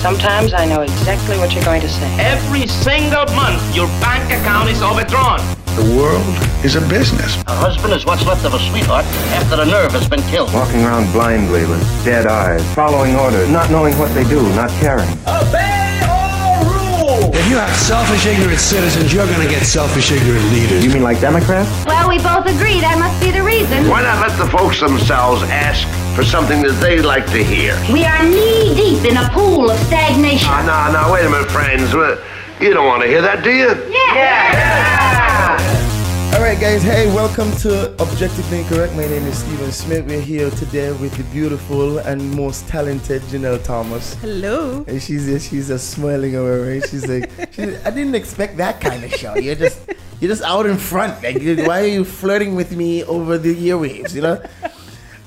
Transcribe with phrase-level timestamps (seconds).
[0.00, 2.08] Sometimes I know exactly what you're going to say.
[2.18, 5.40] Every single month, your bank account is overdrawn.
[5.76, 6.24] The world
[6.64, 7.36] is a business.
[7.46, 9.04] A husband is what's left of a sweetheart
[9.36, 10.54] after the nerve has been killed.
[10.54, 15.08] Walking around blindly with dead eyes, following orders, not knowing what they do, not caring.
[15.28, 17.36] Obey all rules!
[17.36, 20.82] If you have selfish, ignorant citizens, you're going to get selfish, ignorant leaders.
[20.82, 21.68] You mean like Democrats?
[21.84, 23.86] Well, we both agree that must be the reason.
[23.86, 25.84] Why not let the folks themselves ask
[26.14, 27.78] for something that they like to hear?
[27.92, 30.48] We are knee deep in a pool of stagnation.
[30.50, 31.92] Ah, no, no, wait a minute, friends.
[32.60, 33.68] You don't want to hear that, do you?
[33.68, 34.14] Yeah!
[34.14, 34.52] Yeah!
[34.52, 35.80] yeah.
[36.34, 36.82] All right, guys.
[36.82, 38.94] Hey, welcome to Objectively Incorrect.
[38.94, 40.06] My name is Stephen Smith.
[40.06, 44.14] We're here today with the beautiful and most talented Janelle Thomas.
[44.14, 44.84] Hello.
[44.88, 46.88] And she's just, she's a smiling away, right?
[46.88, 49.36] She's like, she's, I didn't expect that kind of show.
[49.36, 49.80] You're just
[50.20, 51.22] you're just out in front.
[51.22, 54.14] Like, why are you flirting with me over the airwaves?
[54.14, 54.42] You know?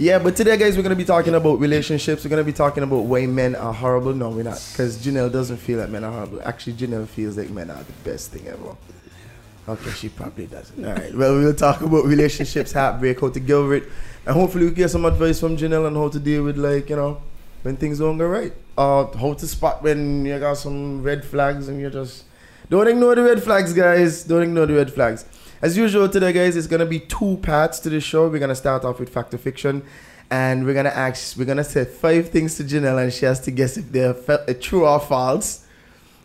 [0.04, 2.26] Yeah, but today, guys, we're gonna be talking about relationships.
[2.26, 4.14] We're gonna be talking about why men are horrible.
[4.14, 6.42] No, we're not, because Janelle doesn't feel like men are horrible.
[6.44, 8.76] Actually, Janelle feels like men are the best thing ever.
[9.70, 10.84] Okay, she probably doesn't.
[10.84, 11.16] All right.
[11.16, 13.86] Well, we'll talk about relationships, heartbreak, how to over it,
[14.26, 16.98] and hopefully we get some advice from Janelle on how to deal with like you
[16.98, 17.22] know
[17.62, 21.70] when things don't go right, or how to spot when you got some red flags
[21.70, 22.26] and you just
[22.70, 24.26] don't ignore the red flags, guys.
[24.26, 25.24] Don't ignore the red flags.
[25.64, 28.28] As usual today, guys, it's gonna be two parts to the show.
[28.28, 29.82] We're gonna start off with fact or fiction,
[30.30, 33.52] and we're gonna ask, we're gonna say five things to Janelle, and she has to
[33.52, 35.62] guess if they're fe- uh, true or false.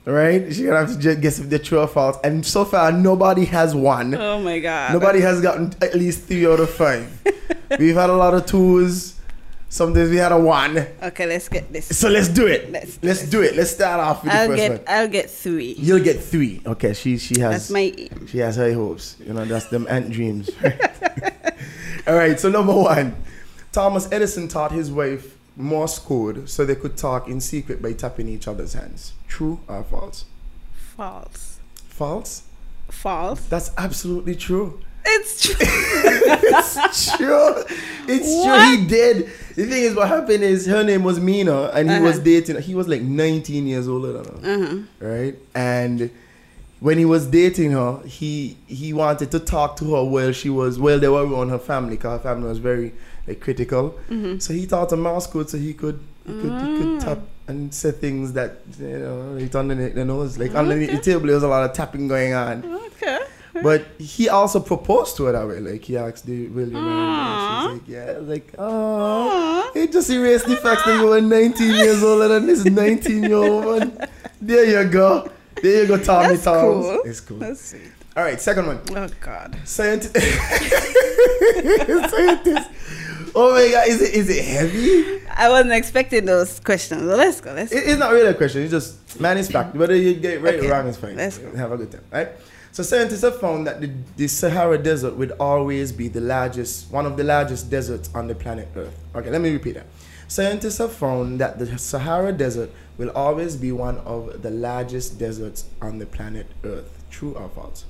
[0.04, 0.44] Right?
[0.48, 2.16] She's gonna have to guess if they're true or false.
[2.24, 4.16] And so far, nobody has won.
[4.16, 4.92] Oh my god.
[4.92, 7.06] Nobody has gotten at least three out of five.
[7.78, 9.17] We've had a lot of twos.
[9.70, 10.78] Some days we had a one.
[11.02, 11.86] Okay, let's get this.
[11.96, 12.72] So let's do it.
[12.72, 13.54] Let's- Let's, do it.
[13.54, 14.80] Let's start off with I'll first get one.
[14.88, 15.74] I'll get three.
[15.78, 16.62] You'll get three.
[16.64, 18.26] Okay, she she has That's my aim.
[18.26, 19.16] she has high hopes.
[19.24, 20.48] You know, that's them ant dreams.
[22.06, 23.14] All right, so number one,
[23.72, 28.28] Thomas Edison taught his wife Morse code so they could talk in secret by tapping
[28.28, 29.12] each other's hands.
[29.26, 30.24] True or false?
[30.96, 31.58] False.
[31.88, 32.42] False.
[32.88, 33.44] False.
[33.46, 34.80] That's absolutely true.
[35.04, 35.56] It's true.
[36.50, 37.64] It's true.
[38.08, 38.76] It's true.
[38.76, 39.30] He did.
[39.58, 42.24] The thing is, what happened is her name was Mina, and he was Uh-huh.
[42.24, 42.62] dating.
[42.62, 44.76] He was like 19 years older than her, uh-huh.
[45.00, 45.34] right?
[45.52, 46.10] And
[46.78, 50.78] when he was dating her, he he wanted to talk to her while she was
[50.78, 52.92] while they were around her family, because her family was very
[53.26, 53.98] like critical.
[54.08, 54.38] Mm-hmm.
[54.38, 57.00] So he taught her Morse code so he could he could, he could mm.
[57.00, 61.26] tap and say things that you know right underneath the nose, like underneath the table.
[61.26, 62.62] There was a lot of tapping going on.
[63.62, 65.60] But he also proposed to her that way.
[65.60, 69.86] Like he asked, "Do you will you marry me?" She's like, "Yeah." Like, "Oh." He
[69.88, 73.64] just erased the fact that you were 19 years older than this 19 year old
[73.64, 73.98] woman.
[74.40, 75.30] There you go.
[75.62, 76.84] There you go, Tommy That's Toms.
[76.86, 77.02] cool.
[77.04, 77.38] It's cool.
[77.38, 77.92] That's sweet.
[78.16, 78.80] All right, second one.
[78.96, 79.56] Oh god.
[79.64, 80.14] Scientist.
[82.10, 82.70] Scientist.
[83.34, 85.20] Oh my God, is it is it heavy?
[85.36, 87.02] I wasn't expecting those questions.
[87.04, 87.52] Well, let's go.
[87.52, 88.62] Let's It- it's not really a question.
[88.62, 89.74] It's just man is fact.
[89.76, 91.16] Whether you get it right Okay, or wrong is fine.
[91.16, 91.54] let's go.
[91.56, 92.28] Have a good time, right?
[92.72, 97.06] So scientists have found that the, the Sahara Desert would always be the largest, one
[97.06, 98.96] of the largest deserts on the planet Earth.
[99.14, 99.86] Okay, let me repeat that.
[100.28, 105.64] Scientists have found that the Sahara Desert will always be one of the largest deserts
[105.80, 107.02] on the planet Earth.
[107.10, 107.84] True or false?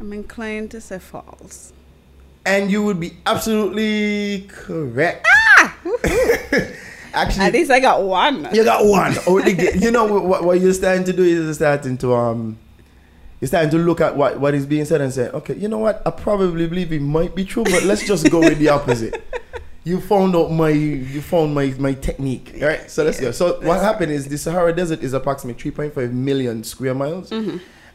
[0.00, 1.72] I'm inclined to say false.
[2.44, 5.26] And you would be absolutely correct.
[5.58, 5.78] Ah!
[7.12, 8.48] Actually, At least I got one.
[8.52, 9.14] You got one.
[9.26, 12.58] Oh, you know what, what you're starting to do is you're starting to um,
[13.40, 15.78] you're starting to look at what, what is being said and say, okay, you know
[15.78, 16.00] what?
[16.06, 19.22] I probably believe it might be true, but let's just go with the opposite.
[19.84, 22.52] You found out my you found my my technique.
[22.62, 23.32] All right, so let's go.
[23.32, 27.32] So what happened is the Sahara Desert is approximately 3.5 million square miles.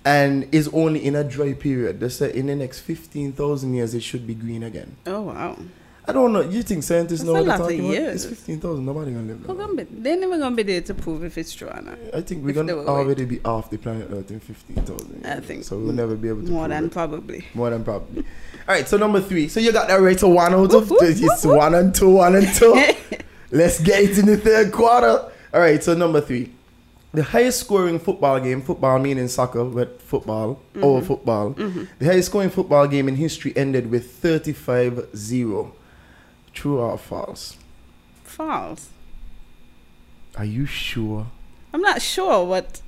[0.04, 2.02] And is only in a dry period.
[2.02, 4.98] They say in the next fifteen thousand years it should be green again.
[5.06, 5.58] Oh wow.
[6.08, 6.40] I don't know.
[6.42, 7.92] You think scientists That's know what they're talking about?
[7.92, 8.24] years.
[8.26, 8.86] It's fifteen thousand.
[8.86, 9.76] Nobody gonna live that.
[9.76, 11.98] be- They're never gonna be there to prove if it's true or not.
[12.14, 15.26] I think we're If gonna already be off the planet Earth in fifteen thousand.
[15.26, 15.78] I think so.
[15.78, 16.92] We'll never be able to More than it.
[16.92, 17.46] probably.
[17.54, 18.24] more than probably.
[18.68, 19.50] All right, so number three.
[19.50, 20.18] So you got that right.
[20.20, 22.74] So one out of Whoop, it's whoop, one and two, one and two.
[23.52, 25.30] Let's get it in the third quarter.
[25.54, 26.52] All right, so number three.
[27.14, 30.84] The highest scoring football game, football meaning soccer, but football, mm-hmm.
[30.84, 31.54] or football.
[31.54, 31.84] Mm-hmm.
[32.00, 35.74] The highest scoring football game in history ended with 35 0.
[36.58, 37.56] True or false?
[38.24, 38.90] False.
[40.36, 41.28] Are you sure?
[41.72, 42.82] I'm not sure what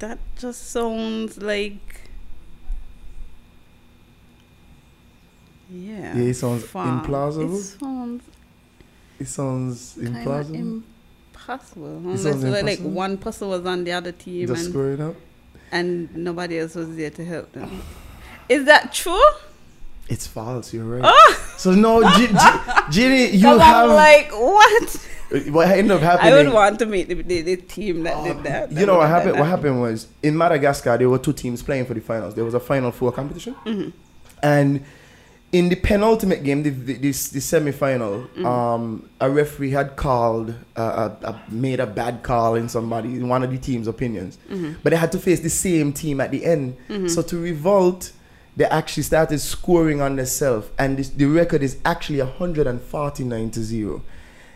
[0.00, 2.02] that just sounds like.
[5.70, 6.16] Yeah.
[6.16, 7.02] Yeah, it sounds far.
[7.02, 7.58] implausible.
[7.58, 8.22] It sounds
[9.18, 10.82] It sounds implausible.
[11.32, 11.86] impossible.
[11.96, 12.90] Unless like, like impossible?
[12.90, 15.14] one person was on the other team Just and, screw it up.
[15.70, 17.80] and nobody else was there to help them.
[18.50, 19.18] Is that true?
[20.12, 20.72] It's false.
[20.74, 21.02] You're right.
[21.04, 22.34] Oh, So no, G- G-
[22.90, 24.88] Ginny, you have I'm like, what?
[25.56, 26.32] what ended up happening?
[26.32, 28.70] I would want to meet the, the, the team that did that.
[28.72, 29.38] You know what happened?
[29.38, 29.76] What happened?
[29.76, 32.34] happened was in Madagascar there were two teams playing for the finals.
[32.34, 33.90] There was a final four competition, Mm-hmm.
[34.42, 34.84] and
[35.52, 38.46] in the penultimate game, the the, the, the semi-final, Mm-hmm.
[38.46, 43.28] um, a referee had called, uh, a, a, made a bad call in somebody in
[43.28, 44.72] one of the team's opinions, Mm-hmm.
[44.82, 46.76] but they had to face the same team at the end.
[47.10, 48.12] So to revolt.
[48.56, 54.02] They actually started scoring on themselves, and this, the record is actually 149 to zero.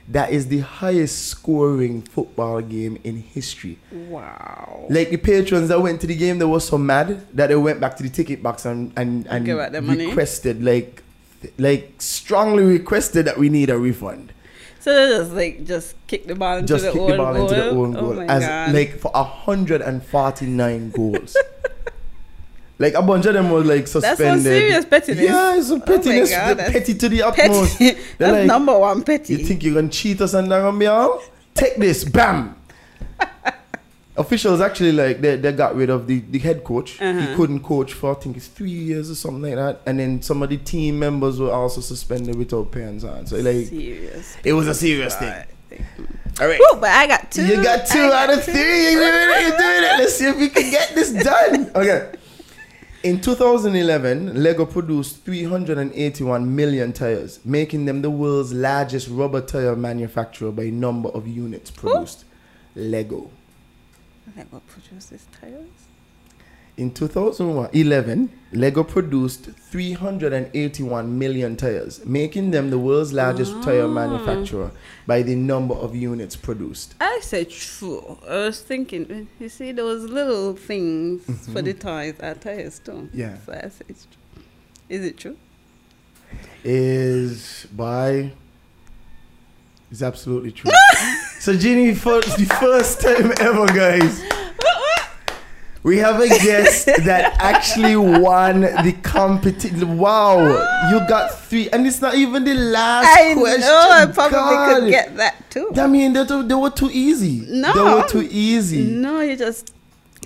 [0.09, 3.79] That is the highest scoring football game in history.
[3.91, 4.87] Wow.
[4.89, 7.81] Like the patrons that went to the game, they were so mad that they went
[7.81, 10.07] back to the ticket box and and, and their money?
[10.07, 11.03] requested like
[11.59, 14.33] like strongly requested that we need a refund.
[14.79, 17.43] So they just like just kick the ball into Just the kick the ball goal.
[17.43, 18.75] into the own Oh goal my as God.
[18.75, 21.37] like for hundred and forty nine goals.
[22.78, 24.19] Like a bunch of them was like suspended.
[24.19, 24.43] some suspended.
[24.44, 25.25] serious pettiness.
[25.25, 26.31] Yeah, it's a Oh my.
[26.31, 27.78] God, that's petty to the utmost.
[27.78, 28.00] petty.
[28.19, 29.34] That's like, number one petty.
[29.37, 31.23] You think you're gonna cheat us and gonna be all?
[31.55, 32.55] Take this, bam.
[34.19, 36.93] Officials actually like they, they got rid of the, the head coach.
[36.93, 37.37] He Uh-huh.
[37.37, 39.81] couldn't coach for I think it's three years or something like that.
[39.87, 43.26] And then some of the team members were also suspended without paying on.
[43.26, 44.37] So like serious.
[44.43, 45.32] it was a serious thing.
[46.40, 46.58] All right.
[46.61, 47.44] Woo, but I got two.
[47.46, 48.52] You got two I out of two.
[48.52, 48.93] three.
[48.93, 49.40] You're doing it.
[49.49, 49.99] You're doing it.
[49.99, 51.70] Let's see if we can get this done.
[51.75, 52.12] Okay.
[53.06, 60.50] In 2011, Lego produced 381 million tires, making them the world's largest rubber tire manufacturer
[60.50, 62.25] by number of units produced.
[62.75, 62.81] Who?
[62.81, 63.31] Lego.
[64.37, 65.86] Lego produces tires.
[66.76, 74.70] In 2011, Lego produced 381 million tires, making them the world's largest tire manufacturer
[75.06, 76.94] by the number of units produced.
[77.00, 78.19] I said true.
[78.28, 82.93] I was thinking, you see those little things for the tires are tires too.
[82.93, 83.19] Mm-hmm.
[83.19, 83.38] Yeah.
[83.46, 84.43] So I said it's true.
[84.88, 85.37] Is it true?
[86.64, 88.32] is by
[89.90, 90.70] is absolutely true.
[91.38, 94.23] so Ginny, for the first time ever, guys,
[95.87, 99.97] we have a guest that actually won the competition.
[99.99, 100.41] Wow,
[100.91, 103.61] you got three, and it's not even the last I question.
[103.61, 103.88] know.
[103.93, 104.81] I probably God.
[104.81, 105.71] could get that too.
[105.77, 107.47] I mean, they, they were too easy.
[107.49, 107.73] No.
[107.73, 108.83] they were too easy.
[108.83, 109.73] No, you just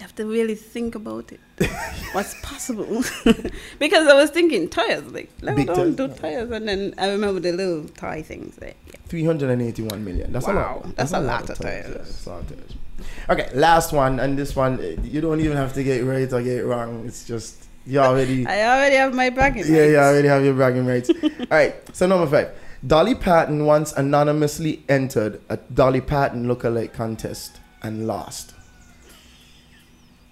[0.00, 1.40] have to really think about it.
[2.12, 3.04] What's possible?
[3.78, 7.38] because I was thinking tires, like let Big don't do tires, and then I remember
[7.38, 8.58] the little toy things.
[8.62, 8.72] Yeah.
[9.08, 10.32] 381 million.
[10.32, 10.96] That's a Wow, lot.
[10.96, 12.24] that's a lot of tires.
[12.24, 12.50] tires.
[12.50, 13.48] Yeah, that's a lot of tires.
[13.48, 16.42] Okay, last one, and this one eh, you don't even have to get right or
[16.42, 17.04] get wrong.
[17.06, 18.46] It's just you already.
[18.48, 19.64] I already have my bragging.
[19.66, 19.90] yeah, rights.
[19.90, 21.10] you already have your bragging rights.
[21.22, 22.54] All right, so number five.
[22.86, 28.54] Dolly Parton once anonymously entered a Dolly Parton lookalike contest and lost.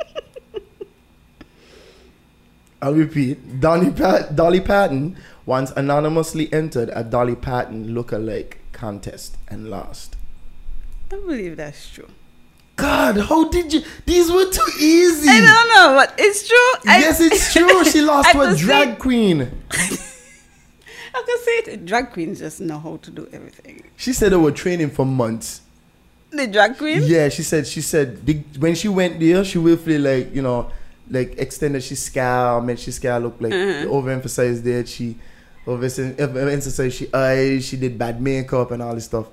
[2.82, 3.60] I'll repeat.
[3.60, 10.16] Dolly, Pat- Dolly Parton once anonymously entered a Dolly Parton lookalike contest and lost.
[11.10, 12.08] I believe that's true.
[12.78, 13.82] God, how did you?
[14.06, 15.28] These were too easy.
[15.28, 16.90] I don't know, but it's true.
[16.90, 17.84] I- Yes, it's true.
[17.92, 19.42] She lost I to a drag queen.
[19.70, 21.84] I can say it.
[21.84, 23.82] Drag queens just know how to do everything.
[23.96, 25.60] She said they were training for months.
[26.30, 27.02] The drag queen.
[27.04, 30.70] Yeah, she said she said the, when she went there, she willfully like you know
[31.10, 33.86] like extended she scalp, made she scalp look like Uh-huh.
[33.90, 34.86] overemphasized there.
[34.86, 35.16] She
[35.66, 37.64] overemphasized she eyes.
[37.66, 39.26] She did bad makeup and all this stuff.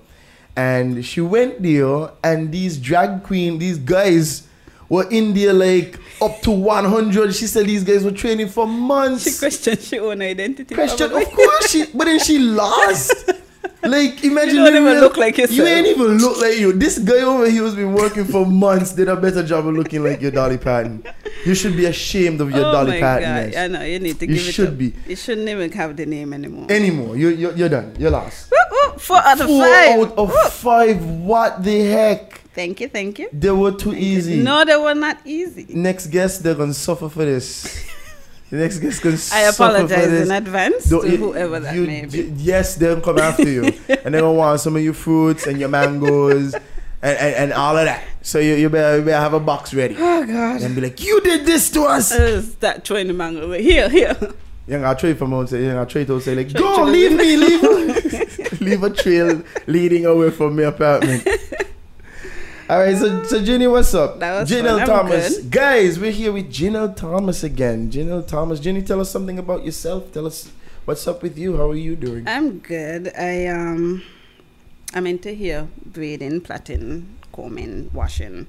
[0.57, 4.47] And she went there, and these drag queen, these guys
[4.87, 7.35] were in there like up to 100.
[7.35, 9.23] She said these guys were training for months.
[9.29, 10.73] She questioned her own identity.
[10.75, 13.31] Question, of course she, but then she lost.
[13.83, 15.57] Like imagine You don't even look like yourself.
[15.57, 16.73] You ain't even look like you.
[16.73, 20.03] This guy over here who's been working for months did a better job of looking
[20.03, 21.03] like your Dolly Parton.
[21.45, 23.53] You should be ashamed of your oh Dolly Parton.
[23.55, 24.51] I know you need to You give it.
[24.53, 24.77] should up.
[24.79, 24.93] be.
[25.05, 26.65] You shouldn't even have the name anymore.
[26.69, 27.95] Anymore, you you you're done.
[27.99, 28.51] You're lost.
[28.85, 29.99] Woo, woo, four out of Four five.
[29.99, 30.49] out of Woo.
[30.49, 31.05] five.
[31.05, 32.41] What the heck?
[32.53, 33.29] Thank you, thank you.
[33.33, 34.41] They were too easy.
[34.41, 35.65] No, they were not easy.
[35.69, 37.85] Next guest, they're gonna suffer for this.
[38.51, 40.29] The next guest gonna I suffer for apologize this.
[40.29, 42.23] in advance Don't- to you- whoever that you- may be.
[42.25, 45.59] y- Yes, they'll come after you, and they're gonna want some of your fruits and
[45.59, 46.53] your mangoes
[47.01, 48.03] and, and, and all of that.
[48.21, 50.61] So you, you better you better have a box ready Oh God.
[50.61, 53.63] and be like, "You did this to us." Uh, start throwing the mango away.
[53.63, 54.15] Here, here.
[54.67, 56.83] You know, I trade from out say, you know, I trade to say like, "Go,
[56.85, 61.27] leave me, leave, leave a trail leading away from my apartment."
[62.67, 64.17] All right, so so Ginny, what's up?
[64.19, 65.51] That was Janelle Thomas, good.
[65.51, 67.91] guys, we're here with Janelle Thomas again.
[67.91, 70.11] Janelle Thomas, Ginny, tell us something about yourself.
[70.11, 70.49] Tell us
[70.85, 71.57] what's up with you.
[71.57, 72.27] How are you doing?
[72.27, 73.13] I'm good.
[73.15, 74.01] I um,
[74.95, 78.47] I'm into here braiding, plaiting, combing, washing,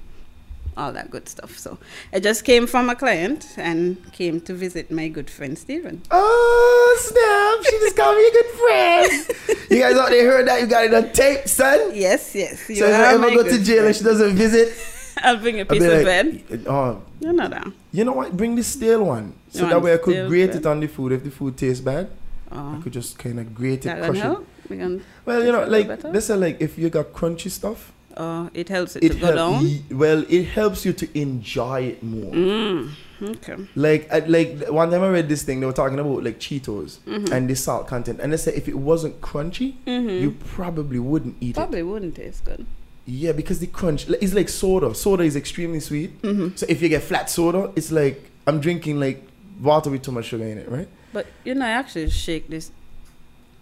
[0.77, 1.57] all that good stuff.
[1.57, 1.77] So
[2.13, 6.01] I just came from a client and came to visit my good friend Stephen.
[6.11, 7.65] Oh snap!
[7.69, 9.59] She just called me a good friend.
[9.71, 10.61] you guys out there heard that?
[10.61, 11.91] You got it on tape, son.
[11.93, 12.69] Yes, yes.
[12.69, 14.73] You so if I ever go to jail and she doesn't visit,
[15.23, 16.43] I'll bring a piece of like, bread.
[16.67, 17.67] Uh, oh, You know that.
[17.91, 18.37] you know what?
[18.37, 20.61] Bring the stale one, so You that way I could grate bread?
[20.61, 21.11] it on the food.
[21.11, 22.09] If the food tastes bad,
[22.51, 24.37] I Oh, could just kind of grate it, that crush it.
[24.69, 24.77] We
[25.25, 29.03] Well, you know, like say, like if you got crunchy stuff, oh, it helps it,
[29.03, 29.83] it to go down.
[29.91, 32.31] well, it helps you to enjoy it more.
[32.33, 33.55] Mm, okay.
[33.75, 35.59] Like, I, like one time I read this thing.
[35.59, 37.31] They were talking about like Cheetos Mm-hmm.
[37.33, 41.51] and the salt content, and they said if it wasn't crunchy, you probably wouldn't eat
[41.51, 41.55] it.
[41.55, 42.65] Probably wouldn't taste good.
[43.05, 44.93] Yeah, because the crunch like, it's like soda.
[44.93, 46.21] Soda is extremely sweet.
[46.23, 46.55] Mm-hmm.
[46.57, 49.23] So if you get flat soda, it's like I'm drinking like
[49.61, 50.89] water with too much sugar in it, right?
[51.13, 52.71] But you know, I actually shake this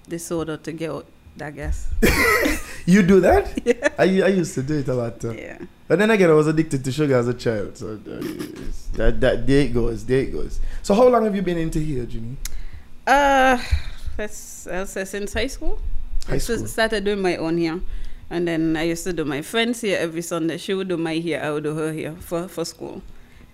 [0.07, 1.05] this soda to get out
[1.37, 1.87] that guess.
[2.85, 3.49] You do that?
[3.65, 3.89] Yeah.
[3.97, 5.19] I, I used to do it a lot.
[5.19, 5.33] Too.
[5.33, 5.57] Yeah.
[5.87, 7.77] But then again, I was addicted to sugar as a child.
[7.77, 10.59] So that, that there it goes, there it goes.
[10.83, 12.37] So how long have you been into here, Jimmy?
[13.07, 13.57] Uh,
[14.17, 15.79] let's I'll say since high school.
[16.27, 16.67] High I school.
[16.67, 17.81] started doing my own here,
[18.29, 20.57] and then I used to do my friends here every Sunday.
[20.57, 23.01] She would do my here, I would do her here for for school,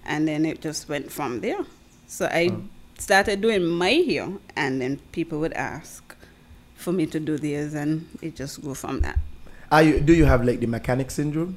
[0.06, 1.66] and then it just went from there.
[2.08, 2.64] So I Oh.
[2.98, 6.11] started doing my here, and then people would ask
[6.82, 9.18] for me to do this, and it just go from that.
[9.72, 11.56] Are you, do you have like the mechanic syndrome?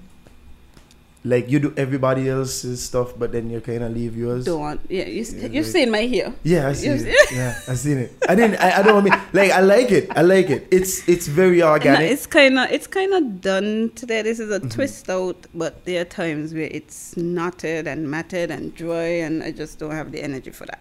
[1.26, 4.44] Like you do everybody else's stuff, but then you kind of leave yours.
[4.44, 5.06] Don't want, yeah.
[5.06, 6.34] You, Yeah, you've like- seen my hair.
[6.42, 7.32] Yeah, I see You've it.
[7.32, 8.12] Yeah, I seen it.
[8.28, 8.60] I didn't.
[8.60, 10.14] I, I don't mean like I like it.
[10.14, 10.68] I like it.
[10.70, 12.10] It's it's very No, organic.
[12.12, 14.20] it's kind of it's kind of done today.
[14.20, 14.68] This is a Mm-hmm.
[14.68, 19.50] twist out, but there are times where it's knotted and matted and dry, and I
[19.50, 20.80] just don't have the energy for that.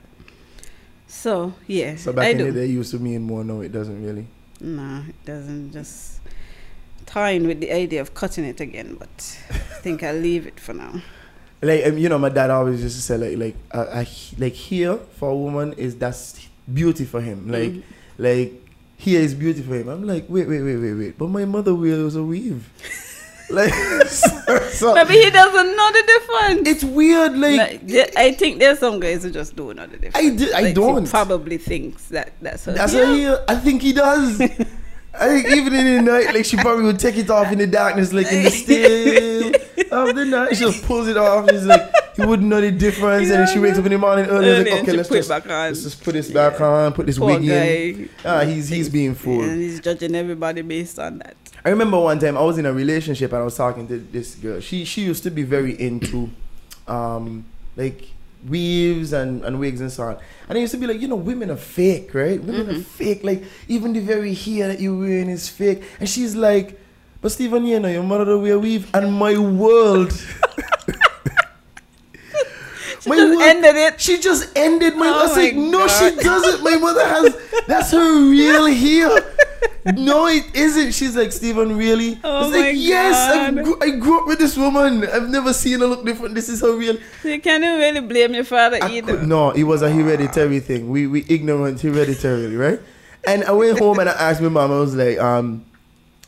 [1.13, 2.46] So yeah, so back I in do.
[2.46, 3.43] the day, it used to mean more.
[3.43, 4.25] No, it doesn't really.
[4.60, 5.72] Nah, it doesn't.
[5.72, 6.20] Just
[7.05, 10.74] tying with the idea of cutting it again, but I think I'll leave it for
[10.74, 11.01] now.
[11.62, 14.53] Like um, you know, my dad always used to say like like uh, I, like
[14.53, 17.50] here for a woman is that's beauty for him.
[17.50, 17.84] Like Mhm.
[18.17, 18.53] like
[18.98, 19.88] here is beauty for him.
[19.88, 21.17] I'm like wait wait wait wait wait.
[21.17, 22.67] But my mother wears a weave.
[23.53, 23.74] Like
[24.07, 26.67] so, Maybe he doesn't know the difference.
[26.69, 27.38] it's weird.
[27.38, 30.51] Like, Like, I think there's some guys who just don't know the difference.
[30.53, 31.10] I Like, don't.
[31.10, 32.74] probably thinks that that's her.
[32.74, 33.05] That's Yeah.
[33.05, 33.45] her heel.
[33.48, 34.41] I think he does.
[35.15, 37.67] I think even in the night, like she probably would take it off in the
[37.67, 39.51] darkness, like in the still
[39.91, 40.55] of the night.
[40.57, 41.48] She just pulls it off.
[41.51, 43.29] She's like, he wouldn't know the difference.
[43.29, 44.50] And then she wakes up in the morning early.
[44.50, 45.67] Early like, okay, let's just, back on.
[45.67, 48.10] let's just put this back on, put this Poor wig in.
[48.25, 49.45] Ah, he's he's being fooled.
[49.45, 51.36] And he's judging everybody based on that.
[51.65, 54.36] I remember one time I was in a relationship and I was talking to this
[54.36, 54.60] girl.
[54.60, 56.29] She she used to be very into
[56.88, 57.46] um
[57.77, 58.10] like
[58.48, 60.17] weaves and, and wigs and so on.
[60.50, 62.41] And I used to be like, you know, women are fake, right?
[62.43, 62.79] Women Mm-hmm.
[62.82, 63.24] are fake.
[63.24, 65.84] Like even the very hair that you're wearing is fake.
[66.01, 66.77] And she's like,
[67.22, 70.12] but Stephen, you know, your mother don't wear weave and my world.
[73.08, 74.01] my just ended it.
[74.01, 75.08] She just ended my.
[75.08, 76.63] I Oh was like, no, she doesn't.
[76.63, 77.38] My mother has.
[77.67, 79.22] That's her real hair.
[79.97, 80.93] No, it isn't.
[80.93, 82.17] She's like, Stephen, really?
[82.23, 85.03] Oh it's like, my yes, gr- I grew up with this woman.
[85.05, 86.35] I've never seen her look different.
[86.35, 86.97] This is her real.
[87.23, 89.17] You can't really blame your father I either.
[89.17, 90.89] could, no, it was a hereditary thing.
[90.89, 92.79] We we ignorant hereditarily, right?
[93.27, 94.71] And I went home and I asked my mom.
[94.71, 95.65] I was like, um,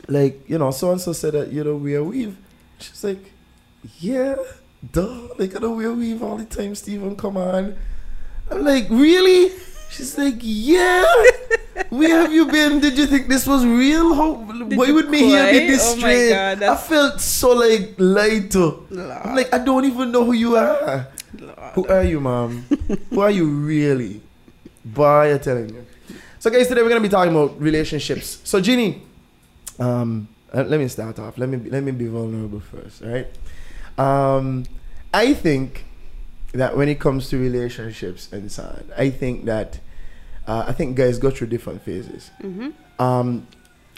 [0.06, 2.36] like you know, so and so said that you know we are weave.
[2.78, 3.32] She's like,
[4.00, 4.36] yeah,
[4.92, 5.28] duh.
[5.38, 6.74] Like I don't wear weave all the time.
[6.74, 7.74] Stephen, come on.
[8.50, 9.50] I'm like, really?
[9.90, 11.04] She's like, yeah.
[11.90, 12.80] Where have you been?
[12.80, 14.14] Did you think this was real?
[14.14, 16.30] How, why would me here be this Oh?
[16.30, 17.94] God, I felt so like.
[17.98, 21.08] I'm like, I don't even know who you are.
[21.74, 22.64] Who are you, mom?
[23.10, 24.22] who are you really?
[24.84, 25.86] Boy, I'm telling you.
[26.38, 28.40] So, guys, today we're gonna be talking about relationships.
[28.44, 29.02] So, Ginny,
[29.78, 31.36] um, uh, let me start off.
[31.38, 33.26] Let me be, let me be vulnerable first, right?
[33.98, 34.64] Um,
[35.12, 35.84] I think
[36.52, 39.80] that when it comes to relationships and so on, I think that
[40.46, 42.30] uh, I think guys go through different phases.
[42.98, 43.46] Um,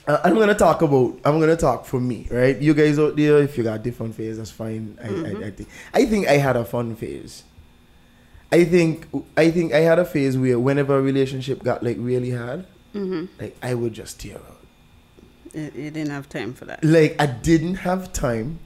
[0.07, 1.19] uh, I'm gonna talk about.
[1.25, 2.57] I'm gonna talk for me, right?
[2.59, 4.97] You guys out there, if you got different phases, that's fine.
[5.03, 5.69] I, I, I think.
[5.93, 7.45] I think I had a fun phase.
[8.51, 9.07] I think.
[9.37, 13.27] I think I had a phase where whenever a relationship got like really hard, Mm-hmm.
[13.39, 14.57] like I would just tear out.
[15.53, 16.83] You, you didn't have time for that.
[16.83, 18.59] Like I didn't have time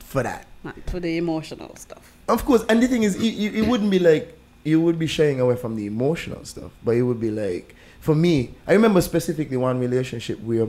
[0.00, 0.46] for that.
[0.62, 2.12] Not for the emotional stuff.
[2.28, 5.06] Of course, and the thing is, it, it, it wouldn't be like you would be
[5.06, 8.54] shying away from the emotional stuff, but it would be like for me.
[8.66, 10.68] I remember specifically one relationship where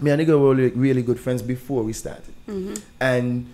[0.00, 2.74] me and the girl were like really good friends before we started, mm-hmm.
[3.00, 3.46] and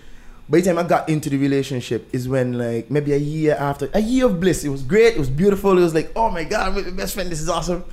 [0.49, 3.89] by the time I got into the relationship is when like maybe a year after
[3.95, 4.65] a year of bliss.
[4.65, 5.15] It was great.
[5.15, 5.79] It was beautiful.
[5.79, 7.31] It was like oh my god, I'm with my best friend.
[7.31, 7.85] This is awesome.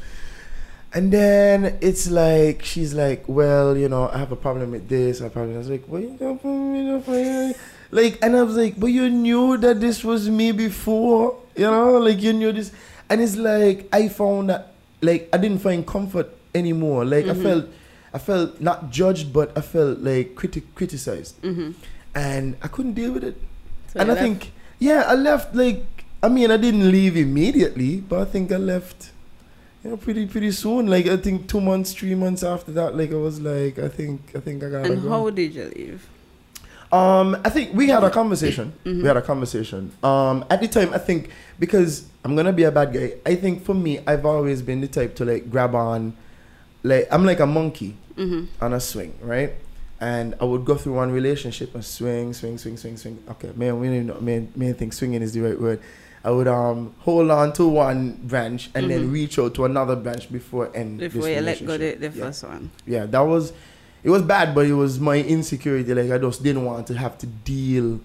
[0.93, 5.19] And then it's like she's like, well, you know, I have a problem with this.
[5.19, 5.55] I have a problem.
[5.55, 7.53] I was like, what you got problem?
[7.91, 11.97] Like, and I was like, but you knew that this was me before, you know,
[11.97, 12.71] like you knew this,
[13.09, 17.05] and it's like I found that, like, I didn't find comfort anymore.
[17.05, 17.43] Like I mm-hmm.
[17.43, 17.65] felt,
[18.13, 21.71] I felt not judged, but I felt like criti- criticized, mm-hmm.
[22.15, 23.41] and I couldn't deal with it.
[23.93, 24.21] So and I left?
[24.21, 25.55] think, yeah, I left.
[25.55, 25.85] Like,
[26.21, 29.11] I mean, I didn't leave immediately, but I think I left
[29.83, 30.87] you know, pretty pretty soon.
[30.87, 34.21] Like I think two months, three months after that, like I was like, I think
[34.35, 35.09] I think I gotta And go.
[35.09, 36.07] how did you leave?
[36.91, 38.73] Um, I think we had a conversation.
[38.85, 39.91] We had a conversation.
[40.03, 41.29] Um, at the time, I think
[41.59, 43.13] because I'm gonna be a bad guy.
[43.25, 46.15] I think for me, I've always been the type to like grab on,
[46.83, 47.97] like I'm like a monkey
[48.61, 49.53] on a swing, right?
[49.99, 53.23] And I would go through one relationship and swing, swing, swing, swing, swing.
[53.31, 55.81] Okay, man, we know, man, man, think swinging is the right word.
[56.23, 60.31] I would um hold on to one branch and then reach out to another branch
[60.31, 60.99] before end.
[60.99, 62.71] Before you let go the, the Yeah first one.
[62.85, 63.53] yeah, that was
[64.07, 65.93] it was bad, but it was my insecurity.
[65.93, 67.99] Like I just didn't want to have to deal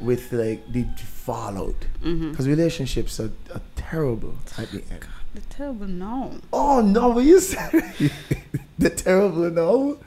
[0.00, 5.04] with like the fallout because relationships are, are terrible at the end.
[5.34, 6.40] The terrible no.
[6.54, 7.70] Oh no, what you said?
[8.78, 9.98] the terrible no.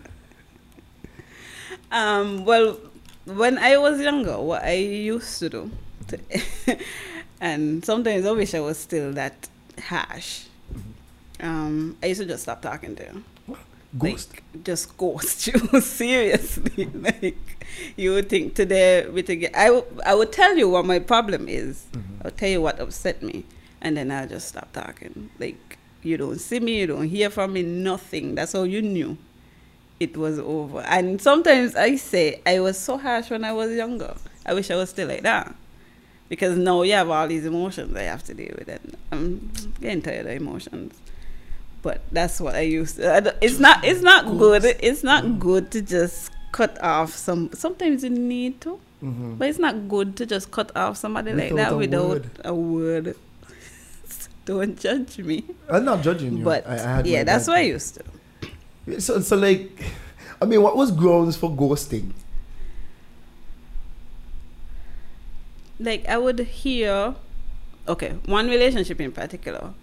[1.92, 2.80] Um, well,
[3.26, 5.72] when I was younger, what I used to do,
[6.08, 6.18] to
[7.40, 9.48] and sometimes I wish I was still that
[9.80, 10.46] harsh.
[11.40, 13.24] Um, I used to just stop talking to you.
[13.98, 14.34] Ghost.
[14.34, 16.86] Like, just ghost you seriously.
[16.94, 17.38] like
[17.96, 19.58] you would think today we together.
[19.58, 21.86] I w- I would tell you what my problem is.
[21.94, 22.22] Mm-hmm.
[22.24, 23.46] I'll tell you what upset me,
[23.82, 25.32] and then I'll just stop talking.
[25.40, 28.36] Like you don't see me, you don't hear from me, nothing.
[28.36, 29.18] That's all you knew
[30.00, 30.82] it was over.
[30.82, 34.16] And sometimes I say I was so harsh when I was younger.
[34.46, 35.54] I wish I was still like that.
[36.30, 40.02] Because now you have all these emotions I have to deal with, and I'm getting
[40.04, 40.94] tired of emotions.
[41.82, 42.98] But that's what I used.
[42.98, 43.84] To, don't- it's not.
[43.84, 44.66] It's not good.
[44.66, 45.40] It's not mm-hmm.
[45.40, 47.52] good to just cut off some.
[47.54, 49.36] Sometimes you need to, mm-hmm.
[49.36, 52.30] but it's not good to just cut off somebody like that a without word.
[52.44, 53.16] a word.
[54.46, 55.46] Don't judge me.
[55.70, 56.44] I'm not judging you.
[56.44, 59.00] But I, I had yeah, that's what I used to.
[59.00, 59.86] So, so like,
[60.42, 62.12] I mean, what was grounds for ghosting?
[65.80, 67.16] like I would hear
[67.88, 69.74] okay, one relationship in particular,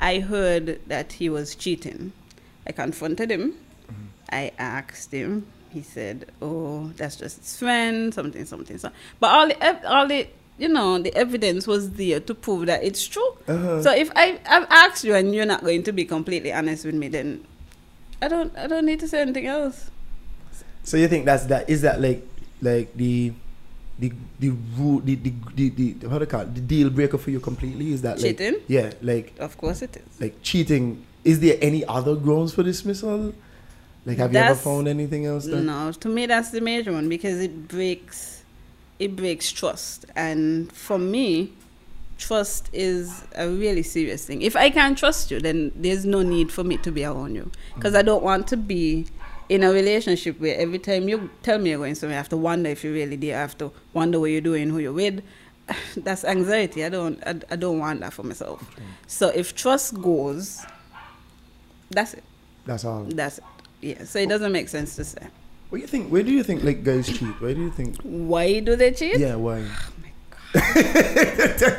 [0.00, 2.12] I heard that he was cheating.
[2.66, 3.52] I confronted him.
[3.52, 4.04] Mm-hmm.
[4.32, 5.46] I asked him.
[5.70, 10.26] He said, "Oh, that's just his friend, something, something, something." But all the, all the,
[10.58, 13.36] you know, the evidence was there to prove that it's true.
[13.46, 13.82] Uh-huh.
[13.82, 16.94] So if I, I've asked you and you're not going to be completely honest with
[16.94, 17.44] me, then
[18.20, 19.90] I don't, I don't need to say anything else.
[20.82, 21.70] So you think that's that?
[21.70, 22.26] Is that like,
[22.60, 23.32] like the,
[24.00, 26.54] the the rule, the the the, the how do you call it?
[26.54, 27.92] The deal breaker for you completely?
[27.92, 28.60] Is that like, Cheating?
[28.66, 30.20] Yeah, like Of course, it is.
[30.20, 31.04] like cheating.
[31.24, 33.34] Is there any other grounds for dismissal?
[34.06, 35.44] Like, have you ever found anything else?
[35.44, 38.42] That, No, to me that's the major one because it breaks
[38.98, 40.06] it breaks trust.
[40.14, 41.52] And for me,
[42.18, 44.42] trust is a really serious thing.
[44.42, 47.50] If I can't trust you, then there's no need for me to be around you.
[47.74, 49.06] Because I don't want to be
[49.50, 52.36] in a relationship where every time you tell me you're going somewhere, I have to
[52.38, 53.36] wonder if you're really there.
[53.36, 55.22] I have to wonder what you're doing, who you're with.
[55.96, 56.84] That's anxiety.
[56.84, 57.22] I don't.
[57.26, 58.62] I, I don't want that for myself.
[59.06, 60.64] So if trust goes,
[61.90, 62.24] that's it.
[62.66, 63.04] That's all.
[63.04, 63.44] That's it.
[63.80, 64.04] Yeah.
[64.04, 65.26] So it doesn't make sense to say.
[65.70, 66.10] What do you think?
[66.12, 67.40] Where do you think like guys cheat?
[67.40, 67.96] Where do you think?
[68.02, 69.18] Why do they cheat?
[69.18, 69.64] Yeah, why?
[69.66, 70.10] Oh my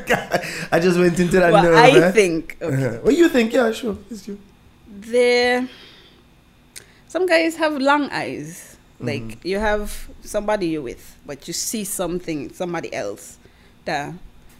[0.07, 1.75] god I just went into that Well, nerve.
[1.75, 2.11] I eh?
[2.11, 2.97] think okay, Uh-huh.
[3.03, 3.51] What do you think?
[3.53, 3.97] Yeah, sure.
[4.09, 4.37] It's you.
[4.87, 5.67] they
[7.11, 8.77] some guys have long eyes.
[9.01, 9.47] Like mm-hmm.
[9.47, 13.37] you have somebody you're with, but you see something somebody else
[13.83, 14.13] that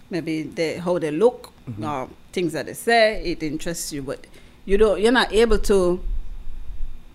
[0.10, 1.86] maybe they how they look mm-hmm.
[1.86, 4.28] or things that they say it interests you, but
[4.66, 5.00] you don't.
[5.00, 6.04] You're not able to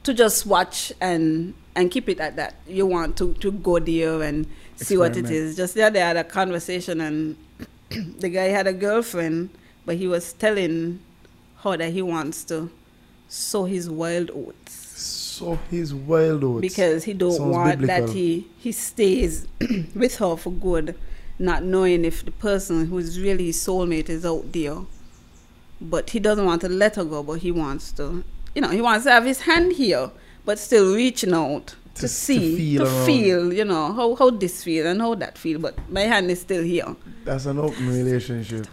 [0.04, 2.54] to just watch and and keep it at that.
[2.66, 4.46] You want to to go there and
[4.76, 5.54] see what it is.
[5.54, 7.36] Just the they had a conversation and
[8.20, 9.50] the guy had a girlfriend,
[9.84, 11.00] but he was telling
[11.58, 12.70] her that he wants to
[13.28, 14.85] sow his wild oats
[15.38, 16.60] So his wild oats.
[16.60, 18.06] because he don't Sounds want biblical.
[18.06, 19.46] that he he stays
[19.94, 20.96] with her for good,
[21.38, 24.78] not knowing if the person who is really his soulmate is out there.
[25.80, 28.80] But he doesn't want to let her go, but he wants to, you know, he
[28.80, 30.10] wants to have his hand here,
[30.46, 34.30] but still reaching out to, To- to see, feel to feel, you know, how, how
[34.30, 35.58] this feel and how that feel.
[35.58, 36.96] But my hand is still here.
[37.24, 38.66] That's an open relationship.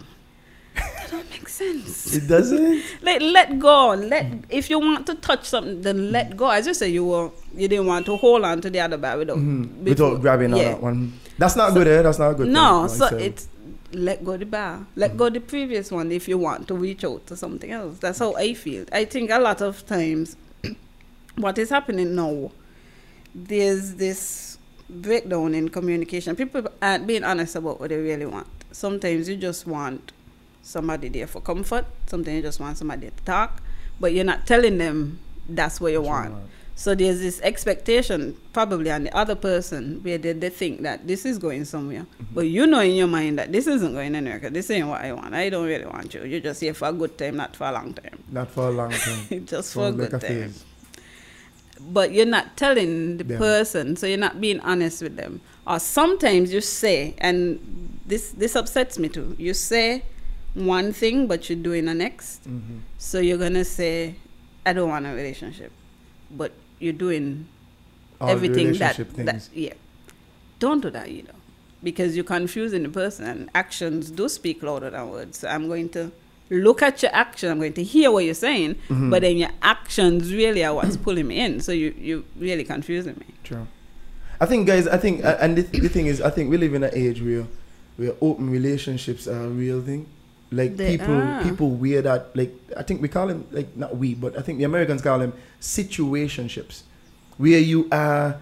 [0.74, 2.14] That don't make sense.
[2.14, 2.82] It doesn't.
[3.02, 3.90] Like let go.
[3.94, 6.48] Let if you want to touch something, then let go.
[6.50, 9.18] As you say, you were you didn't want to hold on to the other bag
[9.18, 10.68] without before- Without grabbing on yeah.
[10.70, 11.12] that one.
[11.38, 12.02] That's not good, eh?
[12.02, 12.48] That's not good.
[12.48, 13.20] No, so said.
[13.20, 13.48] it's
[13.92, 14.86] let go the bar.
[14.96, 17.98] Let go the previous one if you want to reach out to something else.
[17.98, 18.84] That's how I feel.
[18.92, 20.36] I think a lot of times
[21.36, 22.50] what is happening now,
[23.34, 24.58] there's this
[24.90, 26.36] breakdown in communication.
[26.36, 28.46] People aren't being honest about what they really want.
[28.72, 30.12] Sometimes you just want
[30.64, 31.84] somebody there for comfort.
[32.06, 33.62] Sometimes you just want somebody to talk,
[34.00, 36.34] but you're not telling them that's what you want.
[36.76, 41.24] So there's this expectation probably on the other person where they, they think that this
[41.24, 42.00] is going somewhere.
[42.00, 42.34] Mm-hmm.
[42.34, 45.00] But you know in your mind that this isn't going anywhere because this ain't what
[45.00, 45.34] I want.
[45.34, 46.24] I don't really want you.
[46.24, 48.24] You're just here for a good time, not for a long time.
[48.28, 48.90] Not for a long
[49.30, 49.46] time.
[49.46, 50.20] just for a like good a time.
[50.20, 50.64] phase.
[51.80, 53.38] But you're not telling the Them.
[53.38, 55.40] person, so you're not being honest with them.
[55.66, 59.36] Or sometimes you say, and this this upsets me too.
[59.38, 60.02] You say
[60.54, 62.48] one thing, but you're doing the next.
[62.48, 62.80] Mhm.
[62.98, 64.14] So you're gonna say,
[64.64, 65.72] "I don't want a relationship,"
[66.30, 67.46] but you're doing
[68.20, 69.50] All everything that, relationship that things.
[69.54, 69.72] yeah.
[70.60, 71.38] Don't do that you know,
[71.82, 73.24] because you're confusing the person.
[73.26, 75.38] And actions do speak louder than words.
[75.38, 76.12] So I'm going to
[76.50, 77.50] look at your action.
[77.50, 79.10] I'm going to hear what you're saying, Mhm.
[79.10, 81.60] but then your actions really are what's pulling me in.
[81.60, 83.26] So you you really confusing me.
[83.42, 83.66] True.
[84.40, 84.86] I think, guys.
[84.86, 87.20] I think, uh, and the, the thing is, I think we live in an age
[87.22, 87.46] where,
[87.96, 90.06] where open relationships are a real thing.
[90.54, 91.42] Like They people, are.
[91.42, 92.34] people wear that.
[92.36, 95.18] Like I think we call them like not we, but I think the Americans call
[95.18, 96.82] them situationships,
[97.38, 98.38] where you are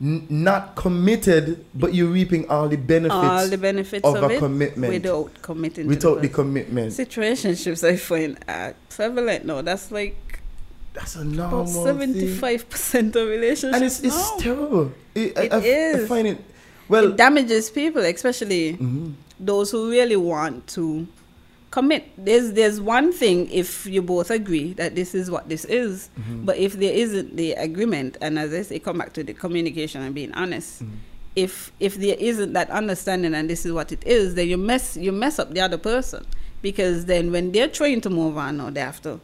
[0.00, 4.34] n- not committed, but you're reaping all the benefits, All the benefits of of, a
[4.34, 5.86] it commitment without committing.
[5.86, 6.92] without to the the, commitment.
[6.92, 9.62] situationships, I find are prevalent now.
[9.62, 10.40] That's like
[10.94, 11.84] That's a about normal thing.
[11.84, 13.76] seventy-five percent of relationships.
[13.76, 14.38] and it's it's now.
[14.38, 14.92] terrible.
[15.14, 16.38] It, It I, I, I find it.
[16.88, 19.14] Well, it damages people, especially mhm.
[19.40, 21.06] those who really want to
[21.76, 22.02] commit.
[22.28, 26.44] There's there's one thing if you both agree that this is what this is, Mm-hmm.
[26.48, 30.00] but if there isn't the agreement, and as I say, come back to the communication
[30.06, 30.82] and being honest.
[30.82, 30.94] Mm-hmm.
[31.44, 31.54] If
[31.88, 35.12] if there isn't that understanding and this is what it is, then you mess you
[35.12, 36.24] mess up the other person
[36.62, 39.20] because then when they're trying to move on, now they have to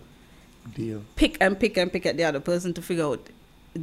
[0.76, 1.00] deal.
[1.16, 3.22] pick and pick and pick at the other person to figure out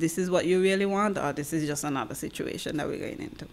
[0.04, 3.20] this is what you really want or this is just another situation that we're going
[3.30, 3.46] into.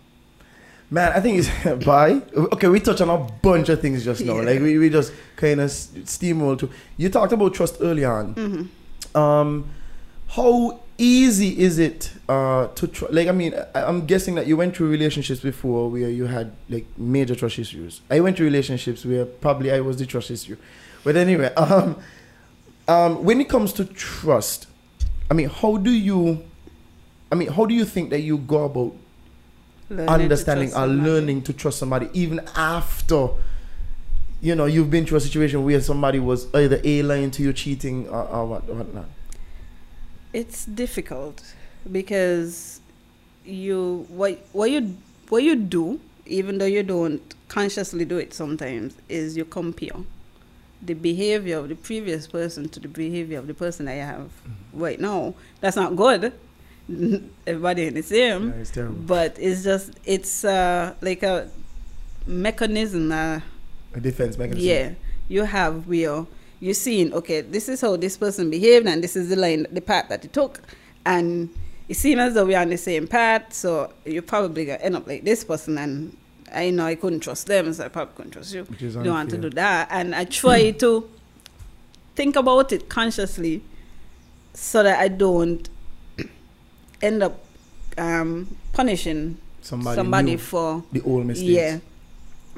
[0.90, 2.22] Man, I think it's bye.
[2.35, 4.37] Okay, we touched on a bunch of things just now.
[4.37, 4.51] Yeah.
[4.51, 6.70] Like we, we just kind of steamrolled to.
[6.96, 8.35] You talked about trust early on.
[8.35, 9.18] Mm-hmm.
[9.18, 9.68] Um,
[10.29, 13.27] how easy is it uh, to tr- like?
[13.27, 16.87] I mean, I, I'm guessing that you went through relationships before where you had like
[16.96, 18.01] major trust issues.
[18.09, 20.57] I went through relationships where probably I was the trust issue.
[21.03, 21.99] But anyway, um,
[22.87, 24.68] um, when it comes to trust,
[25.31, 26.44] I mean, how do you?
[27.33, 28.94] I mean, how do you think that you go about
[29.88, 31.11] Learning understanding somebody.
[31.11, 33.29] learning to trust somebody even after
[34.42, 37.53] you know you've been through a situation where somebody was either a lying to you
[37.53, 39.05] cheating or, or what whatnot
[40.33, 41.55] It's difficult
[41.90, 42.81] because
[43.44, 44.96] you what what you
[45.29, 49.96] what you do, even though you don't consciously do it sometimes, is you compare
[50.83, 54.31] the behavior of the previous person to the behavior of the person that you have
[54.46, 54.81] Mm-hmm.
[54.81, 55.35] right now.
[55.61, 56.33] That's not good.
[57.46, 58.51] Everybody ain't the same.
[58.51, 58.94] Yeah, it's terrible.
[58.94, 61.49] But it's just it's uh, like a
[62.27, 63.40] mechanism uh,
[63.94, 64.92] a defense mechanism yeah,
[65.29, 66.27] you have where
[66.61, 69.81] you're seeing, okay, this is how this person behaved, and this is the line, the
[69.81, 70.61] path that he took,
[71.05, 71.51] and
[71.88, 75.07] it seems as though we're on the same path, so you're probably gonna end up
[75.07, 76.16] like this person, and
[76.53, 78.64] I know I couldn't trust them, so I probably couldn't trust you.
[78.64, 81.11] Which is don't want to do that, and I try to
[82.14, 83.62] think about it consciously,
[84.55, 85.68] so that I don't
[87.07, 87.45] end up
[87.99, 91.79] um, punishing somebody, somebody for the old mistakes yeah.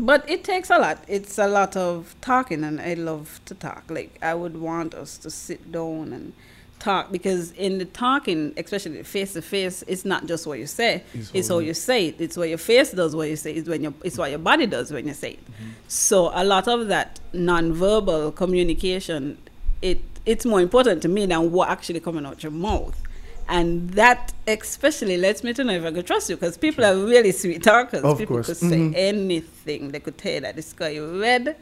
[0.00, 1.02] But it takes a lot.
[1.08, 3.82] It's a lot of talking, and I love to talk.
[3.90, 6.32] Like, I would want us to sit down and
[6.78, 11.02] talk because in the talking, especially face to face, it's not just what you say,
[11.12, 12.20] It's it's, how you- say it.
[12.20, 13.58] It's what your face does when you say it.
[13.58, 15.44] It's, when your, it's what your body does when you say it.
[15.44, 15.70] Mm-hmm.
[15.88, 19.37] So, a lot of that non-verbal communication,
[19.82, 23.00] it it's more important to me than what actually coming out your mouth.
[23.48, 26.94] And that especially lets me to know if I could trust you because people are
[26.94, 28.02] really sweet talkers.
[28.02, 28.46] Of people course.
[28.46, 28.92] could say Mhm.
[28.94, 29.90] anything.
[29.90, 31.56] They could tell you that this guy red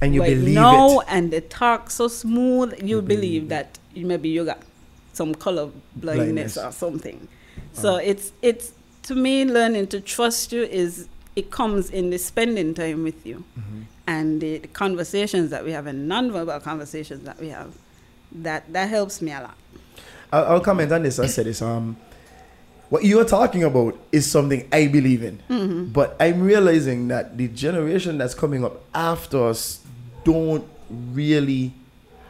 [0.00, 4.28] and you believe now it and they talk so smooth, you, believe that you- maybe
[4.28, 4.60] you got
[5.12, 6.56] some color blindness, Blindness.
[6.58, 7.28] or something.
[7.72, 8.72] So it's it's
[9.04, 13.42] to me learning to trust you is it comes in the spending time with you
[13.58, 13.80] Mm-hmm.
[14.06, 17.72] and the, the conversations that we have and nonverbal conversations that we have.
[18.30, 19.56] That that helps me a lot.
[20.32, 21.96] I'll, I'll comment on this I said this um
[22.88, 25.84] what you are talking about is something I believe in Mm-hmm.
[25.92, 29.80] but I'm realizing that the generation that's coming up after us
[30.24, 31.72] don't really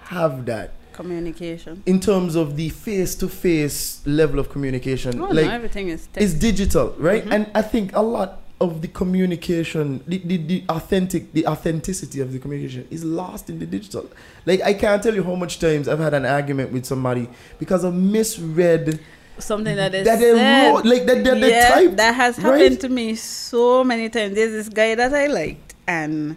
[0.04, 1.82] have that Communication.
[1.86, 6.94] in terms of the face-to-face level of communication Oh, like no, everything is it's digital
[6.98, 7.32] right Mm-hmm.
[7.32, 12.32] and i think a lot of the communication, the, the, the authentic, the authenticity of
[12.32, 14.08] the communication is lost in the digital.
[14.46, 17.82] Like I can't tell you how much times I've had an argument with somebody because
[17.84, 19.00] of misread
[19.38, 20.72] Something that is that they said.
[20.72, 22.60] wrote, like that they yeah, typed, that has right?
[22.60, 24.34] happened to me so many times.
[24.34, 26.36] There's this guy that I liked, and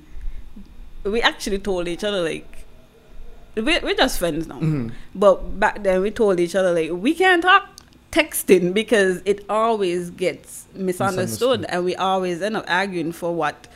[1.04, 2.66] we actually told each other like
[3.56, 4.56] we we're just friends now.
[4.56, 4.90] Mm-hmm.
[5.14, 7.75] But back then we told each other like we can't talk
[8.16, 11.66] texting because it always gets misunderstood, Misunderstood.
[11.70, 13.68] and we always end up arguing for what.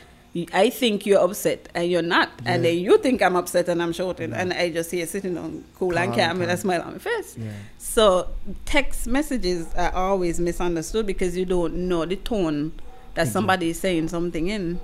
[0.54, 3.92] I think you're upset and you're not, and then you think I'm upset and I'm
[3.92, 6.82] shouting, and I just see you sitting on cool and Calm, calm with a smile
[6.84, 7.36] on my face.
[7.38, 7.52] Yeah.
[7.80, 8.28] So
[8.64, 12.74] text messages are always misunderstood because you don't know the tone
[13.16, 14.80] that somebody is saying something in.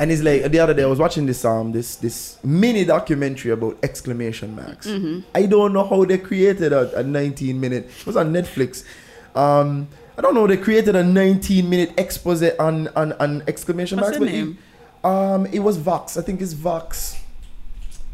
[0.00, 3.50] And it's like the other day I was watching this um this this mini documentary
[3.50, 4.86] about exclamation marks.
[4.86, 5.20] Mm-hmm.
[5.34, 7.90] I don't know how they created a, a 19 minute.
[8.00, 8.84] It was on Netflix.
[9.34, 10.46] Um, I don't know.
[10.46, 14.18] They created a 19 minute expose on on, on exclamation What's marks.
[14.18, 14.58] the but it- name?
[15.04, 16.16] um, it was Vox.
[16.16, 17.16] I think it's Vox.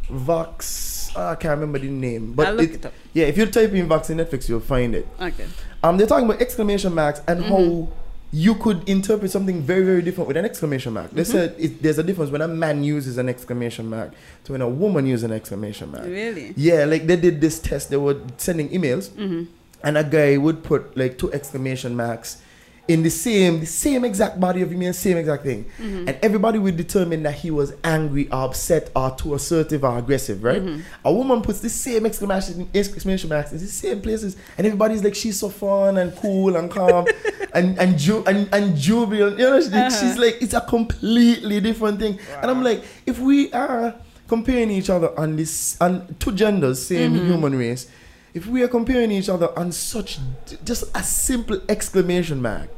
[0.08, 1.10] Vox.
[1.16, 2.92] ah, I can't remember the name, but it up.
[3.12, 5.06] yeah, if you type in Vox in Netflix, you'll find it.
[5.20, 5.46] Okay.
[5.82, 7.52] Um, they're talking about exclamation marks and Mm-hmm.
[7.52, 7.88] how
[8.36, 11.08] you could interpret something very, very different with an exclamation mark.
[11.12, 11.32] They Mm-hmm.
[11.32, 14.10] said it, there's a difference when a man uses an exclamation mark
[14.44, 16.04] to when a woman uses an exclamation mark.
[16.04, 16.52] Really?
[16.56, 17.90] Yeah, like they did this test.
[17.90, 19.42] They were sending emails, Mm-hmm.
[19.86, 22.38] and a guy would put like two exclamation marks
[22.86, 26.08] in the same, the same exact body of email, same exact thing, Mm-hmm.
[26.08, 30.44] and everybody would determine that he was angry, or upset, or too assertive or aggressive.
[30.44, 30.60] Right?
[30.62, 30.80] Mm-hmm.
[31.04, 35.14] A woman puts the same exclamation exclamation marks in the same places, and everybody's like,
[35.14, 37.06] she's so fun and cool and calm,
[37.54, 39.38] and and ju- and, and jubilant.
[39.38, 39.90] You know, Uh-huh.
[39.90, 42.18] she's like, it's a completely different thing.
[42.42, 43.94] And I'm like, if we are
[44.28, 47.26] comparing each other on this, on two genders, same Mm-hmm.
[47.32, 47.86] human race,
[48.34, 50.18] if we are comparing each other on such
[50.64, 52.68] just a simple exclamation mark,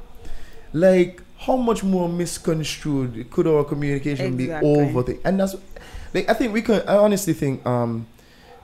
[0.72, 4.74] like how much more misconstrued could our communication Exactly.
[4.74, 5.56] be over the and that's
[6.14, 8.06] like I think we can I honestly think um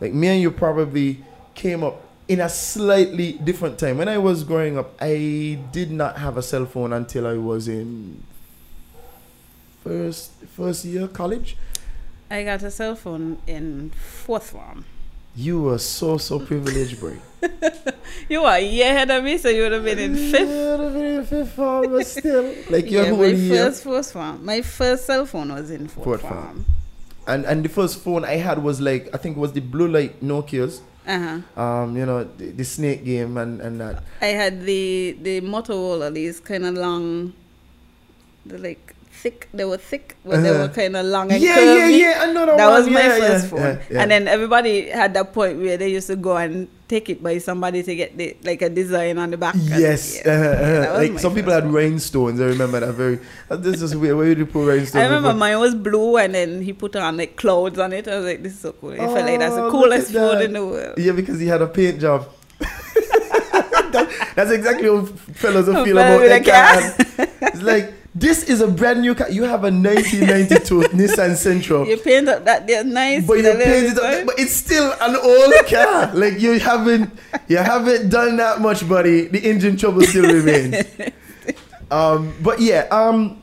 [0.00, 1.24] like me and you probably
[1.54, 3.98] came up in a slightly different time.
[3.98, 7.68] When I was growing up, I did not have a cell phone until I was
[7.68, 8.22] in
[9.82, 11.56] first first year college.
[12.30, 14.84] I got a cell phone in fourth form.
[15.34, 17.16] You were so so privileged, boy.
[18.28, 20.48] You are a year ahead of me, so you would have been in fifth.
[20.48, 23.56] Yeah, in fifth form, but still, like your Yeah, whole my year.
[23.66, 24.44] first fourth form.
[24.44, 26.32] My first cell phone was in fourth, Fourth form.
[26.32, 26.64] form.
[27.26, 29.88] And and the first phone I had was like I think it was the blue
[29.88, 30.80] light Nokia's.
[31.06, 31.60] Uh huh.
[31.60, 34.02] Um, you know the, the snake game and and that.
[34.20, 37.32] I had the the Motorola, these kind of long,
[38.46, 39.46] the like thick.
[39.54, 40.66] They were thick, but they Uh-huh.
[40.66, 41.78] were kind of long and Yeah, curvy.
[41.78, 42.14] yeah, yeah.
[42.30, 42.74] Another that one.
[42.82, 43.78] was my yeah, first yeah, phone.
[43.90, 44.00] yeah.
[44.02, 47.38] And then everybody had that point where they used to go and take it by
[47.38, 49.54] somebody to get the like a design on the back.
[49.54, 50.26] and- Yes, yeah.
[50.26, 52.40] uh, uh, that was like my some people had rhinestones.
[52.42, 53.18] I remember that very.
[53.48, 54.16] uh, This is weird.
[54.18, 54.98] Where you put rhinestones?
[55.00, 55.38] I remember before?
[55.46, 58.08] mine was blue, and then he put on like clouds on it.
[58.10, 60.18] I was like, "This is so cool." It felt like that's Oh, the coolest at
[60.18, 60.98] phone in the world.
[60.98, 62.26] Yeah, because he had a paint job.
[64.34, 65.56] That's exactly how Oh, feel
[65.98, 66.80] about their a car.
[66.80, 67.28] car.
[67.52, 69.30] It's like this is a brand new car.
[69.30, 71.86] You have a 1992 Nissan Sentra.
[71.86, 73.26] You paint up that they're nice.
[73.26, 76.14] But you the paint it up, but it's still an old car.
[76.14, 77.10] Like you haven't,
[77.48, 79.28] you haven't done that much, buddy.
[79.28, 80.84] The engine trouble still remains.
[81.90, 83.41] Um, but yeah, um,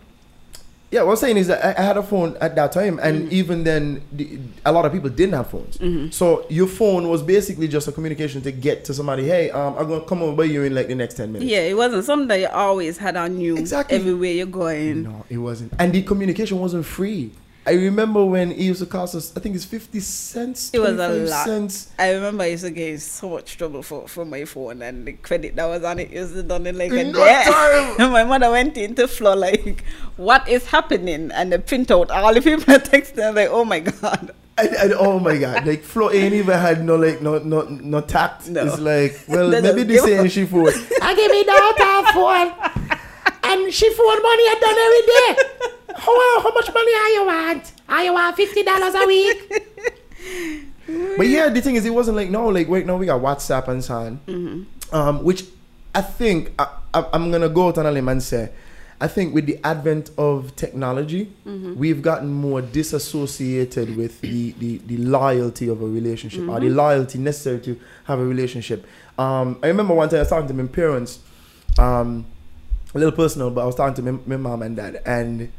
[0.92, 1.04] yeah.
[1.04, 3.34] What I'm saying is that I, had a phone at that time, and Mm-hmm.
[3.34, 5.78] even then, the, a lot of people didn't have phones.
[6.16, 9.26] So your phone was basically just a communication to get to somebody.
[9.26, 11.50] Hey, um, I'm gonna come over by you in like the next ten minutes.
[11.52, 13.98] Yeah, it wasn't something that you always had on you Exactly.
[13.98, 15.04] everywhere you're going.
[15.04, 15.74] No, it wasn't.
[15.80, 17.32] And the communication wasn't free.
[17.66, 20.72] I remember when it used to cost us, I think it's 50 cents.
[20.74, 21.46] It was a lot.
[21.46, 21.92] Cents.
[22.00, 25.14] I remember I used to get so much trouble for, for my phone and the
[25.14, 27.44] credit that was on it used to done in like a no day.
[27.46, 27.96] time.
[28.00, 29.84] And my mother went into floor like,
[30.18, 31.32] what is happening?
[31.32, 33.36] And they print out all the people are texting.
[33.36, 34.32] Like, oh my God.
[34.58, 38.02] And, and oh my god, like Flo ain't even had no like no no no
[38.02, 38.50] tact.
[38.50, 38.66] No.
[38.66, 40.68] It's like well maybe give saying she phone.
[41.02, 43.00] I give me daughter phone,
[43.44, 44.78] and she phone money I done
[45.56, 45.76] every day.
[45.96, 47.72] How how much money are you want?
[47.88, 49.52] Are you want fifty dollars a week?
[51.18, 53.68] but yeah, the thing is, it wasn't like no, like wait, no, we got WhatsApp
[53.68, 54.96] and so on, Mm-hmm.
[54.96, 55.44] um, which
[55.96, 58.52] I think I, I, I'm gonna go out on a limb and say.
[59.02, 61.76] I think with the advent of technology, Mm-hmm.
[61.80, 66.68] we've gotten more disassociated with the, the, the loyalty of a relationship or Mm-hmm.
[66.68, 68.86] the loyalty necessary to have a relationship.
[69.18, 71.20] Um, I remember one time I was talking to my parents,
[71.78, 72.26] um,
[72.94, 75.50] a little personal, but I was talking to my, my mom and dad, and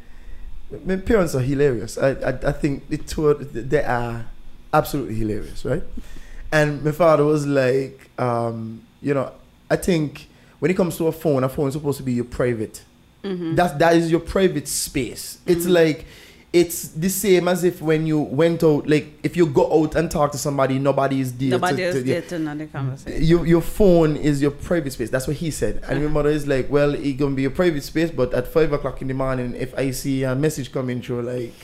[0.85, 1.99] my parents are hilarious.
[1.99, 4.27] I, I, I think the two of- they are
[4.73, 5.83] absolutely hilarious, right?
[6.53, 9.33] And my father was like, um, you know,
[9.71, 10.29] I think
[10.59, 12.83] when it comes to a phone, a phone is supposed to be your private
[13.57, 15.39] That that is your private space.
[15.47, 16.07] It's like
[16.53, 20.11] it's the same as if when you went out, like if you go out and
[20.11, 21.51] talk to somebody, nobody is there.
[21.51, 23.23] Nobody to, else to- there to know the conversation.
[23.23, 25.11] your your phone is your private space.
[25.11, 25.83] That's what he said.
[25.89, 28.73] And my mother is like, well, it gonna be your private space, but at five
[28.73, 31.55] o'clock in the morning, if I see a message coming through, like,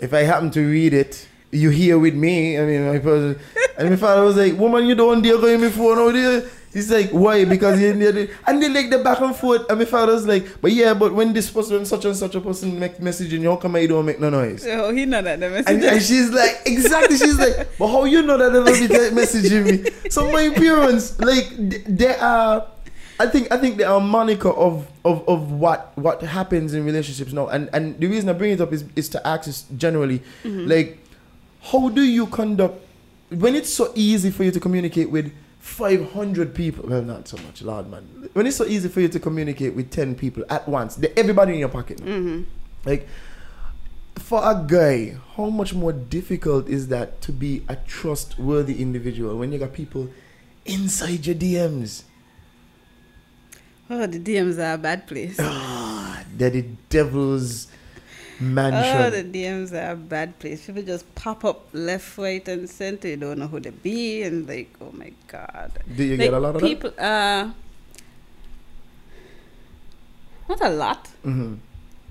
[0.00, 2.58] if I happen to read it, you here with me.
[2.58, 3.38] I mean, my father,
[3.78, 6.50] and my father was like, woman, you don't dare go in my phone out there.
[6.72, 7.44] He's like, why?
[7.44, 8.30] Because you need it.
[8.46, 9.68] And they like the back and forth.
[9.68, 12.40] And my father was like, but yeah, but when this person, such and such a
[12.40, 14.62] person make messaging, you, how come I don't make no noise?
[14.62, 15.68] So he know that the message.
[15.68, 17.16] And, and she's like, exactly.
[17.16, 18.64] She's like, but how you know that they'll
[19.12, 20.10] be messaging me?
[20.10, 22.66] So my parents, like, th- they are.
[23.18, 26.86] I think I think they are a moniker of, of, of what what happens in
[26.86, 27.48] relationships now.
[27.48, 30.66] And and the reason I bring it up is is to ask is generally, mm-hmm.
[30.66, 30.98] like,
[31.64, 32.80] how do you conduct
[33.30, 37.62] when it's so easy for you to communicate with 500 people well not so much
[37.62, 40.98] lord man when it's so easy for you to communicate with 10 people at once
[41.16, 42.00] everybody in your pocket
[42.84, 43.06] like
[44.30, 49.50] for a guy, how much more difficult is that to be a trustworthy individual when
[49.50, 50.08] you got people
[50.64, 52.04] inside your DMs?
[53.90, 55.36] oh, the DMs are a bad place.
[55.40, 57.66] Ah, They're the devil's
[58.40, 59.22] Oh, the.
[59.22, 60.64] DMs are a bad place.
[60.66, 63.08] People just pop up left, right, and center.
[63.08, 65.72] You don't know who they be, and like, oh my god.
[65.94, 67.50] Do you like, get a lot of people, uh,
[70.48, 71.54] not a lot, hmm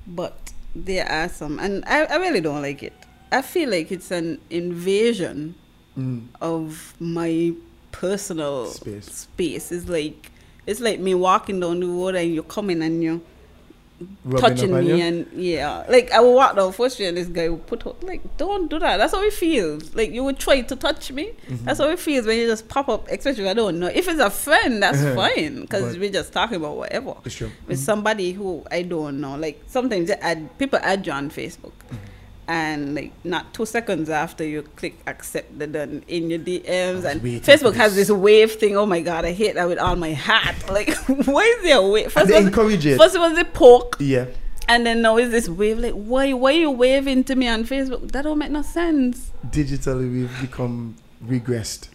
[0.07, 2.93] but there are some, and I, I really don't like it.
[3.31, 5.55] I feel like it's an invasion
[5.97, 6.27] Mm.
[6.39, 7.51] of my
[7.91, 9.05] personal Space.
[9.11, 9.71] space.
[9.71, 10.31] It's like
[10.65, 13.19] it's like me walking down the road and you're coming and you're
[14.23, 15.85] Rubbing touching me and yeah.
[15.89, 18.79] Like i will walk down first and this guy will put out like don't do
[18.79, 18.97] that.
[18.97, 19.93] That's how it feels.
[19.95, 21.33] Like you would try to touch me.
[21.47, 21.65] Mm-hmm.
[21.65, 23.87] that's how it feels when you just pop up especially if i don't know.
[23.87, 25.97] If it's a friend that's fine because.
[25.97, 27.15] We're just talking about whatever.
[27.25, 27.51] It's true.
[27.67, 29.35] with somebody who i don't know.
[29.35, 31.73] Like sometimes they add people add you on facebook.
[31.89, 32.05] Mm-hmm.
[32.49, 37.21] And like not two seconds after you click accept the done in your DMs and
[37.21, 38.09] Facebook has this.
[38.09, 38.75] wave thing.
[38.75, 40.55] Oh my god, I hate that with all my heart.
[40.69, 40.89] Like,
[41.27, 42.11] why is there a wave?
[42.11, 42.97] First they it was- encourage it.
[42.97, 44.25] First it was the poke, Yeah.
[44.67, 45.77] and then now is this wave.
[45.77, 48.11] Like, why why you waving to me on Facebook?
[48.11, 49.31] That don't make no sense.
[49.47, 51.89] Digitally, we've become regressed.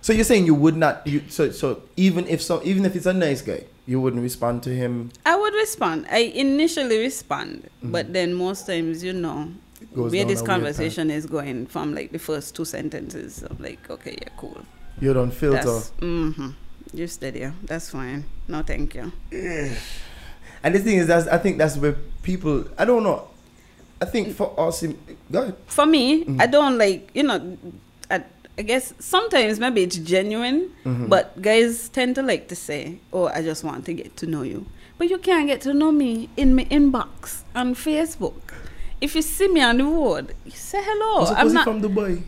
[0.00, 3.06] So you're saying you would not you so so even if so even if it's
[3.06, 5.10] a nice guy, you wouldn't respond to him.
[5.26, 6.06] I would respond.
[6.10, 9.67] I initially respond, but then most times, you know, Mm-hmm.
[9.94, 13.42] Goes where this conversation is going from like the first two sentences.
[13.48, 14.58] I'm like, okay, yeah, cool.
[15.00, 15.62] You don't filter.
[15.62, 16.50] That's mm-hmm.
[16.92, 17.50] You steady.
[17.64, 18.24] That's fine.
[18.48, 19.12] No, thank you.
[20.62, 22.64] And the thing is, that's I think that's where people.
[22.76, 23.28] I don't know.
[24.02, 24.98] I think for us, in,
[25.30, 25.56] go ahead.
[25.66, 26.40] For me, Mm-hmm.
[26.40, 27.56] I don't like you know.
[28.10, 28.24] I,
[28.58, 31.06] I guess sometimes maybe it's genuine, Mm-hmm.
[31.06, 34.42] but guys tend to like to say, "Oh, I just want to get to know
[34.42, 34.66] you,"
[34.98, 38.54] but you can't get to know me in my inbox on Facebook.
[39.00, 41.24] If you see me on the road, you say hello.
[41.30, 41.64] It- I'm not.
[41.64, 42.22] from Dubai.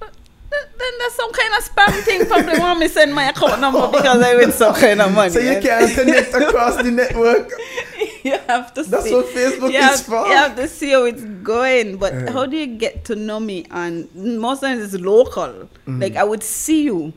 [0.00, 2.26] Th- then there's some kind of spam thing.
[2.26, 5.30] Probably want me send my account number because I win some kind of money.
[5.30, 7.50] So you can't connect across the network.
[8.22, 9.14] you have to That's see.
[9.14, 10.26] what Facebook you is have, for.
[10.26, 11.96] You have to see how it's going.
[11.96, 12.32] But Uh-huh.
[12.32, 13.66] how do you get to know me?
[13.70, 15.48] And most times it's local.
[15.48, 16.00] Mm-hmm.
[16.02, 17.12] Like I would see you.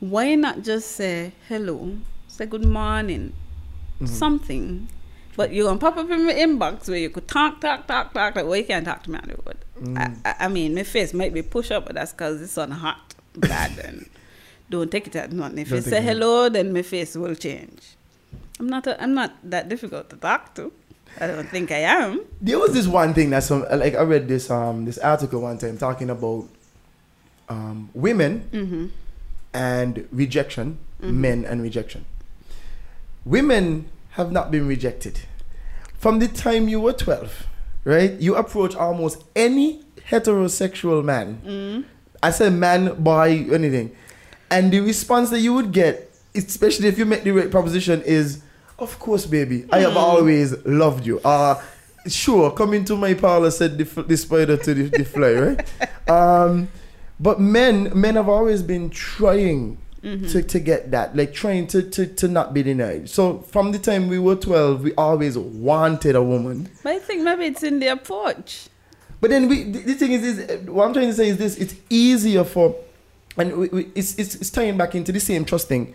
[0.00, 1.96] Why not just say hello?
[2.28, 3.32] Say good morning.
[4.00, 4.06] Mm-hmm.
[4.06, 4.88] Something.
[5.36, 8.34] But you're gonna pop up in my inbox where you could talk, talk, talk, talk.
[8.36, 9.58] Like, well, you can't talk to me on the road.
[9.80, 10.18] Mm.
[10.24, 13.14] I, I, mean, my face might be push up, but that's because it's on hot,
[13.36, 14.08] bad, and
[14.68, 15.58] don't take it at nothing.
[15.58, 16.02] If Don't you say it.
[16.04, 17.96] hello, then my face will change.
[18.58, 18.86] I'm not.
[18.86, 20.72] A, I'm not that difficult to talk to.
[21.18, 22.24] I don't think I am.
[22.40, 25.58] There was this one thing that some like I read this um this article one
[25.58, 26.46] time talking about
[27.48, 28.86] um women Mm-hmm.
[29.54, 32.04] and rejection, men and rejection.
[33.24, 35.20] Women have not been rejected.
[35.98, 37.46] From the time you were 12,
[37.84, 38.12] right?
[38.20, 41.84] You approach almost any heterosexual man.
[42.22, 43.94] I say man, boy, anything.
[44.50, 48.42] And the response that you would get, especially if you make the right proposition, is,
[48.78, 51.20] of course, baby, I have always loved you.
[51.20, 51.62] Uh,
[52.06, 56.08] sure, come into my parlor, said the, the spider to the, the fly, right?
[56.08, 56.68] um,
[57.18, 62.06] but men, men have always been trying to, to get that, like trying to, to,
[62.06, 63.10] to not be denied.
[63.10, 66.70] So from the time we were 12, we always wanted a woman.
[66.82, 68.68] But I think maybe it's in the approach.
[69.20, 71.58] But then we, the, the thing is, is, what I'm trying to say is this:
[71.58, 72.74] it's easier for,
[73.36, 75.94] and we, we, it's, it's it's tying back into the same trust thing.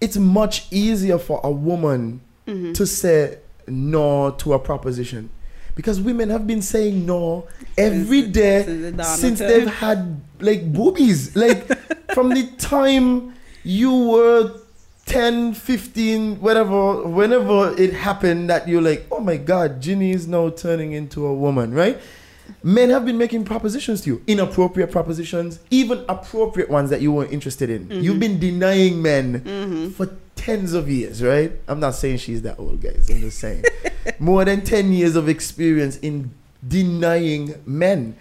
[0.00, 2.72] It's much easier for a woman mm-hmm.
[2.72, 5.30] to say no to a proposition,
[5.74, 7.46] because women have been saying no
[7.78, 11.66] every day since the dawn since they've had like boobies, like
[12.12, 14.58] from the time you were
[15.06, 20.48] 10, 15, whatever, whenever it happened that you're like, oh my God, Ginny is now
[20.50, 22.00] turning into a woman, right?
[22.62, 27.32] Men have been making propositions to you, inappropriate propositions, even appropriate ones that you weren't
[27.32, 27.90] interested in.
[27.90, 30.06] You've been denying men for
[30.36, 31.52] tens of years, right?
[31.68, 33.08] I'm not saying she's that old, guys.
[33.10, 33.64] I'm just saying.
[34.18, 36.32] More than 10 years of experience in
[36.66, 38.16] denying men.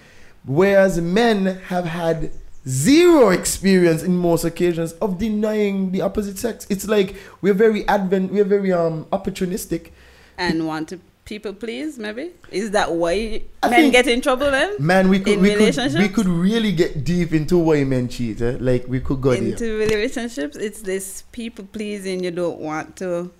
[0.45, 2.31] Whereas men have had
[2.67, 6.67] zero experience in most occasions of denying the opposite sex.
[6.69, 9.89] It's like we're very advent, we're very um opportunistic.
[10.37, 14.75] and want to people please maybe is that why I men get in trouble then
[14.79, 18.41] Man, we could In we could, we could really get deep into why men cheat.
[18.41, 18.57] Eh?
[18.59, 19.43] Like we could go there.
[19.43, 23.31] into relationships it's this people pleasing you don't want to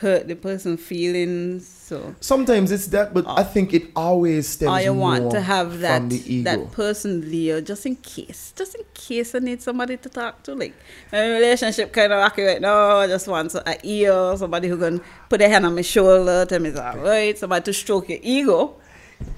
[0.00, 3.44] hurt the person's feelings so Sometimes it's that, but I oh.
[3.44, 4.92] think it always stems from the ego.
[4.92, 6.44] or want to have that from the ego.
[6.44, 10.54] that person there just in case just in case I need somebody to talk to
[10.54, 10.74] like
[11.12, 15.00] my relationship kind of rocky right now I just want a ear somebody who can
[15.28, 18.76] put their hand on my shoulder tell me it's alright somebody to stroke your ego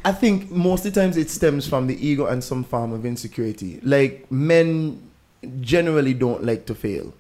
[0.05, 3.05] I think most of the times it stems from the ego and some form of
[3.05, 3.81] insecurity.
[3.83, 5.12] Like men
[5.61, 7.13] generally don't like to fail.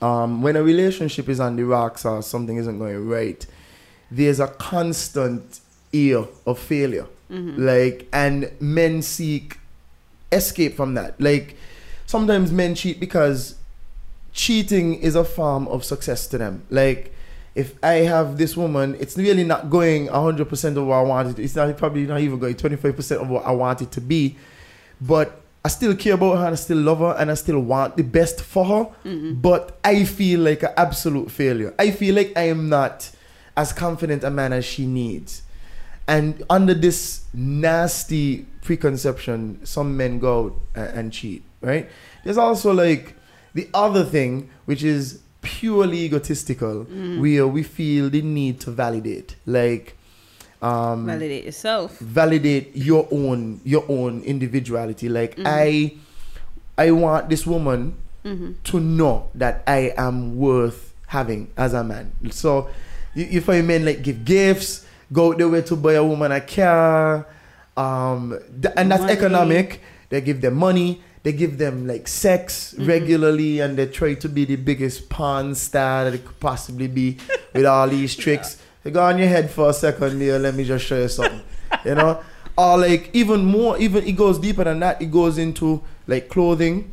[0.00, 3.44] Um, when a relationship is on the rocks or something isn't going right,
[4.10, 5.60] there's a constant
[5.92, 7.06] ear of failure.
[7.58, 9.58] Like, and men seek
[10.32, 11.20] escape from that.
[11.20, 11.56] Like,
[12.06, 13.56] sometimes men cheat because
[14.32, 16.62] cheating is a form of success to them.
[16.70, 17.12] Like,
[17.54, 21.38] if I have this woman, it's really not going 100% of what I wanted.
[21.38, 24.36] It's not probably not even going 25% of what I want it to be.
[25.00, 27.96] But I still care about her and I still love her and I still want
[27.96, 28.84] the best for her.
[29.04, 29.40] Mm-hmm.
[29.40, 31.74] But I feel like an absolute failure.
[31.78, 33.10] I feel like I am not
[33.56, 35.42] as confident a man as she needs.
[36.08, 41.88] And under this nasty preconception, some men go out and cheat, right?
[42.24, 43.14] There's also like
[43.54, 47.20] the other thing, which is purely egotistical, mm-hmm.
[47.20, 49.36] where we feel the need to validate.
[49.46, 49.96] Like,
[50.62, 51.98] um, validate yourself.
[51.98, 55.08] validate your own your own individuality.
[55.08, 55.96] Like i
[56.76, 57.94] i want this woman
[58.64, 62.12] to know that i am worth having as a man.
[62.30, 62.68] So
[63.14, 66.30] you, you find men like give gifts go out there way to buy a woman
[66.30, 67.26] a car
[67.76, 69.12] um th- and that's Money.
[69.12, 69.80] economic.
[70.10, 71.02] They give them money.
[71.22, 76.04] They give them like sex regularly and they try to be the biggest porn star
[76.04, 77.18] that it could possibly be
[77.54, 80.64] with all these tricks you go on your head for a second there let me
[80.64, 81.42] just show you something
[81.84, 82.20] you know
[82.56, 86.92] or like even more even it goes deeper than that it goes into like clothing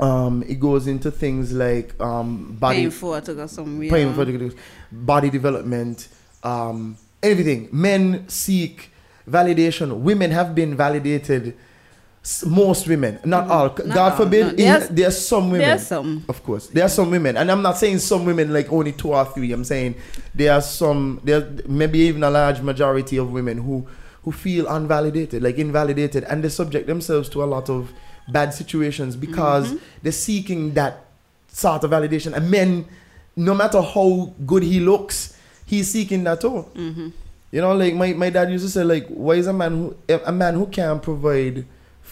[0.00, 4.24] um it goes into things like um body paying for to go somewhere paying for
[4.24, 4.54] the
[4.90, 6.08] body development,
[6.42, 7.68] um, everything.
[7.72, 8.90] Men seek
[9.28, 10.00] validation.
[10.00, 11.56] Women have been validated.
[12.46, 13.70] Most women, not all.
[13.70, 13.88] Mm-hmm.
[13.88, 14.56] Not God all, forbid.
[14.56, 15.60] There's- There are some women.
[15.66, 16.24] there are some.
[16.28, 19.12] Of course, there are some women, and I'm not saying some women like only two
[19.14, 19.52] or three.
[19.52, 19.94] I'm saying
[20.34, 21.20] there are some.
[21.24, 23.86] There maybe even a large majority of women who
[24.24, 27.92] who feel unvalidated, like invalidated, and they subject themselves to a lot of
[28.30, 31.06] bad situations because they're seeking that
[31.50, 32.34] sort of validation.
[32.34, 32.84] And men,
[33.36, 36.66] no matter how good he looks, he's seeking that too.
[37.50, 39.96] You know, like my, my dad used to say, like, why is a man who
[40.26, 41.64] a man who can't provide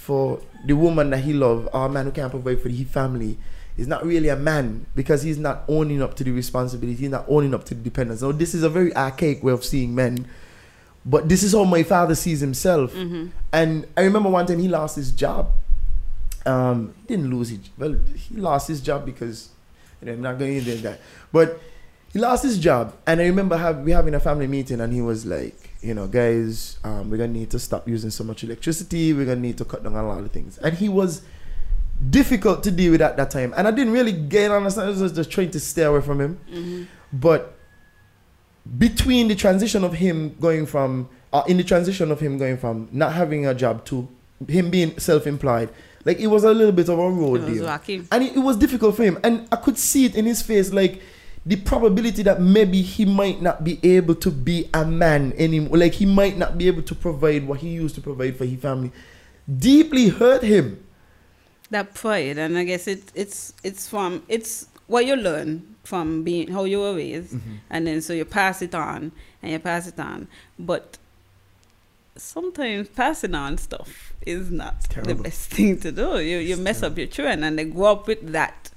[0.06, 3.36] for the woman that he loves, or a man who can't provide for his family,
[3.76, 7.24] is not really a man because he's not owning up to the responsibility, he's not
[7.26, 8.20] owning up to the dependence.
[8.20, 10.28] So this is a very archaic way of seeing men.
[11.04, 12.94] But this is how my father sees himself.
[13.52, 15.50] And I remember one time he lost his job.
[16.44, 17.62] Um, he didn't lose it.
[17.76, 19.48] Well, he lost his job because
[20.00, 21.00] you know, I'm not going into that.
[21.32, 21.60] But
[22.12, 25.00] he lost his job, and I remember have, we having a family meeting, and he
[25.00, 29.12] was like, you know, guys, um, we're gonna need to stop using so much electricity.
[29.12, 30.58] We're gonna need to cut down on a lot of things.
[30.58, 31.22] And he was
[32.10, 34.94] difficult to deal with at that time, and I didn't really get understand.
[34.96, 36.88] I was just trying to stay away from him.
[37.12, 37.54] But
[38.78, 42.88] between the transition of him going from, uh, in the transition of him going from
[42.92, 44.08] not having a job to
[44.48, 45.70] him being self-employed,
[46.04, 48.02] like it was a little bit of a road deal rocky.
[48.12, 50.72] and it, it was difficult for him and i could see it in his face
[50.72, 51.00] like
[51.46, 55.78] the probability that maybe he might not be able to be a man anymore.
[55.78, 58.60] Like he might not be able to provide what he used to provide for his
[58.60, 58.90] family.
[59.48, 60.82] Deeply hurt him.
[61.70, 66.48] That pride and i guess it it's it's from it's what you learn from being
[66.48, 67.54] how you were raised Mm-hmm.
[67.70, 69.10] and then so you pass it on
[69.42, 70.28] and you pass it on.
[70.58, 70.98] But
[72.16, 76.18] sometimes passing on stuff is not the best thing to do.
[76.20, 78.70] You you mess up your children and they grow up with that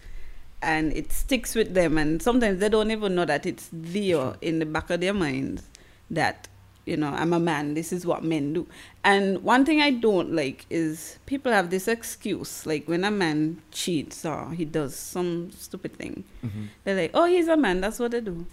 [0.61, 4.59] and it sticks with them and sometimes they don't even know that it's there in
[4.59, 5.63] the back of their minds
[6.11, 6.47] that
[6.85, 7.75] you know, I'm a man.
[7.75, 8.65] This is what men do.
[9.03, 13.61] And one thing I don't like is people have this excuse, like when a man
[13.71, 16.63] cheats or he does some stupid thing, Mm-hmm.
[16.83, 17.79] they're like, "Oh, he's a man.
[17.81, 18.43] That's what they do."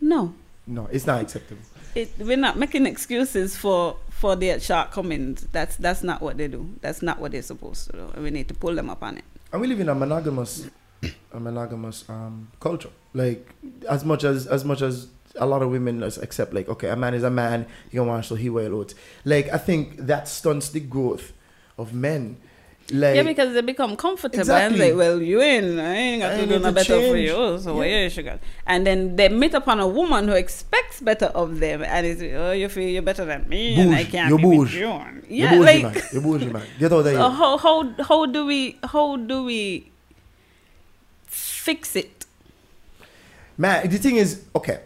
[0.00, 0.34] No,
[0.68, 1.62] No, it's not acceptable.
[1.96, 5.48] it, we're not making excuses for for their shortcomings.
[5.50, 6.70] That's that's not what they do.
[6.82, 8.22] That's not what they're supposed to do.
[8.22, 9.24] We need to pull them up on it.
[9.52, 10.68] And we live in a monogamous,
[11.32, 12.90] a monogamous um, culture.
[13.14, 13.48] Like
[13.88, 17.14] as much as as much as a lot of women accept, like okay, a man
[17.14, 17.66] is a man.
[17.90, 18.94] You can watch so he will out.
[19.24, 21.32] Like I think that stunts the growth
[21.78, 22.36] of men.
[22.92, 24.80] Like yeah, because they become comfortable Exactly.
[24.80, 27.80] and like, well, you ain't, I ain't got to do no better for you, so
[27.82, 27.88] Yeah.
[27.88, 28.02] yeah.
[28.02, 28.38] you should go.
[28.66, 32.50] And then they meet upon a woman who expects better of them, and it's oh,
[32.50, 34.74] you feel you're better than me, and I can't You're be with bouge.
[34.74, 34.80] you.
[34.80, 36.02] you're Yeah, bougie, like man.
[36.12, 36.62] You're bougie, man.
[36.80, 37.20] Get out of so here.
[37.20, 39.89] how how how do we how do we
[41.60, 42.24] fix it?
[43.56, 44.80] Man, the thing is, okay.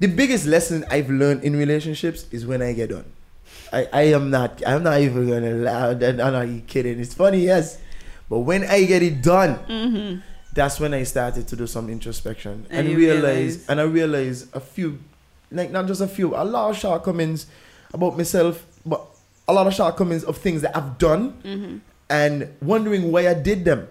[0.00, 3.04] The biggest lesson I've learned in relationships is when I get done.
[3.72, 5.90] I, I am not I'm not even gonna lie.
[5.90, 7.00] I'm not even kidding.
[7.00, 7.78] It's funny, yes.
[8.28, 10.20] But when I get it done, mm-hmm.
[10.52, 14.54] that's when I started to do some introspection and, And realize, realize- and I realized
[14.54, 14.98] a few
[15.50, 17.46] like not just a few, a lot of shortcomings
[17.94, 19.04] about myself, but
[19.46, 21.76] a lot of shortcomings of things that I've done mm-hmm.
[22.10, 23.88] and wondering why I did them.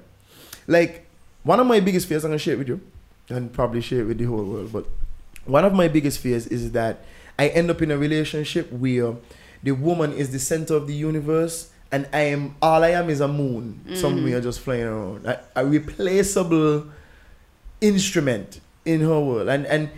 [0.67, 1.06] Like
[1.47, 2.81] one of my biggest fears, I'm gonna share it with you,
[3.29, 4.73] and probably share it with the whole world.
[4.73, 4.85] But
[5.45, 7.05] one of my biggest fears is that
[7.39, 9.15] I end up in a relationship where
[9.63, 13.21] the woman is the center of the universe, and I am all I am is
[13.21, 13.95] a moon mm.
[13.95, 16.87] somewhere just flying around, a, a replaceable
[17.79, 19.47] instrument in her world.
[19.47, 19.89] And and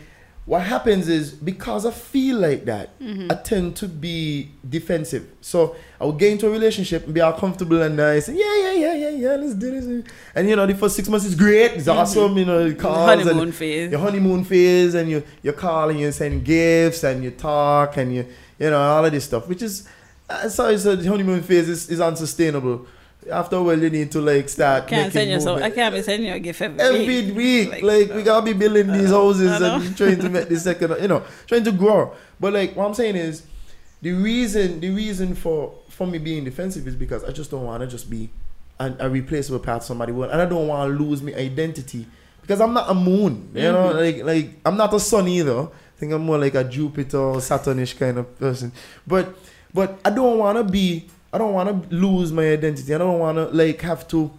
[0.50, 2.90] what happens is because I feel like that,
[3.30, 5.28] I tend to be defensive.
[5.42, 8.30] So I will get into a relationship and be all comfortable and nice.
[8.30, 10.12] And yeah, yeah, yeah, yeah, yeah, let's do this.
[10.34, 11.74] And you know, the first six months is great.
[11.74, 12.36] It's awesome.
[12.36, 13.92] You know, the calls Honeymoon and phase.
[13.92, 18.16] Your honeymoon phase, and you you call and you send gifts and you talk and
[18.16, 18.26] you
[18.58, 19.88] you know all of this stuff, which is
[20.32, 22.88] uh, sorry, so the honeymoon phase is, is unsustainable.
[23.32, 24.88] After a while, you need to like start.
[24.88, 27.72] Can't send you so I can't be sending you a gift every, every week.
[27.72, 31.08] Like, Like, we gotta be building these houses and trying to make the second, you
[31.08, 32.14] know, trying to grow.
[32.40, 33.44] But like what I'm saying is,
[34.02, 37.82] the reason the reason for for me being defensive is because I just don't want
[37.82, 38.30] to just be
[38.80, 42.06] an, a replaceable part of somebody world, and I don't want to lose my identity
[42.42, 43.52] because I'm not a moon.
[43.54, 43.98] You know, mm-hmm.
[43.98, 45.64] like like I'm not a sun either.
[45.64, 48.72] I think I'm more like a Jupiter or Saturnish kind of person.
[49.06, 49.36] But
[49.74, 51.10] but I don't want to be.
[51.32, 52.94] I don't want to lose my identity.
[52.94, 54.32] I don't want to like have to.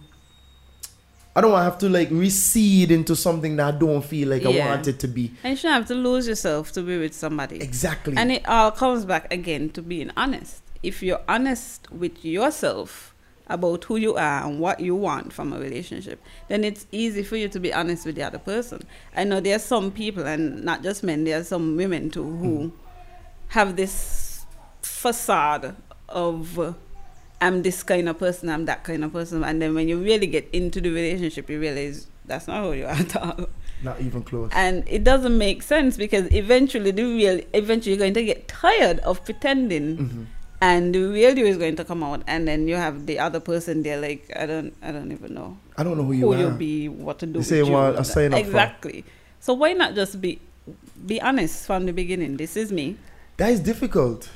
[1.33, 4.45] I don't want to have to like recede into something that I don't feel like
[4.45, 4.67] I Yeah.
[4.67, 5.31] want it to be.
[5.43, 7.61] And you shouldn't have to lose yourself to be with somebody.
[7.61, 8.17] Exactly.
[8.17, 10.61] And it all comes back again to being honest.
[10.83, 13.15] If you're honest with yourself
[13.47, 17.37] about who you are and what you want from a relationship, then it's easy for
[17.37, 18.81] you to be honest with the other person.
[19.15, 22.23] I know there are some people, and not just men, there are some women too,
[22.23, 22.69] who hmm.
[23.49, 24.45] have this
[24.81, 25.75] facade
[26.11, 26.75] of
[27.41, 29.43] I'm this kind of person, I'm that kind of person.
[29.43, 32.85] And then when you really get into the relationship, you realize that's not who you
[32.85, 33.47] are at all
[33.83, 34.51] not even close.
[34.53, 38.99] and it doesn't make sense because eventually the real eventually you're going to get tired
[38.99, 40.23] of pretending Mm-hmm.
[40.61, 43.39] and the real you is going to come out and then you have the other
[43.39, 46.33] person there like i don't i don't even know I don't know who you who
[46.33, 46.37] are.
[46.37, 48.37] you'll be what to do The with same you, one sign for.
[48.37, 49.03] exactly
[49.39, 50.39] so why not just be
[51.07, 52.97] be honest from the beginning this is me
[53.37, 54.29] That is difficult.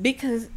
[0.00, 0.48] because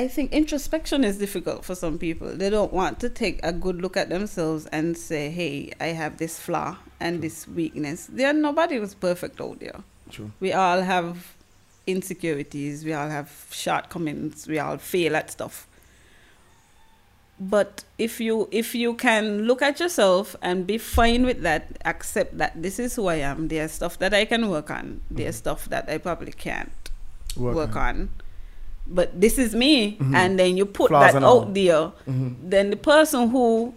[0.00, 2.34] I think introspection is difficult for some people.
[2.34, 6.16] They don't want to take a good look at themselves and say, "Hey, I have
[6.16, 9.80] this flaw and this weakness." There, nobody was perfect out there.
[10.08, 10.30] True.
[10.40, 11.34] We all have
[11.86, 12.82] insecurities.
[12.82, 14.48] We all have shortcomings.
[14.48, 15.66] We all fail at stuff.
[17.38, 22.38] But if you if you can look at yourself and be fine with that, accept
[22.38, 23.48] that this is who I am.
[23.48, 25.02] There's stuff that I can work on.
[25.10, 25.44] There's mm-hmm.
[25.44, 26.72] stuff that I probably can't
[27.36, 27.96] Work work, on.
[27.96, 28.08] on.
[28.86, 30.14] But this is me, mm-hmm.
[30.14, 31.92] and then you put Flaws that out there.
[32.08, 32.48] Mm-hmm.
[32.48, 33.74] Then the person who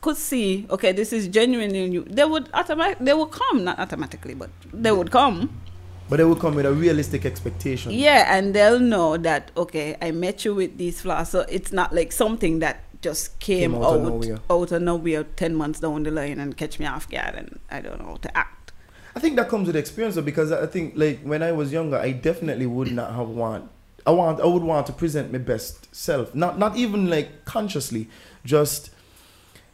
[0.00, 3.78] could see, okay, this is genuine in you, they would automatic, they would come, not
[3.78, 5.60] automatically, but they would come.
[6.08, 7.92] But they will come with a realistic expectation.
[7.92, 11.94] Yeah, and they'll know that okay, I met you with these flaws, so it's not
[11.94, 14.38] like something that just came, Came out out of nowhere.
[14.50, 17.80] out of nowhere ten months down the line and catch me off guard, and I
[17.80, 18.72] don't know how to act.
[19.14, 21.96] I think that comes with experience though, because I think like when I was younger,
[21.96, 23.70] I definitely would not have want.
[24.06, 24.40] I want.
[24.40, 26.34] I would want to present my best self.
[26.34, 28.08] Not not even like consciously.
[28.44, 28.90] Just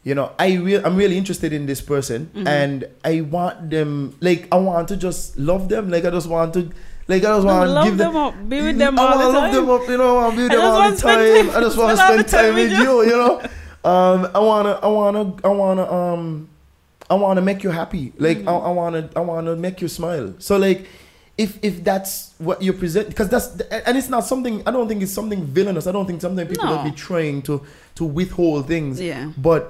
[0.03, 0.85] you know, I real.
[0.85, 2.47] I'm really interested in this person, Mm-hmm.
[2.47, 4.15] and I want them.
[4.21, 5.89] Like I want to just love them.
[5.89, 6.69] Like I just want to.
[7.07, 9.23] Like I just want to give them, them up, be with them I all wanna
[9.31, 9.81] the love them time.
[9.81, 9.89] up.
[9.89, 11.17] You know, I want to be with I them all wanna the time.
[11.47, 13.01] time- I just want to spend all spend the time time with you.
[13.03, 13.41] You know.
[13.83, 14.71] Um, I wanna.
[14.83, 15.33] I wanna.
[15.43, 15.91] I wanna.
[15.91, 16.49] Um.
[17.09, 18.13] I want to make you happy.
[18.19, 20.35] Like I, I want to I want to make you smile.
[20.37, 20.85] So like
[21.39, 23.47] if if that's what you present because that's
[23.87, 25.87] and it's not something I don't think it's something villainous.
[25.87, 26.75] I don't think something people No.
[26.75, 27.63] will be trying to
[27.95, 28.99] to withhold things.
[28.99, 29.31] Yeah.
[29.37, 29.61] But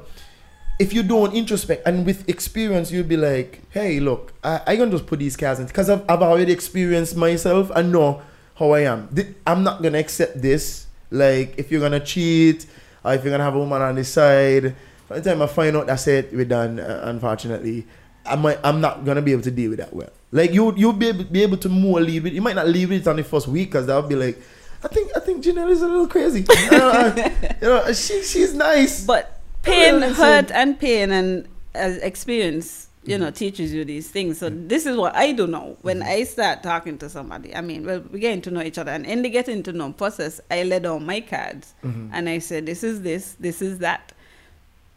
[0.79, 4.89] if you don't introspect and with experience, you'll be like, hey, look, I, I can
[4.89, 8.21] just put these cards in because I've, I've already experienced myself and know
[8.55, 9.09] how I am.
[9.45, 10.87] I'm not gonna accept this.
[11.11, 12.65] Like, if you're gonna cheat
[13.03, 14.73] or if you're gonna have a woman on the side,
[15.09, 16.79] by the time I find out that's it, we're done.
[16.79, 17.85] Uh, unfortunately,
[18.29, 20.09] I might, I'm not gonna be able to deal with that well.
[20.31, 22.33] Like you, you'll be able, be able to more leave it.
[22.33, 24.39] You might not leave it on the first week because that'll be like,
[24.83, 26.45] I think, I think Janelle is a little crazy.
[26.47, 27.13] you know, uh,
[27.61, 29.05] you know, uh, she, she's nice.
[29.05, 33.33] But pain, hurt, and pain and uh, experience, you know, mm-hmm.
[33.33, 34.37] teaches you these things.
[34.37, 34.67] So mm-hmm.
[34.67, 35.77] this is what I do know.
[35.81, 36.09] When mm-hmm.
[36.09, 39.05] I start talking to somebody, I mean, well, we're getting to know each other, and
[39.05, 42.83] in the getting to know process, I lay down my cards and I said, "This
[42.83, 44.13] is this, this is that."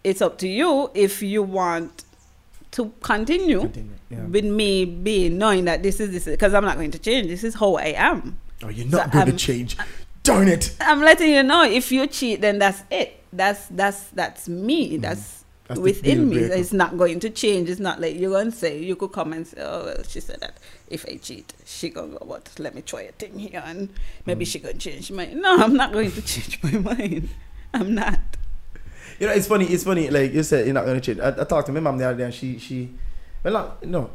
[0.05, 2.05] It's up to you if you want
[2.73, 4.25] to continue, Continue, yeah.
[4.27, 7.29] with me being knowing that this is this because I'm not going to change.
[7.29, 8.39] This is how I am.
[8.62, 9.77] Oh, you're not So, going to um, change.
[10.23, 10.75] Darn it.
[10.81, 13.23] I'm letting you know if you cheat, then that's it.
[13.33, 14.97] That's that's that's me.
[14.99, 15.68] That's, Mm.
[15.68, 16.39] That's the within me.
[16.39, 16.55] breaker.
[16.55, 17.70] It's not going to change.
[17.70, 20.41] It's not like you're gonna say you could come and say, oh well, she said
[20.41, 20.59] that
[20.89, 22.51] if I cheat, she gonna go what?
[22.59, 23.93] Let me try a thing here and Mm.
[24.27, 25.27] maybe she gonna change my.
[25.27, 27.29] No, I'm not going to change my mind.
[27.73, 28.18] I'm not.
[29.23, 29.66] You know, it's funny.
[29.66, 30.11] It's funny.
[30.11, 31.20] Like you said, you're not gonna change.
[31.20, 32.91] I, I talked to my mom the other day, and she, she,
[33.45, 34.11] well, not, no,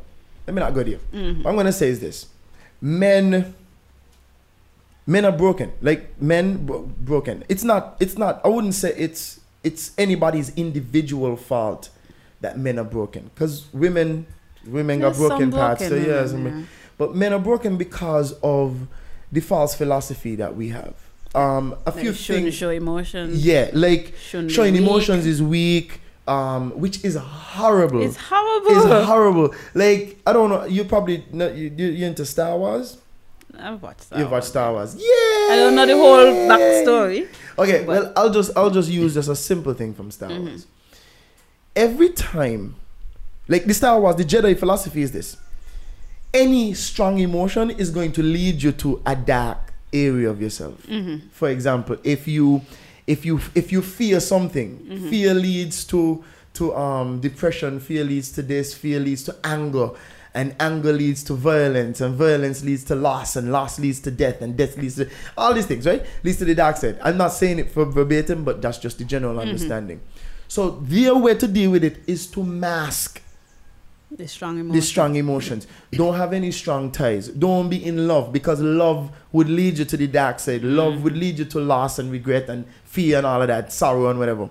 [0.46, 0.98] let me not go there.
[1.14, 1.44] Mm-hmm.
[1.44, 2.26] What I'm gonna say is this:
[2.82, 3.56] men,
[5.06, 5.72] men are broken.
[5.82, 7.46] Like men bro- broken.
[7.48, 7.96] It's not.
[8.02, 8.42] It's not.
[8.44, 9.40] I wouldn't say it's.
[9.64, 11.90] It's anybody's individual fault
[12.42, 13.32] that men are broken.
[13.34, 14.28] Because women,
[14.66, 15.88] women got There's some broken parts.
[15.88, 16.64] So yeah, yeah.
[16.98, 18.90] but men are broken because of
[19.32, 20.96] the false philosophy that we have.
[21.38, 22.56] Um, a Like, few shouldn't things.
[22.56, 23.46] show emotions.
[23.46, 28.02] Yeah, like showing emotions is weak, um, which is horrible.
[28.02, 28.72] It's horrible.
[28.72, 29.56] It's horrible.
[29.74, 30.66] Like I don't know.
[30.66, 32.98] You probably know, you you into Star Wars.
[33.60, 34.20] I've watched that.
[34.20, 34.96] You've watched Star Wars.
[34.96, 35.04] Yeah.
[35.54, 37.28] I don't know the whole backstory.
[37.58, 40.46] Okay, well I'll just I'll just use just a simple thing from Star Mm-hmm.
[40.48, 40.68] Wars.
[41.76, 42.76] Every time,
[43.48, 45.38] like the Star Wars, the Jedi philosophy is this:
[46.34, 50.76] any strong emotion is going to lead you to a dark area of yourself.
[50.88, 51.28] Mm-hmm.
[51.32, 52.62] For example, if you
[53.06, 55.10] if you if you fear something, Mm-hmm.
[55.10, 56.24] fear leads to
[56.54, 59.90] to um depression, fear leads to this, fear leads to anger.
[60.34, 64.40] And anger leads to violence, and violence leads to loss, and loss leads to death,
[64.44, 66.06] and death leads to all these things, right?
[66.24, 67.00] Leads to the dark side.
[67.02, 70.00] I'm not saying it for verbatim, but that's just the general understanding.
[70.48, 73.20] So their way to deal with it is to mask
[74.10, 74.74] The strong emotions.
[74.74, 75.68] the strong emotions.
[75.92, 77.28] Don't have any strong ties.
[77.28, 80.64] Don't be in love because love would lead you to the dark side.
[80.64, 81.02] Love mm.
[81.02, 84.18] would lead you to loss and regret and fear and all of that, sorrow and
[84.18, 84.50] whatever.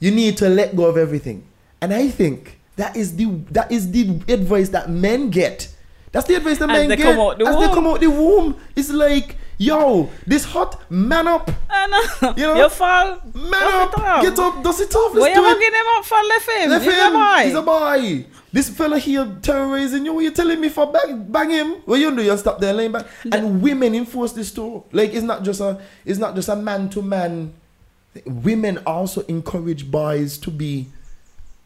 [0.00, 1.46] You need to let go of everything.
[1.80, 5.72] And I think that is the that is the advice that men get.
[6.10, 8.00] That's the advice that As men they get come out the as they come out
[8.00, 8.56] the womb.
[8.74, 12.34] It's like, yo, this hot man up, I know.
[12.36, 13.20] You know, you fall.
[13.34, 15.14] man up, get up, dust it off.
[15.14, 15.72] Let's Why you do it.
[15.72, 16.70] him up for left him?
[16.70, 17.14] Left He's him.
[17.14, 17.44] a boy.
[17.44, 18.26] He's a boy.
[18.54, 20.14] This fella here terrorizing you.
[20.14, 21.72] What you telling me for bang, bang him?
[21.86, 22.22] What you do?
[22.22, 23.06] You stop there laying back.
[23.32, 24.84] And women enforce this too.
[24.92, 27.52] Like it's not just a it's not just a man to man.
[28.24, 30.86] Women also encourage boys to be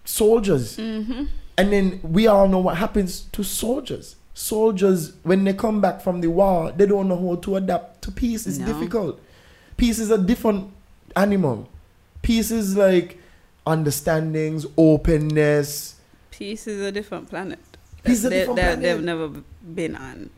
[0.07, 0.79] soldiers.
[0.79, 1.25] Mm-hmm.
[1.59, 4.17] And then we all know what happens to soldiers.
[4.33, 8.11] Soldiers, when they come back from the war, they don't know how to adapt to
[8.11, 8.47] peace.
[8.47, 8.65] It's No.
[8.65, 9.21] difficult.
[9.77, 10.71] Peace is a different
[11.15, 11.69] animal.
[12.23, 13.19] Peace is like
[13.67, 15.97] understandings, openness.
[16.39, 17.59] Peace is a different planet.
[18.05, 18.83] Peace a They- different they- planet.
[18.83, 19.29] They've never
[19.75, 20.31] been on.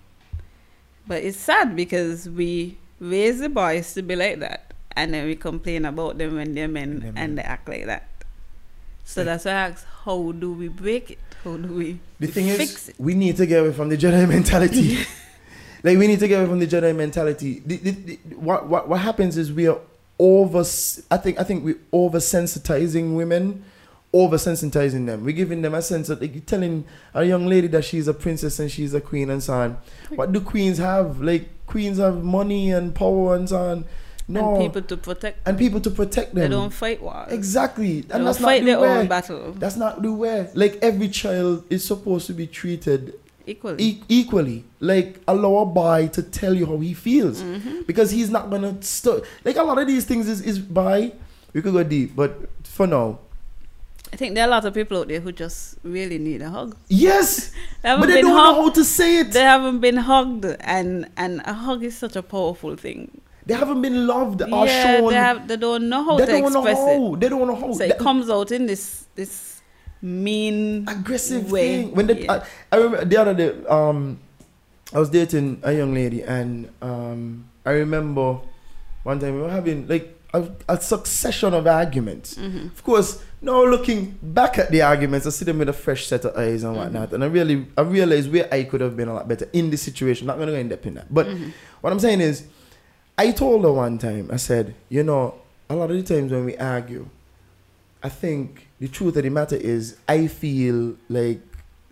[1.07, 5.37] But it's sad because we raise the boys to be like that, and then we
[5.37, 8.07] complain about them when they're men they're and they act like that.
[9.05, 11.19] So that's why I ask, how do we break it?
[11.43, 12.95] How do we The thing fix is, it?
[12.99, 14.99] we need to get away from the Jedi mentality.
[15.83, 17.63] like we need to get away from the Jedi mentality.
[17.67, 19.81] The, the, the, what, what what happens is we are
[20.19, 20.61] over.
[21.11, 23.65] I think I think we're oversensitizing women,
[24.13, 25.25] oversensitizing them.
[25.25, 26.85] We're giving them a sense of like you're telling
[27.15, 29.79] a young lady that she's a princess and she's a queen and so on.
[30.15, 31.21] What do queens have?
[31.21, 33.85] Like queens have money and power and so on.
[34.29, 35.49] No, And people to protect.
[35.49, 36.43] and people to protect them.
[36.51, 37.33] They don't fight wars.
[37.33, 38.89] Exactly, They and don't that's fight not their way.
[38.99, 40.49] own battle That's not the way.
[40.55, 43.15] Like every child is supposed to be treated
[43.47, 43.83] equally.
[43.83, 44.65] e- equally.
[44.79, 47.83] Like allow a boy to tell you how he feels Mm-hmm.
[47.89, 51.13] because he's not gonna st- like a lot of these things is is by
[51.53, 53.19] we could go deep, but for now,
[54.13, 56.51] I think there are a lot of people out there who just really need a
[56.51, 56.77] hug.
[56.89, 57.53] yes,
[57.83, 58.57] They but they don't hugged.
[58.59, 59.33] know how to say it.
[59.33, 63.21] They haven't been hugged, and and a hug is such a powerful thing.
[63.47, 65.09] They haven't been loved or yeah, shown.
[65.11, 65.49] they have.
[65.49, 67.15] They don't know how they to don't know express how.
[67.15, 67.21] it.
[67.21, 67.73] They don't know how.
[67.73, 69.63] So it That- comes out in this this
[70.03, 71.83] mean aggressive way.
[71.85, 71.95] thing.
[71.95, 72.33] When they, Yeah.
[72.73, 74.19] I, I remember the other day, um,
[74.93, 78.39] I was dating a young lady, and um, I remember
[79.05, 82.37] one time we were having like a, a succession of arguments.
[82.37, 86.25] Of course, now looking back at the arguments, I see them with a fresh set
[86.25, 87.15] of eyes and whatnot, mm-hmm.
[87.17, 89.83] and I really, I realize where I could have been a lot better in this
[89.83, 90.29] situation.
[90.29, 91.51] I'm Not gonna go in depth in that, but mm-hmm.
[91.81, 92.47] what I'm saying is,
[93.17, 95.35] I told her one time, I said, you know,
[95.69, 97.09] a lot of the times when we argue,
[98.03, 101.41] I think the truth of the matter is I feel like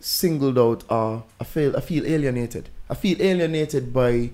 [0.01, 2.71] singled out or I feel I feel alienated.
[2.89, 4.31] I feel alienated by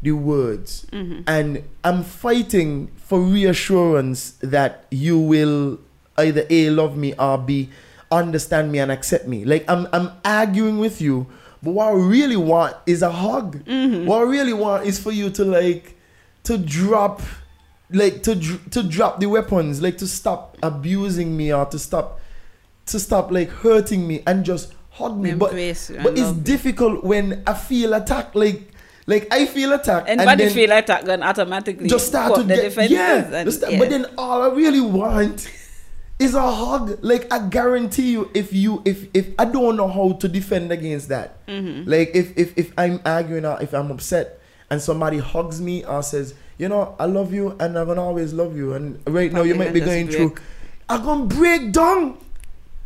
[0.00, 0.86] the words.
[0.90, 1.20] Mm-hmm.
[1.26, 5.78] And I'm fighting for reassurance that you will
[6.22, 7.68] either A love me or B
[8.10, 9.44] understand me and accept me.
[9.44, 11.26] Like I'm I'm arguing with you,
[11.62, 13.64] but what I really want is a hug.
[13.64, 14.06] Mm-hmm.
[14.06, 15.96] What I really want is for you to like
[16.44, 17.22] to drop
[17.90, 18.34] like to
[18.70, 22.20] to drop the weapons, like to stop abusing me or to stop
[22.86, 25.32] to stop like hurting me and just hug me.
[25.34, 28.34] But, Embrace but it's difficult when I feel attacked.
[28.36, 28.68] Like
[29.06, 30.08] like I feel attacked.
[30.08, 33.34] and Anybody then feel like that gun automatically just start to the get defenses yeah,
[33.34, 33.78] and- start- yeah.
[33.78, 35.48] But then all I really want
[36.22, 36.98] is a hug.
[37.02, 41.08] Like I guarantee you, if you if if I don't know how to defend against
[41.08, 41.88] that, Mm-hmm.
[41.90, 46.02] like if if if I'm arguing or if I'm upset and somebody hugs me or
[46.02, 49.42] says, you know, I love you and I'm gonna always love you, and right now
[49.42, 50.34] you might be going through.
[50.88, 52.18] I'm gonna break down.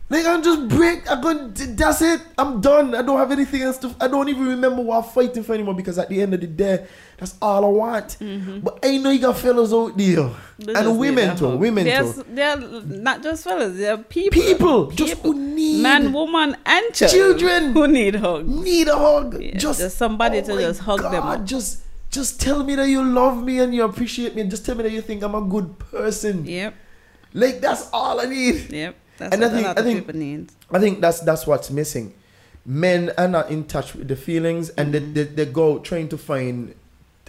[0.08, 1.10] Like I'm just break.
[1.10, 1.52] I'm.
[1.52, 2.20] That's it.
[2.38, 2.94] I'm done.
[2.94, 3.92] I don't have anything else to.
[4.00, 6.46] I don't even remember what I'm fighting for anymore because at the end of the
[6.46, 6.86] day,
[7.18, 8.16] that's all I want.
[8.62, 10.64] But I know you got fellas out there Mm-hmm.
[10.64, 11.56] They and women too.
[11.56, 12.24] Women There's, too.
[12.28, 14.40] They're not just fellas, they're people.
[14.40, 17.72] People just who need Man, woman, and child Children.
[17.72, 18.48] who need hugs.
[18.48, 19.42] need a hug.
[19.42, 21.44] Yeah, just, just somebody oh to just hug them up.
[21.44, 24.42] Just, just tell me that you love me and you appreciate me.
[24.42, 26.46] And just tell me that you think I'm a good person.
[26.46, 26.74] Yep,
[27.34, 28.72] Like that's all I need.
[28.72, 28.94] yep.
[29.18, 30.52] That's And I think- a lot I think- people need.
[30.70, 32.14] I think that's that's what's missing.
[32.64, 35.12] Men are not in touch with the feelings, and Mm-hmm.
[35.14, 36.74] they, they, they go trying to find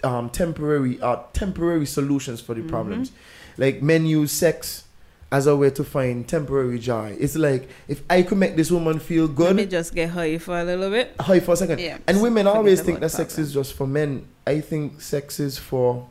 [0.04, 2.70] um, temporary uh, temporary solutions for the Mm-hmm.
[2.70, 3.12] problems.
[3.56, 4.84] Like men use sex
[5.30, 7.16] as a way to find temporary joy.
[7.20, 10.38] It's like if I could make this woman feel good, Let me just get high
[10.38, 11.14] for a little bit.
[11.20, 11.80] high for a second.
[11.80, 13.46] Yeah, and women always think that sex problem.
[13.46, 14.26] is just for men.
[14.46, 16.06] I think sex is for.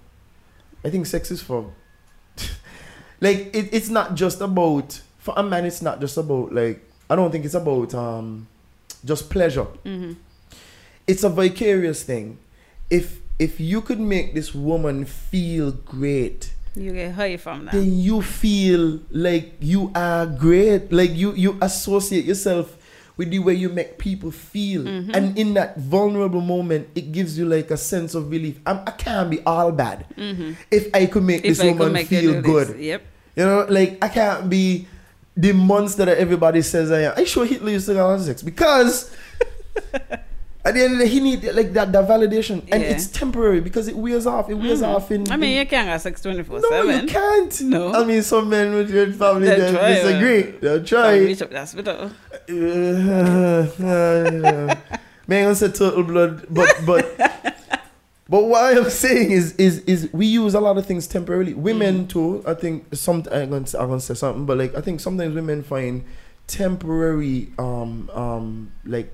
[0.86, 1.72] I think sex is for.
[3.22, 5.66] like it, it's not just about for a man.
[5.68, 6.80] It's not just about like
[7.12, 8.48] I don't think it's about um,
[9.04, 9.68] just pleasure.
[9.84, 10.14] Mm-hmm.
[11.08, 12.40] It's a vicarious thing.
[12.90, 17.74] If if you could make this woman feel great, You get high from that.
[17.76, 20.92] then you feel like you are great.
[20.92, 22.76] Like you you associate yourself
[23.18, 25.10] with the way you make people feel, Mm-hmm.
[25.18, 28.62] and in that vulnerable moment, it gives you like a sense of relief.
[28.62, 30.06] I'm, I can't be all bad
[30.70, 31.52] if I could make Mm-hmm.
[31.52, 32.68] If this I woman make feel good.
[32.78, 32.78] this.
[32.94, 33.02] Yep.
[33.38, 34.86] You know, like I can't be
[35.38, 37.14] the monster that everybody says I am.
[37.16, 39.16] I sure Hitler used to have sex because
[40.68, 42.90] at the end of the day, he need like that, that validation, and Yeah.
[42.90, 44.50] it's temporary because it wears off.
[44.50, 44.96] It wears mm-hmm.
[44.96, 45.32] off in.
[45.32, 47.02] I mean, you can't have sex 24 no, 7.
[47.02, 47.62] you can't.
[47.62, 47.94] No.
[47.94, 50.42] I mean, some men with your family They'll they try, disagree.
[50.60, 51.18] They'll Try.
[51.20, 52.12] Reach up the hospital.
[52.50, 52.54] Uh,
[53.86, 54.76] uh,
[55.28, 57.04] man, gonna say turtle blood, but but
[58.30, 61.54] but what I'm saying is is is we use a lot of things temporarily.
[61.54, 62.10] Women Mm.
[62.10, 62.44] too.
[62.46, 65.64] I think some I'm gonna I'm gonna say something, but like I think sometimes women
[65.64, 66.04] find
[66.48, 69.14] temporary um um like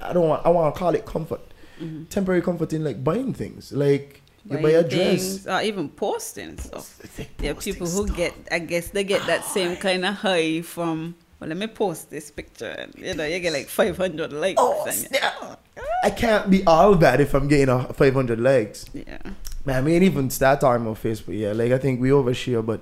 [0.00, 1.40] I don't want I want to call it comfort.
[1.80, 2.04] Mm-hmm.
[2.04, 5.46] Temporary comfort in like buying things, like you buy a dress.
[5.46, 6.98] Or even posting stuff.
[7.18, 8.16] Like There are people who stuff.
[8.16, 12.10] get, I guess they get that same kind of high from, well, let me post
[12.10, 12.66] this picture.
[12.70, 14.56] And, you know, you get like 500 likes.
[14.60, 15.56] Oh, and.
[16.02, 18.86] I can't be all bad if I'm getting a 500 likes.
[18.92, 19.18] yeah.
[19.64, 21.38] Man, I mean, even start talking about Facebook.
[21.38, 22.80] Yeah, like I think we overshare, but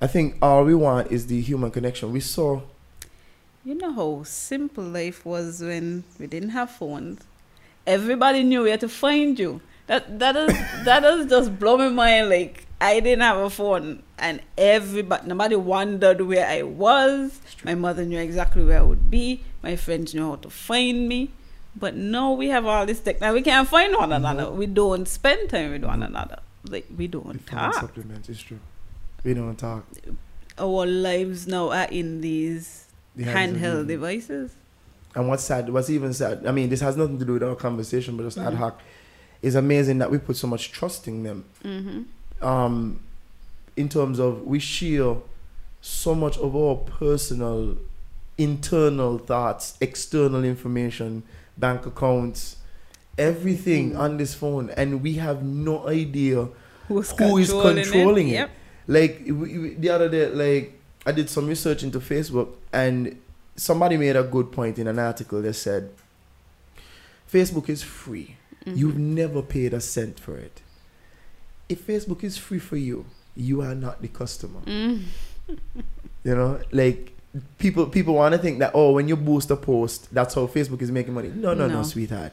[0.00, 2.12] I think all we want is the human connection.
[2.12, 2.60] We saw.
[3.64, 7.22] You know how simple life was when we didn't have phones.
[7.84, 9.60] Everybody knew where to find you.
[9.88, 10.52] That that is
[10.84, 12.28] that does just blow my mind.
[12.28, 17.40] Like I didn't have a phone, and everybody, nobody wondered where I was.
[17.64, 19.42] My mother knew exactly where I would be.
[19.64, 21.32] My friends knew how to find me.
[21.76, 23.20] But now we have all this tech.
[23.20, 24.50] Now we can't find one another.
[24.50, 26.38] We don't spend time with one another.
[26.68, 27.74] Like we don't talk.
[27.74, 28.28] supplements.
[28.28, 28.60] It's true.
[29.24, 29.84] We don't talk.
[30.58, 34.52] Our lives now are in these The handheld devices.
[35.16, 37.54] And what's sad, what's even sad, I mean, this has nothing to do with our
[37.54, 38.48] conversation, but just Mm-hmm.
[38.48, 38.80] ad hoc.
[39.42, 41.44] It's amazing that we put so much trust in them.
[41.64, 42.44] Mm-hmm.
[42.46, 43.00] Um,
[43.76, 45.16] in terms of we share
[45.80, 47.76] so much of our personal,
[48.38, 51.22] internal thoughts, external information,
[51.56, 52.56] bank accounts,
[53.18, 54.00] everything Mm-hmm.
[54.00, 56.48] on this phone, and we have no idea
[56.88, 58.32] Who's who is controlling, controlling it.
[58.32, 58.50] Yep.
[58.86, 59.24] Like
[59.80, 63.20] the other day, like I did some research into Facebook, and
[63.56, 65.40] somebody made a good point in an article.
[65.40, 65.90] They said
[67.32, 68.36] Facebook is free.
[68.66, 70.62] You've never paid a cent for it.
[71.68, 73.04] If Facebook is free for you,
[73.36, 74.60] you are not the customer.
[74.66, 75.02] Mm.
[76.24, 77.13] You know, like
[77.58, 80.82] people people want to think that oh, when you boost a post, that's how Facebook
[80.82, 81.28] is making money.
[81.28, 81.82] No, no, no, No.
[81.82, 82.32] sweetheart.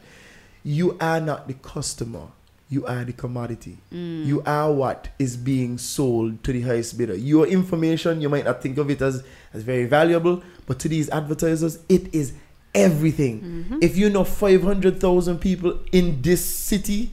[0.64, 2.28] You are not the customer.
[2.70, 3.80] You are the commodity.
[3.92, 4.26] Mm.
[4.26, 7.16] You are what is being sold to the highest bidder.
[7.16, 9.24] Your information, you might not think of it as,
[9.54, 12.32] as very valuable, but to these advertisers, it is
[12.74, 13.42] everything.
[13.42, 13.80] Mm-hmm.
[13.82, 17.12] If you know 500,000 people in this city,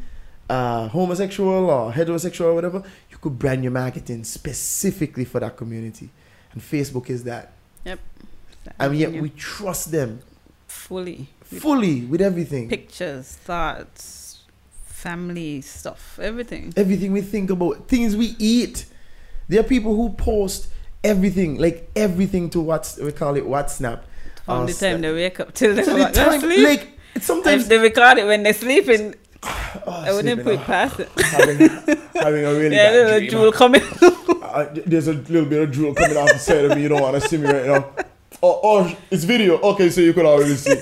[0.48, 6.10] uh, homosexual or heterosexual or whatever, you could brand your marketing specifically for that community.
[6.52, 7.52] And Facebook is that.
[7.88, 7.98] Yep.
[8.78, 9.20] And yet Yeah.
[9.22, 10.20] we trust them
[10.66, 12.68] fully fully with everything.
[12.68, 14.42] pictures, thoughts,
[14.84, 16.72] family stuff, everything.
[16.76, 18.84] everything we think about, things we eat.
[19.48, 20.68] There are people who post
[21.02, 24.00] everything, like everything to what's we call it WhatsApp.
[24.44, 26.64] From the time they wake up till they the time, sleep.
[26.64, 30.64] like sometimes if they record it when they're sleeping, oh, I wouldn't put it oh,
[30.64, 31.08] past it.
[31.18, 31.58] having,
[32.14, 33.30] having a really yeah, bad dream.
[33.30, 33.82] jewel coming.
[34.48, 36.82] Uh, there's a little bit of drool coming off the side of me.
[36.82, 37.90] You don't want to see me right now.
[38.42, 39.58] Oh, oh, it's video.
[39.60, 40.76] Okay, so you could already see.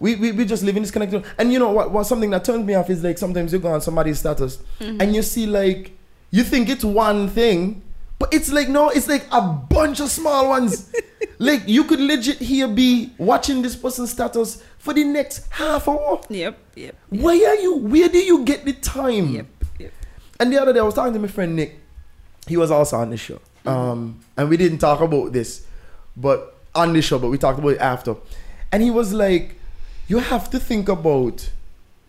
[0.00, 1.24] we, we, we just live in this connected.
[1.38, 2.04] And you know what, what?
[2.04, 5.22] Something that turns me off is like sometimes you go on somebody's status and you
[5.22, 5.92] see like
[6.30, 7.82] you think it's one thing,
[8.18, 10.92] but it's like no, it's like a bunch of small ones.
[11.38, 16.20] like you could legit here be watching this person's status for the next half hour.
[16.28, 17.76] yep, yep, Where are you?
[17.76, 19.28] Where do you get the time?
[19.28, 19.46] yep,
[19.78, 19.92] yep.
[20.40, 21.78] And the other day, I was talking to my friend Nick.
[22.46, 23.40] He was also on the show.
[23.64, 25.66] Um, and we didn't talk about this,
[26.16, 28.14] but on the show, but we talked about it after.
[28.70, 29.56] And he was like,
[30.06, 31.50] You have to think about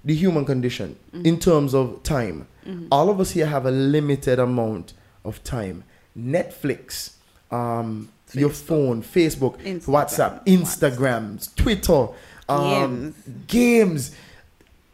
[0.05, 2.47] the human condition in terms of time.
[2.91, 5.83] All of us here have a limited amount of time.
[6.17, 7.13] Netflix,
[7.49, 12.07] um, your phone, Facebook, Instagram, WhatsApp, Instagrams, Twitter,
[12.49, 13.13] um,
[13.47, 13.47] Games.
[13.47, 14.15] games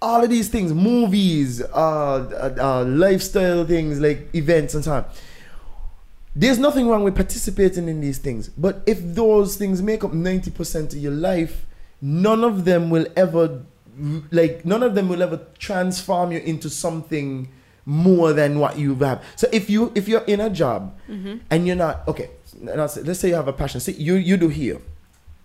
[0.04, 5.06] all of these things, movies, uh, uh, uh, lifestyle things like events and so on.
[6.36, 10.94] There's nothing wrong with participating in these things, but if those things make up 90%
[10.94, 11.66] of your life,
[12.02, 13.62] none of them will ever,
[14.32, 17.50] like, none of them will ever transform you into something
[17.86, 19.24] more than what you have.
[19.36, 21.38] So if you if you're in a job mm-hmm.
[21.50, 22.30] and you're not okay,
[22.62, 23.82] let's say- you have a passion.
[23.82, 24.80] See, you you do here.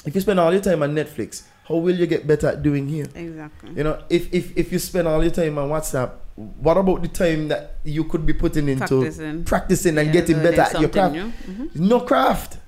[0.06, 2.88] If you spend all your time on Netflix, how will you get better at doing
[2.88, 3.06] here?
[3.14, 3.72] Exactly.
[3.74, 6.12] You know, if, if if you spend all your time on WhatsApp,
[6.60, 9.44] what about the time that you could be putting into Practicing.
[9.44, 11.14] practicing and Yeah, getting better at your craft?
[11.16, 11.74] Mhm.
[11.76, 12.58] No craft.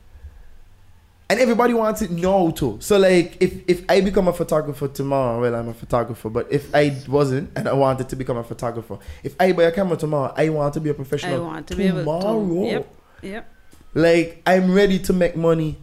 [1.28, 2.78] And everybody wants it now too.
[2.80, 6.74] So like if if I become a photographer tomorrow, well I'm a photographer, but if
[6.74, 10.34] I wasn't and I wanted to become a photographer, if I buy a camera tomorrow,
[10.36, 12.44] I want to be a professional I want to be able tomorrow.
[12.44, 12.66] to.
[12.66, 13.54] Yep, yep.
[13.94, 15.78] Like I'm ready to make money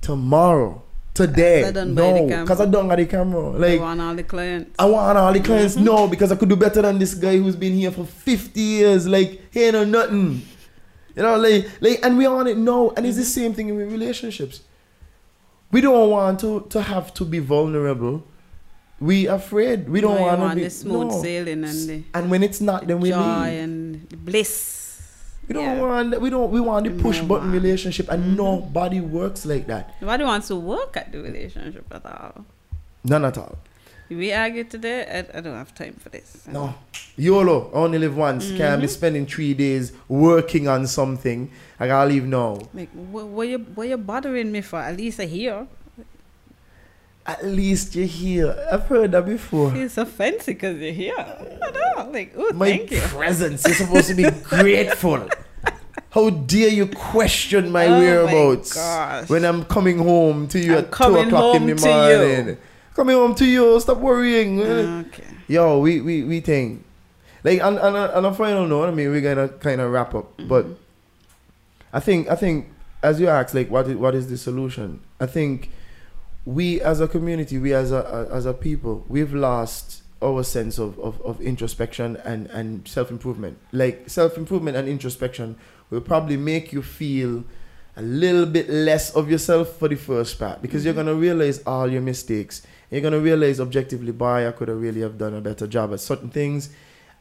[0.00, 0.82] tomorrow.
[1.26, 1.64] Today.
[1.64, 3.50] I done no, because I don't got the camera.
[3.50, 4.70] Like I want all the clients.
[4.78, 5.84] I want all the clients Mm-hmm.
[5.84, 9.06] know because I could do better than this guy who's been here for 50 years.
[9.06, 10.42] Like, he ain't know nothing.
[11.16, 12.92] You know, like, like, and we on it now.
[12.96, 13.40] And it's the Mm-hmm.
[13.42, 14.60] same thing in relationships.
[15.72, 18.22] We don't want to, to have to be vulnerable.
[19.00, 19.88] We afraid.
[19.88, 21.22] We don't No, want to be the smooth no.
[21.22, 23.62] sailing and the, And when it's not, the then we joy leave.
[23.64, 24.77] and bliss.
[25.48, 25.80] We don't Yeah.
[25.80, 26.20] want.
[26.20, 26.50] We don't.
[26.50, 27.56] We want the push No, button man.
[27.56, 27.64] Mm-hmm.
[27.64, 29.94] relationship, and nobody works like that.
[30.00, 32.44] Nobody wants to work at the relationship at all.
[33.04, 33.56] None at all.
[34.10, 35.04] We argue today.
[35.04, 36.46] I, I don't have time for this.
[36.50, 36.74] No.
[37.16, 38.48] YOLO, I only live once.
[38.48, 38.80] Can't Mm-hmm.
[38.82, 41.50] be spending three days working on something.
[41.80, 42.58] I gotta leave now.
[42.74, 44.78] Like, what, what you what you bothering me for?
[44.78, 45.66] At least I hear.
[47.28, 48.56] At least you're here.
[48.72, 49.70] I've heard that before.
[49.70, 51.14] Feel so fancy because you're here.
[51.18, 52.10] I know.
[52.10, 53.00] Like, oh, My thank you.
[53.00, 53.64] presence.
[53.66, 55.28] You're supposed to be grateful.
[56.10, 59.28] How dare you question my Oh whereabouts gosh.
[59.28, 62.18] when I'm coming home to you I'm at two o'clock in the to you.
[62.18, 62.58] morning?
[62.94, 63.78] Coming home to you.
[63.78, 64.60] Stop worrying.
[64.62, 65.24] Okay.
[65.48, 66.82] Yo, we we we think
[67.44, 68.86] like on on a, on a final note.
[68.88, 70.48] I mean, we're gonna kind of wrap up, mm-hmm.
[70.48, 70.66] but
[71.92, 72.68] I think I think
[73.02, 75.00] as you asked, like, what is, what is the solution?
[75.20, 75.70] I think
[76.44, 80.98] we as a community, we as a as a people, we've lost our sense of,
[80.98, 83.58] of, of introspection and, and self improvement.
[83.72, 85.56] Like self improvement and introspection
[85.90, 87.44] will probably make you feel
[87.96, 91.90] a little bit less of yourself for the first part because you're gonna realize all
[91.90, 92.62] your mistakes.
[92.90, 96.00] You're gonna realize objectively, boy, I could have really have done a better job at
[96.00, 96.70] certain things,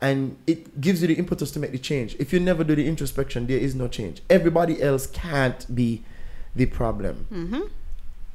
[0.02, 2.16] and it gives you the impetus to make the change.
[2.20, 4.22] If you never do the introspection, there is no change.
[4.30, 6.04] Everybody else can't be
[6.56, 7.28] the problem.
[7.32, 7.62] Mm-hmm.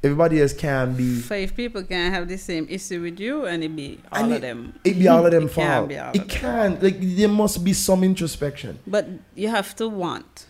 [0.04, 1.20] Everybody else can be.
[1.20, 4.40] Five people can have the same issue with you, and it be all of it,
[4.40, 4.74] them.
[4.84, 6.28] It be all of them It can't be all It of them.
[6.28, 6.82] can't.
[6.82, 8.80] Like there must be some introspection.
[8.86, 10.46] But you have to want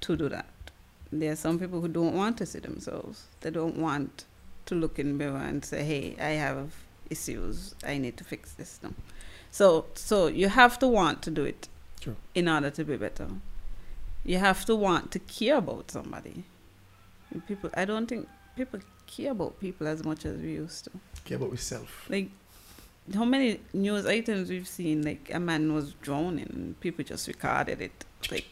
[0.00, 0.46] to do that.
[1.12, 3.24] There are some people who don't want to see themselves.
[3.42, 4.24] They don't want
[4.66, 6.72] to look in the mirror and say, "Hey, I have
[7.10, 7.74] issues.
[7.86, 8.94] I need to fix this now.
[9.50, 11.68] So so you have to want to do it
[12.00, 12.16] True.
[12.34, 13.28] in order to be better.
[14.24, 16.44] You have to want to care about somebody.
[17.46, 20.90] People I don't think people care about people as much as we used to.
[21.24, 22.06] Care about yourself.
[22.08, 22.30] Like
[23.14, 27.80] how many news items we've seen like a man was drowning and people just recorded
[27.80, 28.04] it.
[28.30, 28.46] Like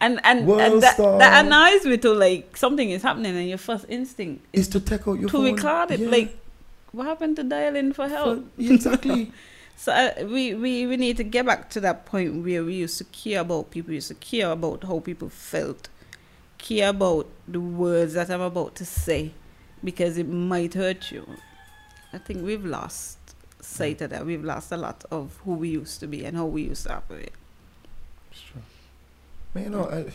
[0.00, 3.86] and and, and that, that annoys me too like something is happening and your first
[3.88, 5.54] instinct Is to take out your to phone.
[5.54, 6.00] record it.
[6.00, 6.08] Yeah.
[6.08, 6.36] Like,
[6.90, 8.44] what happened to dialing for help?
[8.56, 9.32] Yeah, exactly.
[9.74, 12.98] So uh, we, we, we need to get back to that point where we used
[12.98, 15.88] to care about people, we used to care about how people felt,
[16.62, 19.32] care about the words that I'm about to say,
[19.84, 21.26] because it might hurt you.
[22.12, 23.18] I think we've lost
[23.60, 24.24] sight of that.
[24.24, 26.94] We've lost a lot of who we used to be and how we used to
[26.94, 27.32] operate.
[28.30, 28.62] It's true.
[29.54, 30.06] Man, you know, I,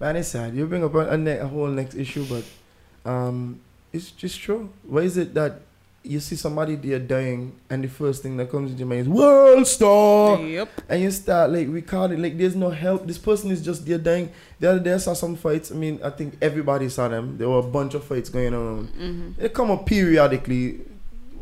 [0.00, 0.54] man, it's sad.
[0.54, 3.60] You bring up a, a, ne- a whole next issue, but um,
[3.92, 4.70] it's just true.
[4.82, 5.60] Why is it that
[6.04, 9.08] you see somebody there dying, and the first thing that comes into your mind is
[9.08, 10.68] world star, Yep.
[10.88, 13.06] and you start like recording like there's no help.
[13.06, 14.30] This person is just there dying.
[14.58, 15.70] The other day I saw some fights.
[15.70, 17.38] I mean, I think everybody saw them.
[17.38, 18.86] There were a bunch of fights going on.
[18.86, 20.80] hmm They come up periodically.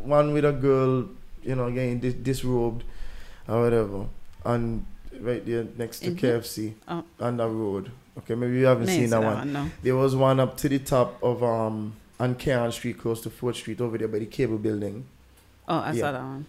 [0.03, 1.05] One with a girl,
[1.43, 2.83] you know, getting dis- disrobed
[3.47, 4.05] or whatever,
[4.45, 4.85] and
[5.19, 6.17] right there next to Mhm.
[6.17, 7.03] KFC Oh.
[7.19, 7.91] on the road.
[8.19, 9.37] Okay, maybe you haven't seen that that one.
[9.37, 9.65] one, no.
[9.83, 13.55] There was one up to the top of um on Karen Street, close to Fourth
[13.57, 15.05] Street, over there by the cable building.
[15.67, 15.99] Oh, I Yeah.
[16.01, 16.45] saw that one.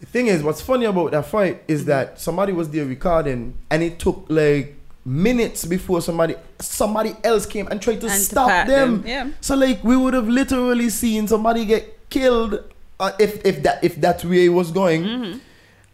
[0.00, 1.88] The thing is, what's funny about that fight is Mm-hmm.
[1.88, 7.68] that somebody was there recording, and it took like minutes before somebody somebody else came
[7.68, 9.02] and tried to And stop pat them.
[9.02, 9.28] them, yeah.
[9.40, 12.58] So like we would have literally seen somebody get killed
[12.98, 15.38] uh, if if that if that's where it was going, Mm-hmm.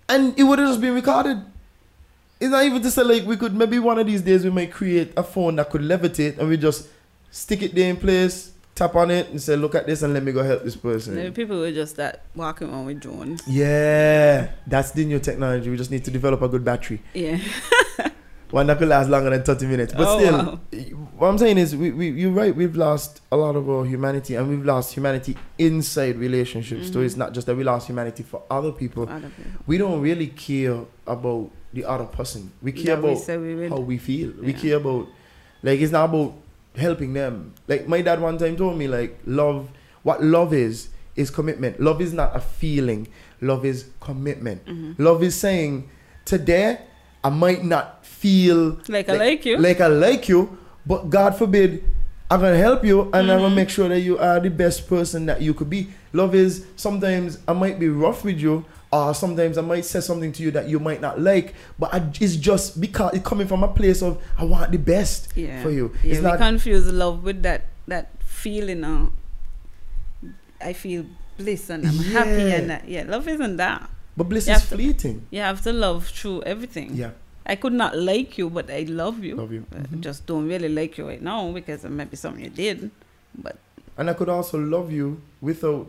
[0.09, 1.39] and it would have just been recorded.
[2.41, 4.73] It's not even to say like we could maybe one of these days we might
[4.73, 6.89] create a phone that could levitate and we just
[7.31, 10.23] stick it there in place, tap on it, and say look at this and let
[10.23, 11.15] me go help this person.
[11.15, 13.43] Maybe people were just that walking around with drones.
[13.47, 15.71] Yeah, that's the new technology.
[15.71, 17.03] We just need to develop a good battery.
[17.15, 17.39] Yeah.
[18.51, 19.95] One that could last longer than 30 minutes.
[19.95, 20.61] But Oh, still, wow.
[21.17, 24.35] what I'm saying is, we, we, you're right, we've lost a lot of our humanity
[24.35, 26.89] and we've lost humanity inside relationships.
[26.93, 27.07] So Mhm.
[27.07, 29.05] it's not just that we lost humanity for other people.
[29.05, 29.53] Other people.
[29.67, 32.53] We don't really care about the other person.
[32.61, 34.33] We care about say we how we feel.
[34.43, 35.09] We care about,
[35.63, 36.35] like, it's not about
[36.77, 37.55] helping them.
[37.69, 39.71] Like, my dad one time told me, like, love,
[40.03, 41.81] what love is, is commitment.
[41.81, 43.09] Love is not a feeling,
[43.41, 44.65] love is commitment.
[44.67, 45.03] Mm-hmm.
[45.03, 45.89] Love is saying,
[46.25, 46.79] today,
[47.25, 49.59] I might not feel Like I like you.
[49.59, 51.85] like I like you, but God forbid,
[52.31, 53.43] I'm gonna help you and I'm Mm-hmm.
[53.43, 55.89] gonna make sure that you are the best person that you could be.
[56.13, 60.33] Love is sometimes I might be rough with you, or sometimes I might say something
[60.33, 63.63] to you that you might not like, but I, it's just because it's coming from
[63.63, 65.63] a place of I want the best yeah.
[65.63, 65.93] for you.
[66.05, 69.13] Yeah, it's we not confuse love with that that feeling of
[70.61, 71.07] I feel
[71.39, 72.87] bliss and I'm happy and that.
[72.89, 73.89] Yeah, love isn't that.
[74.17, 75.27] but bliss you is have to- fleeting.
[75.31, 76.95] You have to love through everything.
[76.95, 77.11] Yeah,
[77.47, 79.37] I could not like you, but I love you.
[79.37, 79.65] love you.
[79.73, 80.01] I Mhm.
[80.01, 82.91] just don't really like you right now because it might be something you did.
[83.35, 83.57] But
[83.97, 85.87] And I could also love you without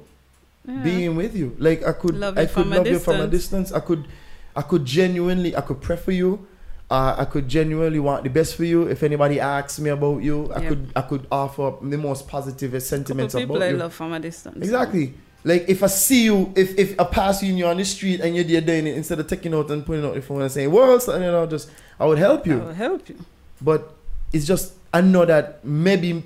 [0.68, 0.84] yeah.
[0.84, 1.56] being with you.
[1.60, 3.72] Like I could, Love I could love you from a distance.
[3.72, 4.08] I could,
[4.56, 6.48] I could genuinely, I could pray for you.
[6.92, 8.84] Uh, I could genuinely want the best for you.
[8.88, 10.70] If anybody asks me about you, I Yep.
[10.70, 13.78] could, I could offer the most positive Couple sentiments people about I you.
[13.78, 14.58] love from a distance.
[14.58, 15.14] Exactly.
[15.44, 18.22] Like if I see you, if if I pass you and you're on the street
[18.22, 20.50] and you're there doing it, instead of taking out and putting out the phone and
[20.52, 22.62] saying, "Well, something," you know, just I would help you.
[22.62, 23.18] I will help you.
[23.62, 23.94] But
[24.32, 26.22] it's just I know that maybe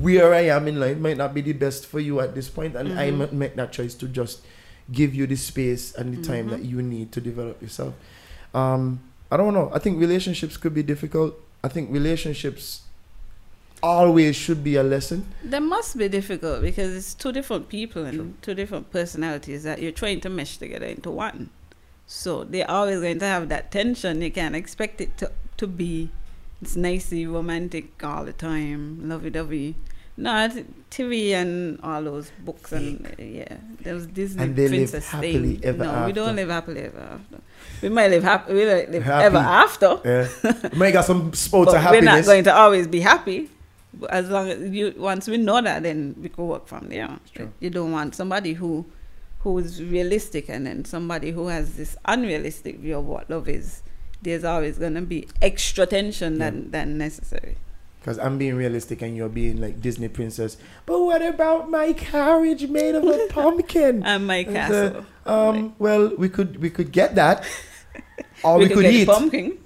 [0.00, 2.76] where I am in life might not be the best for you at this point,
[2.76, 3.16] and I Mhm.
[3.18, 4.42] might make that choice to just
[4.92, 6.50] give you the space and the time Mhm.
[6.50, 7.94] that you need to develop yourself.
[8.54, 9.00] Um,
[9.30, 9.70] I don't know.
[9.74, 11.34] I think relationships could be difficult.
[11.64, 12.82] I think relationships
[13.82, 15.26] always should be a lesson.
[15.42, 18.32] That must be difficult because it's two different people and True.
[18.42, 21.50] two different personalities that you're trying to mesh together into one.
[22.06, 24.22] So they're always going to have that tension.
[24.22, 26.10] You can't expect it to, to be
[26.62, 29.74] it's nicey romantic all the time, lovey dovey.
[30.16, 30.56] No, it's
[30.90, 35.64] TV and all those books and uh, yeah, those Disney And they live happily thing.
[35.64, 37.38] ever no, we don't live happily ever after.
[37.82, 38.52] We might live happy.
[38.52, 39.24] We might live Happy.
[39.24, 40.00] ever after.
[40.04, 40.28] Yeah,
[40.76, 43.48] might got some spouts But of we're not going to always be happy.
[43.94, 47.08] But as long as you once we know that, then we can work from there.
[47.60, 48.84] You don't want somebody who
[49.40, 53.82] who is realistic and then somebody who has this unrealistic view of what love is.
[54.22, 57.56] There's always going to be extra tension than than necessary.
[58.00, 60.56] Because I'm being realistic and you're being like Disney princess.
[60.86, 64.02] But what about my carriage made of a pumpkin?
[64.02, 65.06] And my It's, uh, castle.
[65.24, 67.46] Um, well, we could we could get that,
[68.44, 69.58] or we, could, get eat, pumpkin.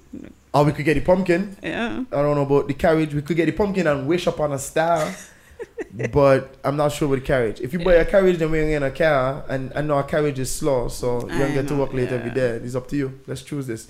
[0.53, 1.57] or we could get the pumpkin.
[1.63, 2.03] Yeah.
[2.11, 3.13] I don't know about the carriage.
[3.13, 5.11] We could get the pumpkin and wish upon a star.
[6.11, 7.59] but I'm not sure with the carriage.
[7.61, 10.37] If you buy a carriage, then we're in a car, and I know a carriage
[10.37, 12.35] is slow, so you don't get to work late every yeah.
[12.35, 12.49] day.
[12.63, 13.19] It's up to you.
[13.25, 13.87] Let's choose this.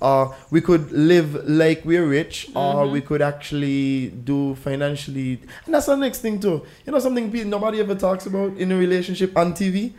[0.00, 2.92] Uh, we could live like we're rich, or Mm-hmm.
[2.92, 5.40] we could actually do financially.
[5.64, 6.66] And that's the next thing too.
[6.84, 9.92] You know something nobody ever talks about in a relationship on TV.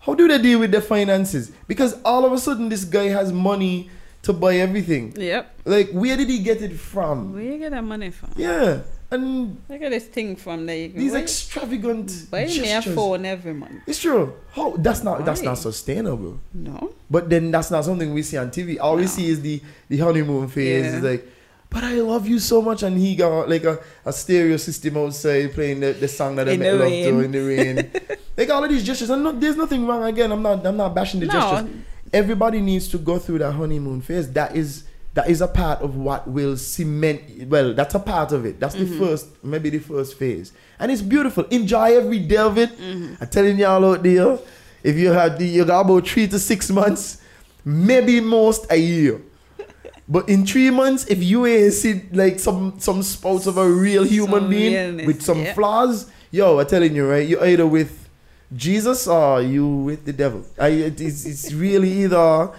[0.00, 1.50] How do they deal with their finances?
[1.66, 3.90] Because all of a sudden, this guy has money
[4.22, 5.12] to buy everything.
[5.16, 5.60] Yep.
[5.64, 7.32] Like, where did he get it from?
[7.34, 8.30] Where you get that money from?
[8.36, 10.88] Yeah, and Look at this thing from there.
[10.88, 13.82] These buy- extravagant buy me a phone every month.
[13.86, 14.34] It's true.
[14.52, 16.40] How that's not that's not sustainable.
[16.52, 16.92] No.
[17.10, 18.78] But then that's not something we see on TV.
[18.80, 20.84] All we see is the the honeymoon phase.
[20.84, 20.94] Yeah.
[20.96, 21.28] It's like,
[21.70, 25.52] but I love you so much, and he got like a, a stereo system outside
[25.52, 27.90] playing the, the song that I In make the love to in the rain.
[28.36, 30.02] like all of these gestures, and no, there's nothing wrong.
[30.04, 31.32] Again, I'm not I'm not bashing the No.
[31.32, 31.70] gestures.
[32.12, 34.30] Everybody needs to go through that honeymoon phase.
[34.32, 34.84] That is
[35.16, 37.48] that is a part of what will cement.
[37.48, 38.60] Well, that's a part of it.
[38.60, 38.98] That's the mm-hmm.
[38.98, 41.44] first, maybe the first phase, and it's beautiful.
[41.44, 42.76] Enjoy every day of it.
[42.78, 43.14] Mm-hmm.
[43.22, 44.38] I'm telling y'all out there,
[44.82, 47.22] if you have the you got about three to six months,
[47.64, 49.22] maybe most a year.
[50.08, 54.04] But in three months, if you ain't see like some some spouts of a real
[54.04, 55.54] human Some being realness, with some yeah.
[55.54, 57.26] flaws, yo, I'm telling you, right?
[57.26, 58.08] You're either with
[58.54, 60.44] Jesus or you with the devil.
[60.58, 62.52] I, it's, it's really either.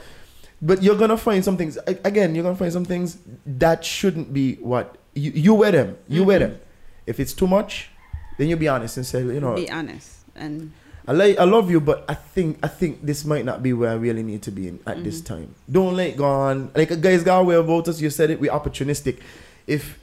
[0.62, 2.34] But you're gonna find some things again.
[2.34, 5.97] You're gonna find some things that shouldn't be what you you wear them.
[6.08, 6.51] You wear Mm-hmm.
[6.53, 6.62] them.
[7.05, 7.89] If it's too much,
[8.38, 10.12] then you be honest and say, you know, Be honest.
[10.36, 10.72] And
[11.08, 13.91] I like I love you, but I think I think this might not be where
[13.91, 15.34] I really need to be in, at this Mm-hmm.
[15.36, 15.55] time.
[15.72, 16.72] Don't let it go on.
[16.76, 18.01] Like a guy's got way about us.
[18.01, 18.39] You said it.
[18.39, 19.20] We're opportunistic.
[19.68, 19.99] If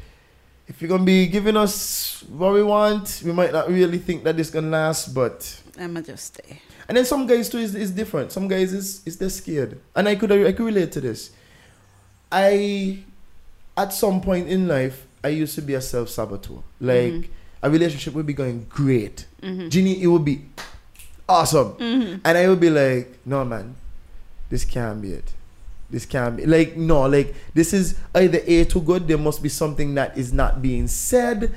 [0.66, 4.36] if you're gonna be giving us what we want, we might not really think that
[4.36, 5.12] this gonna last.
[5.14, 6.60] But I'ma just stay.
[6.88, 8.32] and then some guys too is, is different.
[8.32, 11.30] Some guys is is they're scared, and I could I could relate to this.
[12.32, 12.98] I
[13.76, 16.58] at some point in life I used to be a self saboteur.
[16.80, 17.66] Like Mm-hmm.
[17.66, 19.26] a relationship would be going great.
[19.68, 20.42] Ginny, it would be
[21.28, 23.74] awesome, and I would be like, no man,
[24.50, 25.32] this can't be it.
[25.94, 29.06] This can't be like no, like this is either a too good.
[29.06, 31.54] There must be something that is not being said.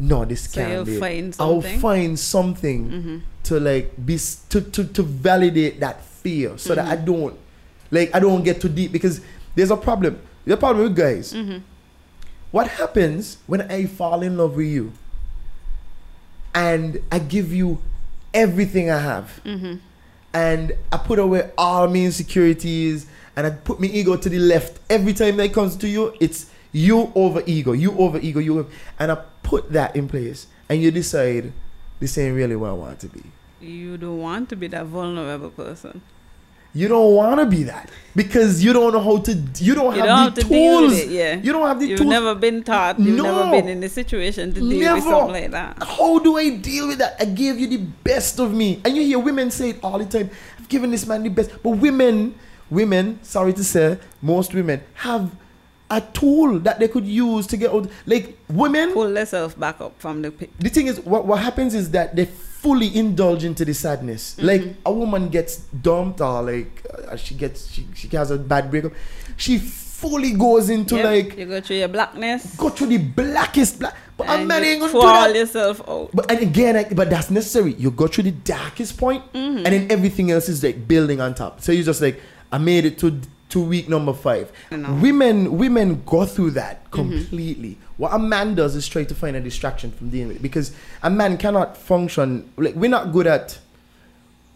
[0.00, 0.98] No, this So can't be.
[0.98, 3.18] find I'll find something mm-hmm.
[3.44, 4.18] to like be
[4.48, 7.04] to, to to validate that fear, so that I mm-hmm.
[7.04, 7.38] don't
[7.92, 9.20] like I don't get too deep because
[9.54, 10.18] there's a problem.
[10.48, 11.32] A problem with guys.
[11.32, 11.58] Mm-hmm.
[12.50, 14.92] What happens when I fall in love with you
[16.52, 17.80] and I give you
[18.34, 19.40] everything I have
[20.34, 23.06] and I put away all my insecurities
[23.40, 26.12] and I put my ego to the left every time that it comes to you
[26.20, 28.68] it's you over ego you over ego you over,
[28.98, 31.52] and I put that in place and you decide
[32.00, 33.22] this ain't really where I want to be
[33.60, 36.00] You don't want to be that vulnerable person.
[36.72, 39.32] you don't want to be that because you don't know how to
[39.68, 41.34] you don't You have don't have the to deal tools with it, yeah.
[41.46, 43.00] you don't have the You've tools never been taught.
[43.00, 44.94] You've never been in the situation to deal Never.
[44.94, 45.82] with something like that.
[45.82, 47.16] How do I deal with that?
[47.18, 48.68] I gave you the best of me.
[48.84, 50.30] And you hear women say it all the time.
[50.58, 51.50] I've given this man the best.
[51.64, 52.38] But women,
[52.70, 55.30] women, sorry to say, most women have
[55.90, 57.90] a tool that they could use to get out.
[58.06, 60.50] Like women, Pull themselves back up from the pit.
[60.58, 64.36] the thing is, what, what happens is that they fully indulge into the sadness.
[64.36, 64.46] Mm-hmm.
[64.46, 68.70] Like a woman gets dumped or like uh, she gets, she, she has a bad
[68.70, 68.92] breakup.
[69.36, 72.54] She fully goes into Yep, like, you go through your blackness.
[72.56, 73.94] go through the blackest black.
[74.16, 75.34] But a and man you ain't gonna do that.
[75.34, 76.10] yourself out.
[76.14, 77.72] But and again, I, but that's necessary.
[77.74, 81.60] You go through the darkest point, and then everything else is like building on top.
[81.62, 82.20] So you just like,
[82.52, 83.20] I made it to
[83.50, 84.50] to week number five.
[84.70, 86.94] Women women go through that mm-hmm.
[86.94, 87.78] completely.
[87.96, 90.72] What a man does is try to find a distraction from dealing with it because
[91.02, 92.50] a man cannot function.
[92.56, 93.58] Like we're not good at.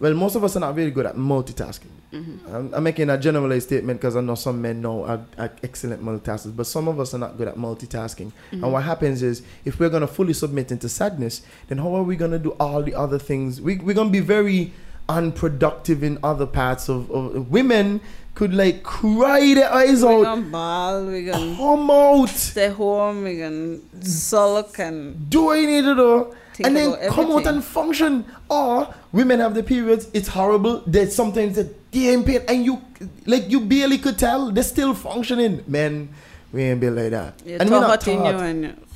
[0.01, 1.93] Well, most of us are not very good at multitasking.
[2.13, 2.55] Mm-hmm.
[2.55, 6.03] I'm, I'm making a generalized statement because I know some men know are, are excellent
[6.03, 8.33] multitaskers, but some of us are not good at multitasking.
[8.51, 8.71] And mm-hmm.
[8.73, 12.17] what happens is, if we're going to fully submit into sadness, then how are we
[12.17, 13.61] going to do all the other things?
[13.61, 14.73] We, we're going to be very
[15.09, 18.01] unproductive in other parts of, of women
[18.35, 23.23] could like cry their eyes We're out, gonna ball, we're gonna come out, stay home,
[23.23, 27.63] we're gonna sulk and do what you need to do, and then come out and
[27.63, 28.25] function.
[28.49, 30.83] Or women have the periods, it's horrible.
[30.87, 32.83] There's sometimes that they in pain, and you
[33.27, 35.63] like you barely could tell they're still functioning.
[35.69, 36.09] Men,
[36.53, 37.41] we ain't be like that.
[37.45, 38.35] you're and we're not you taught.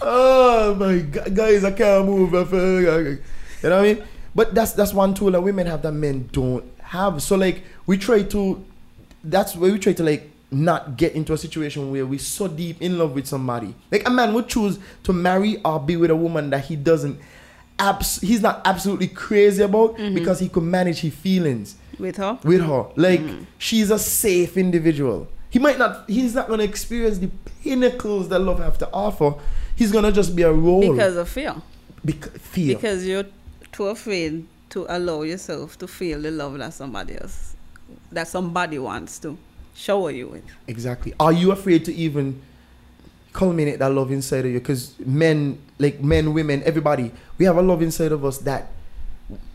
[0.03, 2.35] Oh my god, guys, I can't move.
[2.35, 4.03] I feel- You know what I mean?
[4.35, 7.23] But that's that's one tool that women have that men don't have.
[7.23, 8.65] So like we try to
[9.25, 12.81] that's where we try to like not get into a situation where we're so deep
[12.81, 13.75] in love with somebody.
[13.91, 17.21] Like a man would choose to marry or be with a woman that he doesn't
[17.79, 20.15] abs- he's not absolutely crazy about mm-hmm.
[20.15, 22.39] because he could manage his feelings with her.
[22.45, 22.87] with her.
[22.97, 23.45] Like mm-hmm.
[23.59, 25.29] she's a safe individual.
[25.51, 26.09] He might not.
[26.09, 27.31] He's not gonna experience the
[27.63, 29.35] pinnacles that love have to offer.
[29.77, 31.55] He's gonna just be a role Because of fear.
[32.05, 32.77] Bec- feel.
[32.77, 33.25] Because you're
[33.79, 37.55] too afraid to allow yourself to feel the love that somebody else,
[38.11, 39.39] that somebody wants to
[39.73, 40.45] shower you with.
[40.67, 41.15] Exactly.
[41.21, 42.43] Are you afraid to even
[43.33, 44.59] culminate that love inside of you?
[44.59, 48.73] Because men, like men, women, everybody, we have a love inside of us that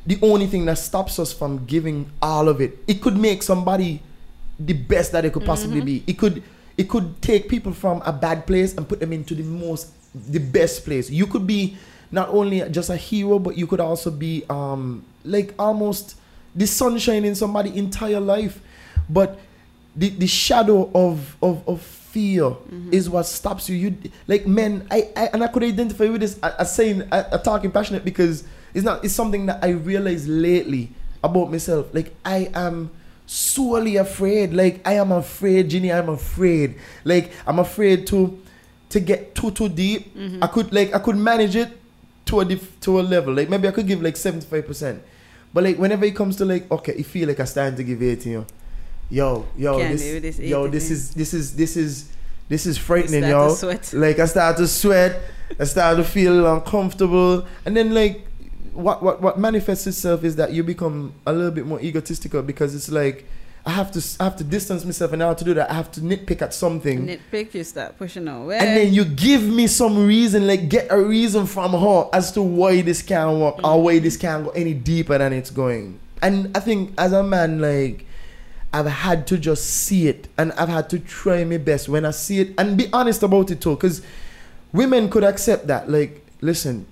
[0.06, 4.02] the only thing that stops us from giving all of it, it could make somebody
[4.58, 5.86] the best that it could possibly mm-hmm.
[5.86, 6.04] be.
[6.08, 6.42] It could
[6.78, 10.40] it could take people from a bad place and put them into the most the
[10.40, 11.10] best place.
[11.10, 11.78] You could be
[12.14, 16.16] not only just a hero, but you could also be um like almost
[16.56, 18.62] the sunshine in somebody's entire life.
[19.10, 19.40] But
[19.96, 22.56] the, the shadow of of, of fear
[22.92, 23.76] is what stops you.
[23.76, 27.72] You like men, I, I and I could identify with this as saying a, talking
[27.72, 28.44] passionate because
[28.76, 30.92] it's not it's something that I realized lately
[31.24, 31.88] about myself.
[31.94, 32.92] Like I am
[33.26, 34.54] sorely afraid.
[34.54, 35.92] Like I am afraid, Ginny.
[35.92, 36.76] I'm afraid.
[37.06, 38.40] Like I'm afraid to
[38.90, 40.16] to get too too deep.
[40.44, 41.80] I could like I could manage it
[42.34, 43.34] to a dif- to a level.
[43.34, 45.02] Like maybe I could give like seventy five percent.
[45.54, 48.02] But like whenever it comes to like okay, you feel like I starting to give
[48.02, 48.32] eighty.
[48.32, 48.46] You know,
[49.10, 52.10] yo yo Can't this, this yo this is this is this is
[52.50, 53.56] this is frightening, yo.
[53.94, 55.22] Like I start to sweat.
[55.60, 58.26] I start to feel uncomfortable, and then like
[58.74, 62.74] what what what manifests itself is that you become a little bit more egotistical because
[62.74, 63.26] it's like
[63.66, 65.90] I have to I have to distance myself, and now to do that I have
[65.94, 67.08] to nitpick at something.
[67.08, 68.58] Nitpick, you start pushing away.
[68.58, 72.42] And then you give me some reason, like get a reason from her as to
[72.42, 76.00] why this can't work or why this can't go any deeper than it's going.
[76.22, 78.06] And I think as a man, like
[78.74, 82.12] I've had to just see it and I've had to try my best when I
[82.12, 83.76] see it and be honest about it too.
[83.76, 84.02] Because
[84.74, 85.90] women could accept that.
[85.90, 86.86] Like, listen,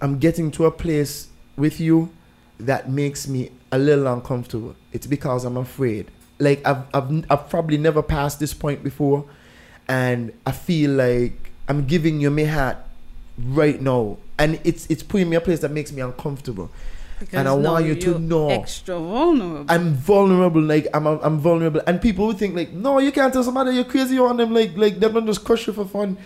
[0.00, 2.10] I'm getting to a place with you
[2.58, 4.74] that makes me a little uncomfortable.
[4.92, 6.10] It's because I'm afraid.
[6.38, 9.24] Like I've I've I've probably never passed this point before,
[9.88, 12.76] and I feel like I'm giving you my heart
[13.38, 16.70] right now, and it's it's putting me in a place that makes me uncomfortable.
[17.18, 19.66] Because and I want you to know Extra vulnerable.
[19.68, 20.62] I'm vulnerable.
[20.62, 23.84] Like I'm, I'm vulnerable, and people would think like, no, you can't tell somebody you're
[23.84, 24.54] crazy on them.
[24.54, 26.16] Like, like them don't just crush you for fun.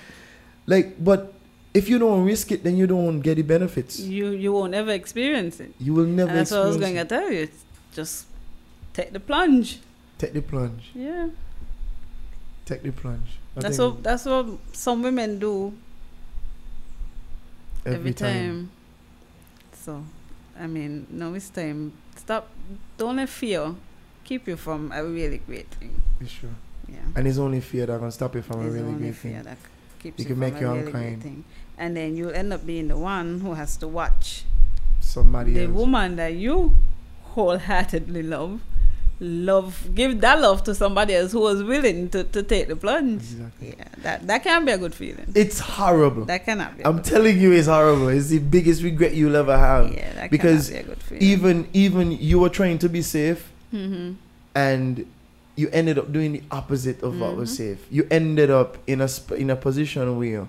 [0.66, 1.31] Like, but
[1.74, 3.98] if you don't risk it, then you don't get the benefits.
[4.00, 5.72] you you won't ever experience it.
[5.80, 6.30] You will never.
[6.30, 7.48] and that's what I was going to tell you.
[7.94, 8.26] Just
[8.92, 9.80] take the plunge.
[10.18, 10.90] Take the plunge.
[10.94, 11.28] Yeah.
[12.64, 13.38] Take the plunge.
[13.56, 15.72] I That's what that's what some women do
[17.84, 18.70] every, time.
[19.72, 20.04] So,
[20.58, 21.92] I mean, now it's time.
[22.16, 22.48] Stop.
[22.96, 23.74] Don't let fear
[24.24, 26.00] keep you from a really great thing.
[26.20, 26.54] It's true.
[26.88, 26.98] Yeah.
[27.16, 29.32] And it's only fear that can stop you from a It's really only great fear
[29.32, 29.42] thing.
[29.42, 29.58] that
[29.98, 31.44] keeps It you can from make a you really great unkind.
[31.78, 34.44] And then you'll end up being the one who has to watch
[35.00, 35.72] Somebody the else.
[35.72, 36.74] woman that you
[37.34, 38.60] wholeheartedly love
[39.20, 43.20] love give that love to somebody else who was willing to, to take the plunge
[43.22, 43.74] Exactly.
[43.78, 46.24] yeah that that can be a good feeling It's horrible.
[46.24, 48.08] that cannot be i'm telling you, it's horrible.
[48.08, 49.92] It's the biggest regret you'll ever have.
[49.94, 53.00] yeah that because cannot be a good feeling even even you were trying to be
[53.02, 54.12] safe hmm
[54.54, 55.06] and
[55.56, 57.74] you ended up doing the opposite of what was Mm-hmm.
[57.74, 60.48] safe you ended up in a sp- in a position where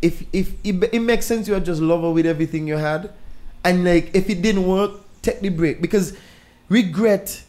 [0.00, 3.10] if if it, it makes sense you are just lover with everything you had
[3.64, 4.92] and like if it didn't work
[5.22, 6.16] take the break because
[6.68, 7.42] regret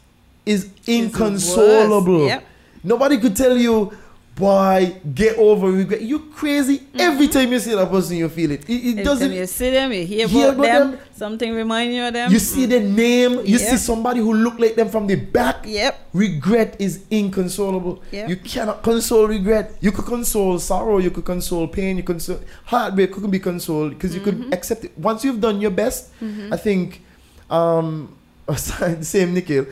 [0.46, 2.26] is inconsolable.
[2.26, 2.46] Yep.
[2.84, 3.96] nobody could tell you
[4.40, 6.02] boy get over regret.
[6.02, 6.82] You crazy.
[6.98, 8.62] Every time you see that person you feel it.
[8.70, 8.90] It, it Mm-hmm.
[9.00, 12.14] Every doesn't you see them you hear hear about, them, them, something remind you of
[12.14, 12.32] them.
[12.32, 13.42] you see the name.
[13.46, 15.58] You see somebody who look like them from the back.
[15.66, 15.94] Yep.
[16.14, 18.02] Regret is inconsolable.
[18.12, 18.30] Yep.
[18.30, 19.76] you cannot console regret.
[19.82, 20.98] You could console sorrow.
[21.00, 21.98] You could console pain.
[21.98, 24.44] You could console heartbreak could be consoled because you Mm-hmm.
[24.50, 24.98] could accept it.
[24.98, 26.10] Once you've done your best
[26.52, 27.02] i think
[27.50, 28.16] um
[29.02, 29.66] same nikhil.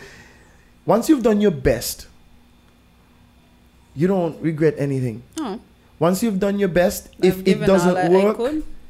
[0.86, 2.08] Once you've done your best
[3.98, 5.60] you don't regret anything oh,
[6.00, 8.38] once you've done your best I've if it doesn't work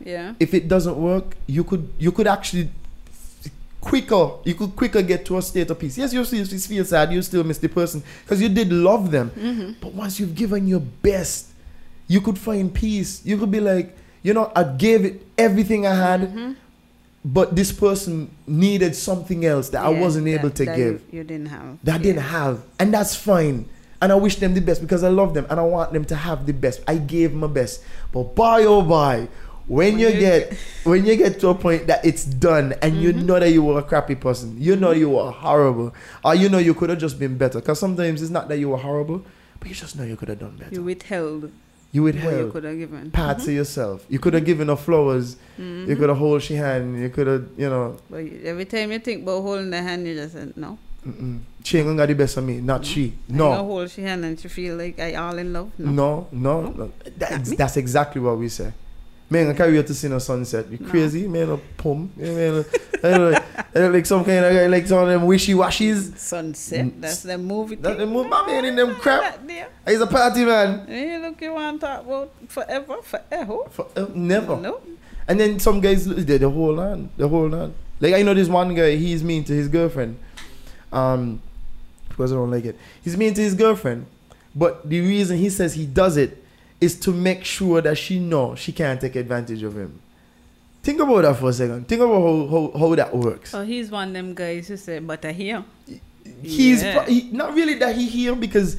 [0.03, 2.69] yeah if it doesn't work, you could you could actually
[3.81, 5.97] quicker you could quicker get to a state of peace.
[5.97, 9.29] Yes, you still feel sad, you still miss the person because you did love them.
[9.31, 9.71] Mm-hmm.
[9.81, 11.47] But once you've given your best,
[12.07, 13.21] you could find peace.
[13.25, 16.51] You could be like, you know, I gave it everything I had, Mm-hmm.
[17.25, 20.77] but this person needed something else that I wasn't that- able to give
[21.11, 23.65] you, you didn't have that I didn't have, and that's fine.
[24.02, 26.15] And I wish them the best because I love them and I want them to
[26.15, 26.82] have the best.
[26.88, 29.28] I gave my best, but by oh by,
[29.68, 30.53] when, you, you get
[30.84, 33.26] when you get to a point that it's done and you Mm-hmm.
[33.26, 35.94] know that you were a crappy person, you know you were horrible,
[36.24, 37.60] or you know you could have just been better.
[37.60, 39.24] Because sometimes it's not that you were horrible,
[39.60, 40.74] but you just know you could have done better.
[40.74, 41.52] you withheld
[41.91, 44.06] You what you could have given parts of yourself.
[44.10, 45.38] You could have given her flowers.
[45.57, 47.02] You could have hold she hand.
[47.02, 50.14] You could have, you know, but every time you think about holding the hand you
[50.14, 51.39] just said no mm-mm.
[51.63, 53.13] she ain't gonna got the best of me, not she.
[53.29, 53.53] I No.
[53.53, 55.71] hold she hand and she feel like I all in love.
[55.77, 56.27] No.
[56.31, 56.91] No, no, no.
[57.17, 58.73] That's, that's exactly what we say.
[59.29, 60.71] Man, I carry you to see no sunset.
[60.71, 61.27] You crazy?
[61.27, 62.11] Man, a pum.
[62.15, 62.63] Man.
[63.03, 63.41] I know,
[63.89, 66.17] like some kind of guy, like some of them wishy washies.
[66.17, 67.01] Sunset.
[67.01, 67.75] That's the movie.
[67.75, 67.97] That thing.
[67.97, 69.39] they move my man in them crap.
[69.85, 70.88] He's a party man.
[70.88, 73.57] Hey, look, you want to talk about forever, forever?
[73.69, 74.55] For, uh, never.
[74.55, 74.79] No.
[75.27, 77.09] And then some guys, they, they hold on.
[77.17, 77.73] They hold on.
[77.99, 80.19] Like, I know this one guy, he's mean to his girlfriend.
[80.91, 81.41] Um,
[82.09, 82.77] because I don't like it.
[83.03, 84.05] He's mean to his girlfriend.
[84.55, 86.43] But the reason he says he does it
[86.81, 89.99] is to make sure that she know she can't take advantage of him.
[90.81, 91.88] Think about that for a second.
[91.88, 93.51] Think about how, how, how that works.
[93.51, 95.64] So he's one of them guys who say, but I hear.
[96.41, 96.93] he's Yeah.
[97.03, 98.77] pro- he, not really that he here because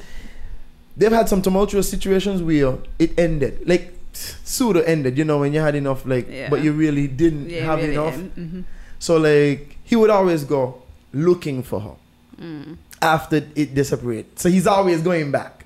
[0.97, 5.59] they've had some tumultuous situations where it ended like pseudo ended you know when you
[5.59, 6.49] had enough like Yeah.
[6.49, 8.31] but you really didn't Yeah, have really enough am.
[8.37, 8.63] Mhm.
[8.99, 10.81] so like he would always go
[11.13, 11.95] looking for her.
[12.39, 12.77] Mm.
[13.01, 15.65] after it they separate so he's always going back.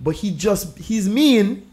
[0.00, 1.66] But he just he's mean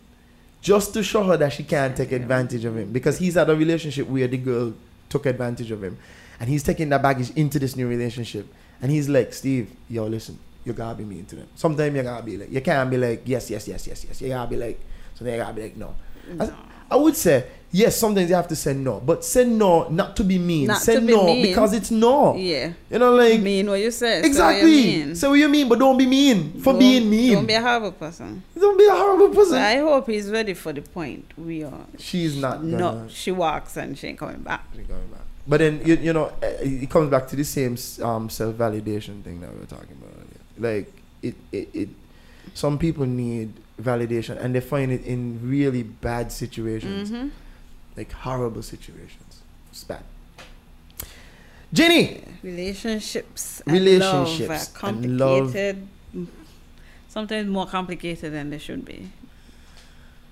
[0.62, 2.94] just to show her that she can't take advantage of him.
[2.94, 4.74] Because he's had a relationship where the girl
[5.10, 5.98] took advantage of him.
[6.40, 8.48] And he's taking that baggage into this new relationship.
[8.82, 11.48] And he's like steve yo listen you gotta be mean to them.
[11.56, 14.22] Sometimes you gotta be like you can't be like yes yes yes yes yes.
[14.22, 14.80] You gotta be like
[15.16, 15.96] so then you gotta be like no.
[16.40, 16.52] I,
[16.92, 20.24] I would say yes sometimes you have to say no but say no not to
[20.24, 21.42] be mean Not say be no mean.
[21.48, 22.74] because it's no Yeah.
[22.90, 24.20] you know like mean what you say.
[24.20, 25.16] exactly So what you mean.
[25.16, 27.62] say what you mean but don't be mean for Don't- being mean Don't be a
[27.62, 28.44] horrible person.
[28.60, 31.86] don't be a horrible person So I hope he's ready for the point we are.
[31.98, 34.66] she's not No, she walks and she ain't coming back.
[34.76, 35.22] She's going back.
[35.48, 39.24] But then you, you know eh, it comes back to the same um, self validation
[39.24, 40.42] thing that we were talking about earlier.
[40.76, 40.94] Like
[41.24, 41.90] it, it, it
[42.54, 47.28] some people need validation and they find it in really bad situations, hmm
[47.98, 49.42] like horrible situations.
[49.72, 50.04] It's bad.
[51.74, 53.62] Jenny, Relationships.
[53.66, 55.54] Relationships And and love are love.
[55.54, 55.88] complicated.
[57.08, 59.10] Sometimes more complicated than they should be.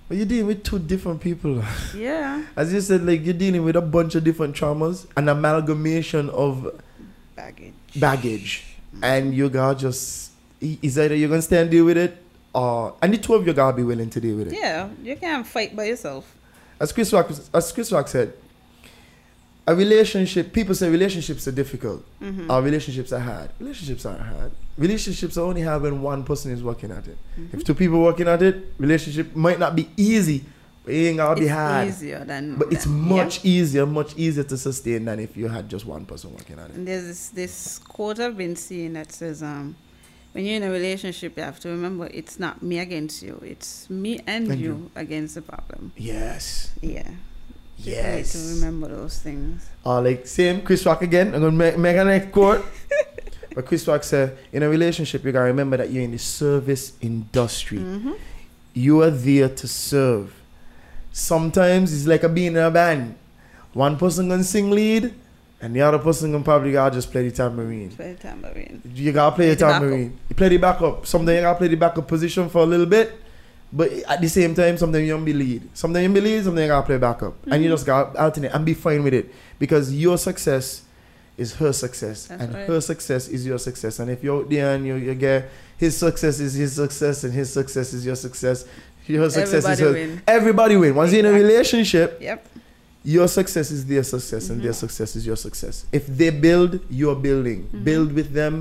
[0.08, 1.64] but you're dealing with two different people.
[1.96, 2.44] Yeah.
[2.56, 6.82] As you said, like you're dealing with a bunch of different traumas, an amalgamation of
[7.36, 7.74] Baggage.
[7.96, 8.66] baggage
[9.02, 12.18] and you gotta just is either you're gonna stay and deal with it
[12.54, 15.16] or and the two of you gotta be willing to deal with it Yeah, you
[15.16, 16.36] can't fight by yourself.
[16.80, 18.34] As chris rock as chris rock said
[19.68, 22.52] a relationship people say relationships are difficult Mm-hmm.
[22.52, 26.62] or relationships are hard relationships aren't hard relationships are only hard when one person is
[26.64, 27.58] working at it Mm-hmm.
[27.58, 30.44] if two people working at it relationship might not be easy
[30.84, 32.56] but it ain't be It's hard easier than.
[32.56, 32.92] but it's yeah.
[32.92, 36.70] much easier much easier to sustain than if you had just one person working at
[36.72, 39.76] it And there's this, this quote I've been seeing that says, um,
[40.34, 43.90] when you're in a relationship, you have to remember it's not me against you, it's
[43.90, 44.92] me and, And you, you.
[44.96, 45.92] against the problem.
[45.98, 47.10] yes Yeah.
[47.78, 49.66] Yes Need to remember those things.
[49.86, 51.34] Uh, like same Chris Rock again.
[51.34, 52.66] I'm gonna make, make a next quote.
[53.56, 56.94] but Chris Rock said, in a relationship, you gotta remember that you're in the service
[57.00, 57.80] industry.
[57.80, 58.14] Mm-hmm.
[58.74, 60.36] You are there to serve.
[61.12, 63.16] Sometimes it's like a being in a band.
[63.74, 65.14] One person gonna sing lead,
[65.62, 67.90] and the other person gonna probably gotta just play the tambourine.
[67.92, 68.82] Play the tambourine.
[68.94, 69.82] You gotta play the Play the backup.
[69.82, 70.18] tambourine.
[70.30, 71.06] You play the backup.
[71.06, 73.12] Sometimes you gotta play the backup position for a little bit.
[73.72, 75.70] But at the same time, sometimes you don't be lead.
[75.76, 77.34] Sometimes you be lead, sometimes you gotta play backup.
[77.44, 77.64] And Mm-hmm.
[77.64, 79.32] you just gotta alternate and be fine with it.
[79.60, 80.84] Because your success
[81.38, 82.26] is her success.
[82.28, 82.68] That's and right.
[82.68, 84.00] her success is your success.
[84.00, 87.54] And if you're there and you, you get his success is his success and his
[87.54, 88.66] success is your success.
[89.08, 89.92] Your success Everybody is her.
[89.94, 90.22] win.
[90.28, 90.96] Everybody win.
[90.96, 92.46] Once you're in a relationship, Yep.
[93.16, 94.86] Your success is their success and their Mm-hmm.
[94.86, 95.76] success is your success.
[96.00, 97.60] If they build, you're building.
[97.64, 97.84] Mm-hmm.
[97.90, 98.56] Build with them,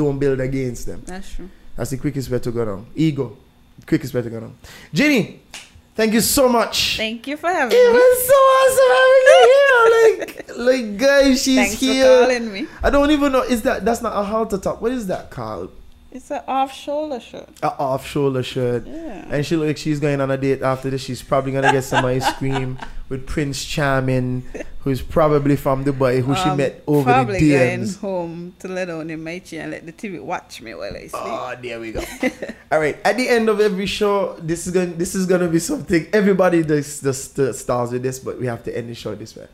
[0.00, 1.00] don't build against them.
[1.06, 1.48] That's true.
[1.76, 2.82] That's the quickest way to go down.
[2.94, 3.26] Ego,
[3.86, 4.54] quickest way to go down.
[4.92, 5.22] Ginny,
[5.94, 6.96] thank you so much.
[6.96, 7.88] Thank you for having it me.
[7.88, 9.64] It was so awesome having you here.
[9.98, 10.28] Like,
[10.58, 12.04] like guys, she's Thanks here.
[12.04, 12.66] for calling me.
[12.82, 13.42] I don't even know.
[13.42, 14.82] Is that that's not a halter top?
[14.82, 15.70] What is that called?
[16.18, 17.48] It's an off shoulder shirt.
[17.62, 18.84] A off shoulder shirt.
[18.88, 19.24] Yeah.
[19.30, 21.00] And she look like she's going on a date after this.
[21.00, 22.76] She's probably gonna get some ice cream
[23.08, 24.42] with Prince Charming,
[24.80, 28.84] who's probably from Dubai, who she Um, met over the Probably going home to lay
[28.86, 31.12] down in my chair and let the TV watch me while I sleep.
[31.14, 32.02] Oh, there we go.
[32.72, 32.98] All right.
[33.04, 34.98] At the end of every show, this is going.
[34.98, 36.08] This is gonna be something.
[36.12, 39.36] Everybody does does the stars with this, but we have to end the show this
[39.36, 39.46] way.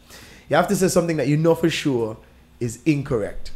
[0.48, 2.16] You have to say something that you know for sure
[2.58, 3.50] is incorrect.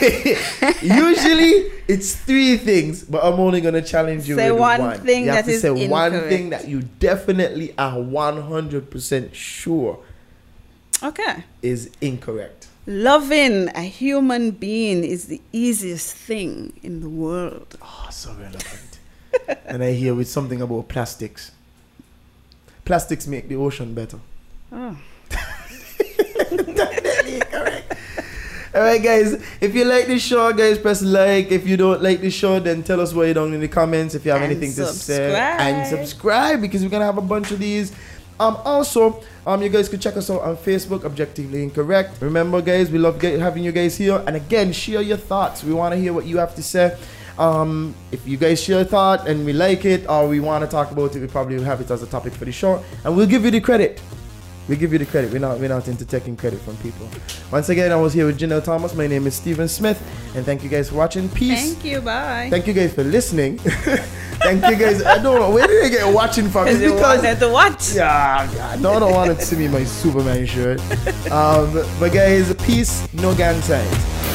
[0.82, 5.00] Usually it's three things, but I'm only gonna challenge you Say with one one.
[5.00, 9.98] thing you have that to is say one thing that you definitely are 100% sure
[11.02, 11.44] Okay.
[11.62, 12.68] is incorrect.
[12.86, 17.76] Loving a human being is the easiest thing in the world.
[17.82, 18.98] Oh, so relevant.
[19.66, 21.50] and I hear with something about plastics.
[22.84, 24.18] Plastics make the ocean better.
[24.72, 24.96] Oh.
[28.76, 28.76] Definitely correct.
[28.76, 29.58] All right, guys.
[29.60, 31.50] If you like this show, guys, press like.
[31.50, 34.14] If you don't like the show, then tell us what you don't in the comments.
[34.14, 37.50] If you have And anything to say, and subscribe because we're gonna have a bunch
[37.50, 37.92] of these.
[38.38, 42.20] Um, also, um, you guys could check us out on Facebook, Objectively Incorrect.
[42.20, 44.22] Remember, guys, we love having you guys here.
[44.26, 45.64] And again, share your thoughts.
[45.64, 46.98] We want to hear what you have to say.
[47.38, 50.70] Um, if you guys share a thought and we like it or we want to
[50.70, 53.16] talk about it, we probably will have it as a topic for the show, and
[53.16, 54.00] we'll give you the credit.
[54.68, 55.32] We give you the credit.
[55.32, 57.08] We're not we're not into taking credit from people.
[57.52, 58.94] Once again, I was here with Janelle Thomas.
[58.94, 60.00] My name is Stephen Smith,
[60.34, 61.28] and thank you guys for watching.
[61.28, 61.72] Peace.
[61.74, 62.00] Thank you.
[62.00, 62.48] Bye.
[62.50, 63.58] Thank you guys for listening.
[63.58, 65.02] thank you guys.
[65.04, 66.66] I don't know where did I get watching from?
[66.66, 67.94] It's Because wanted to watch.
[67.94, 70.80] yeah, yeah, no, I don't want to see me in my Superman shirt.
[71.26, 74.25] Um, but guys, peace, no gang signs.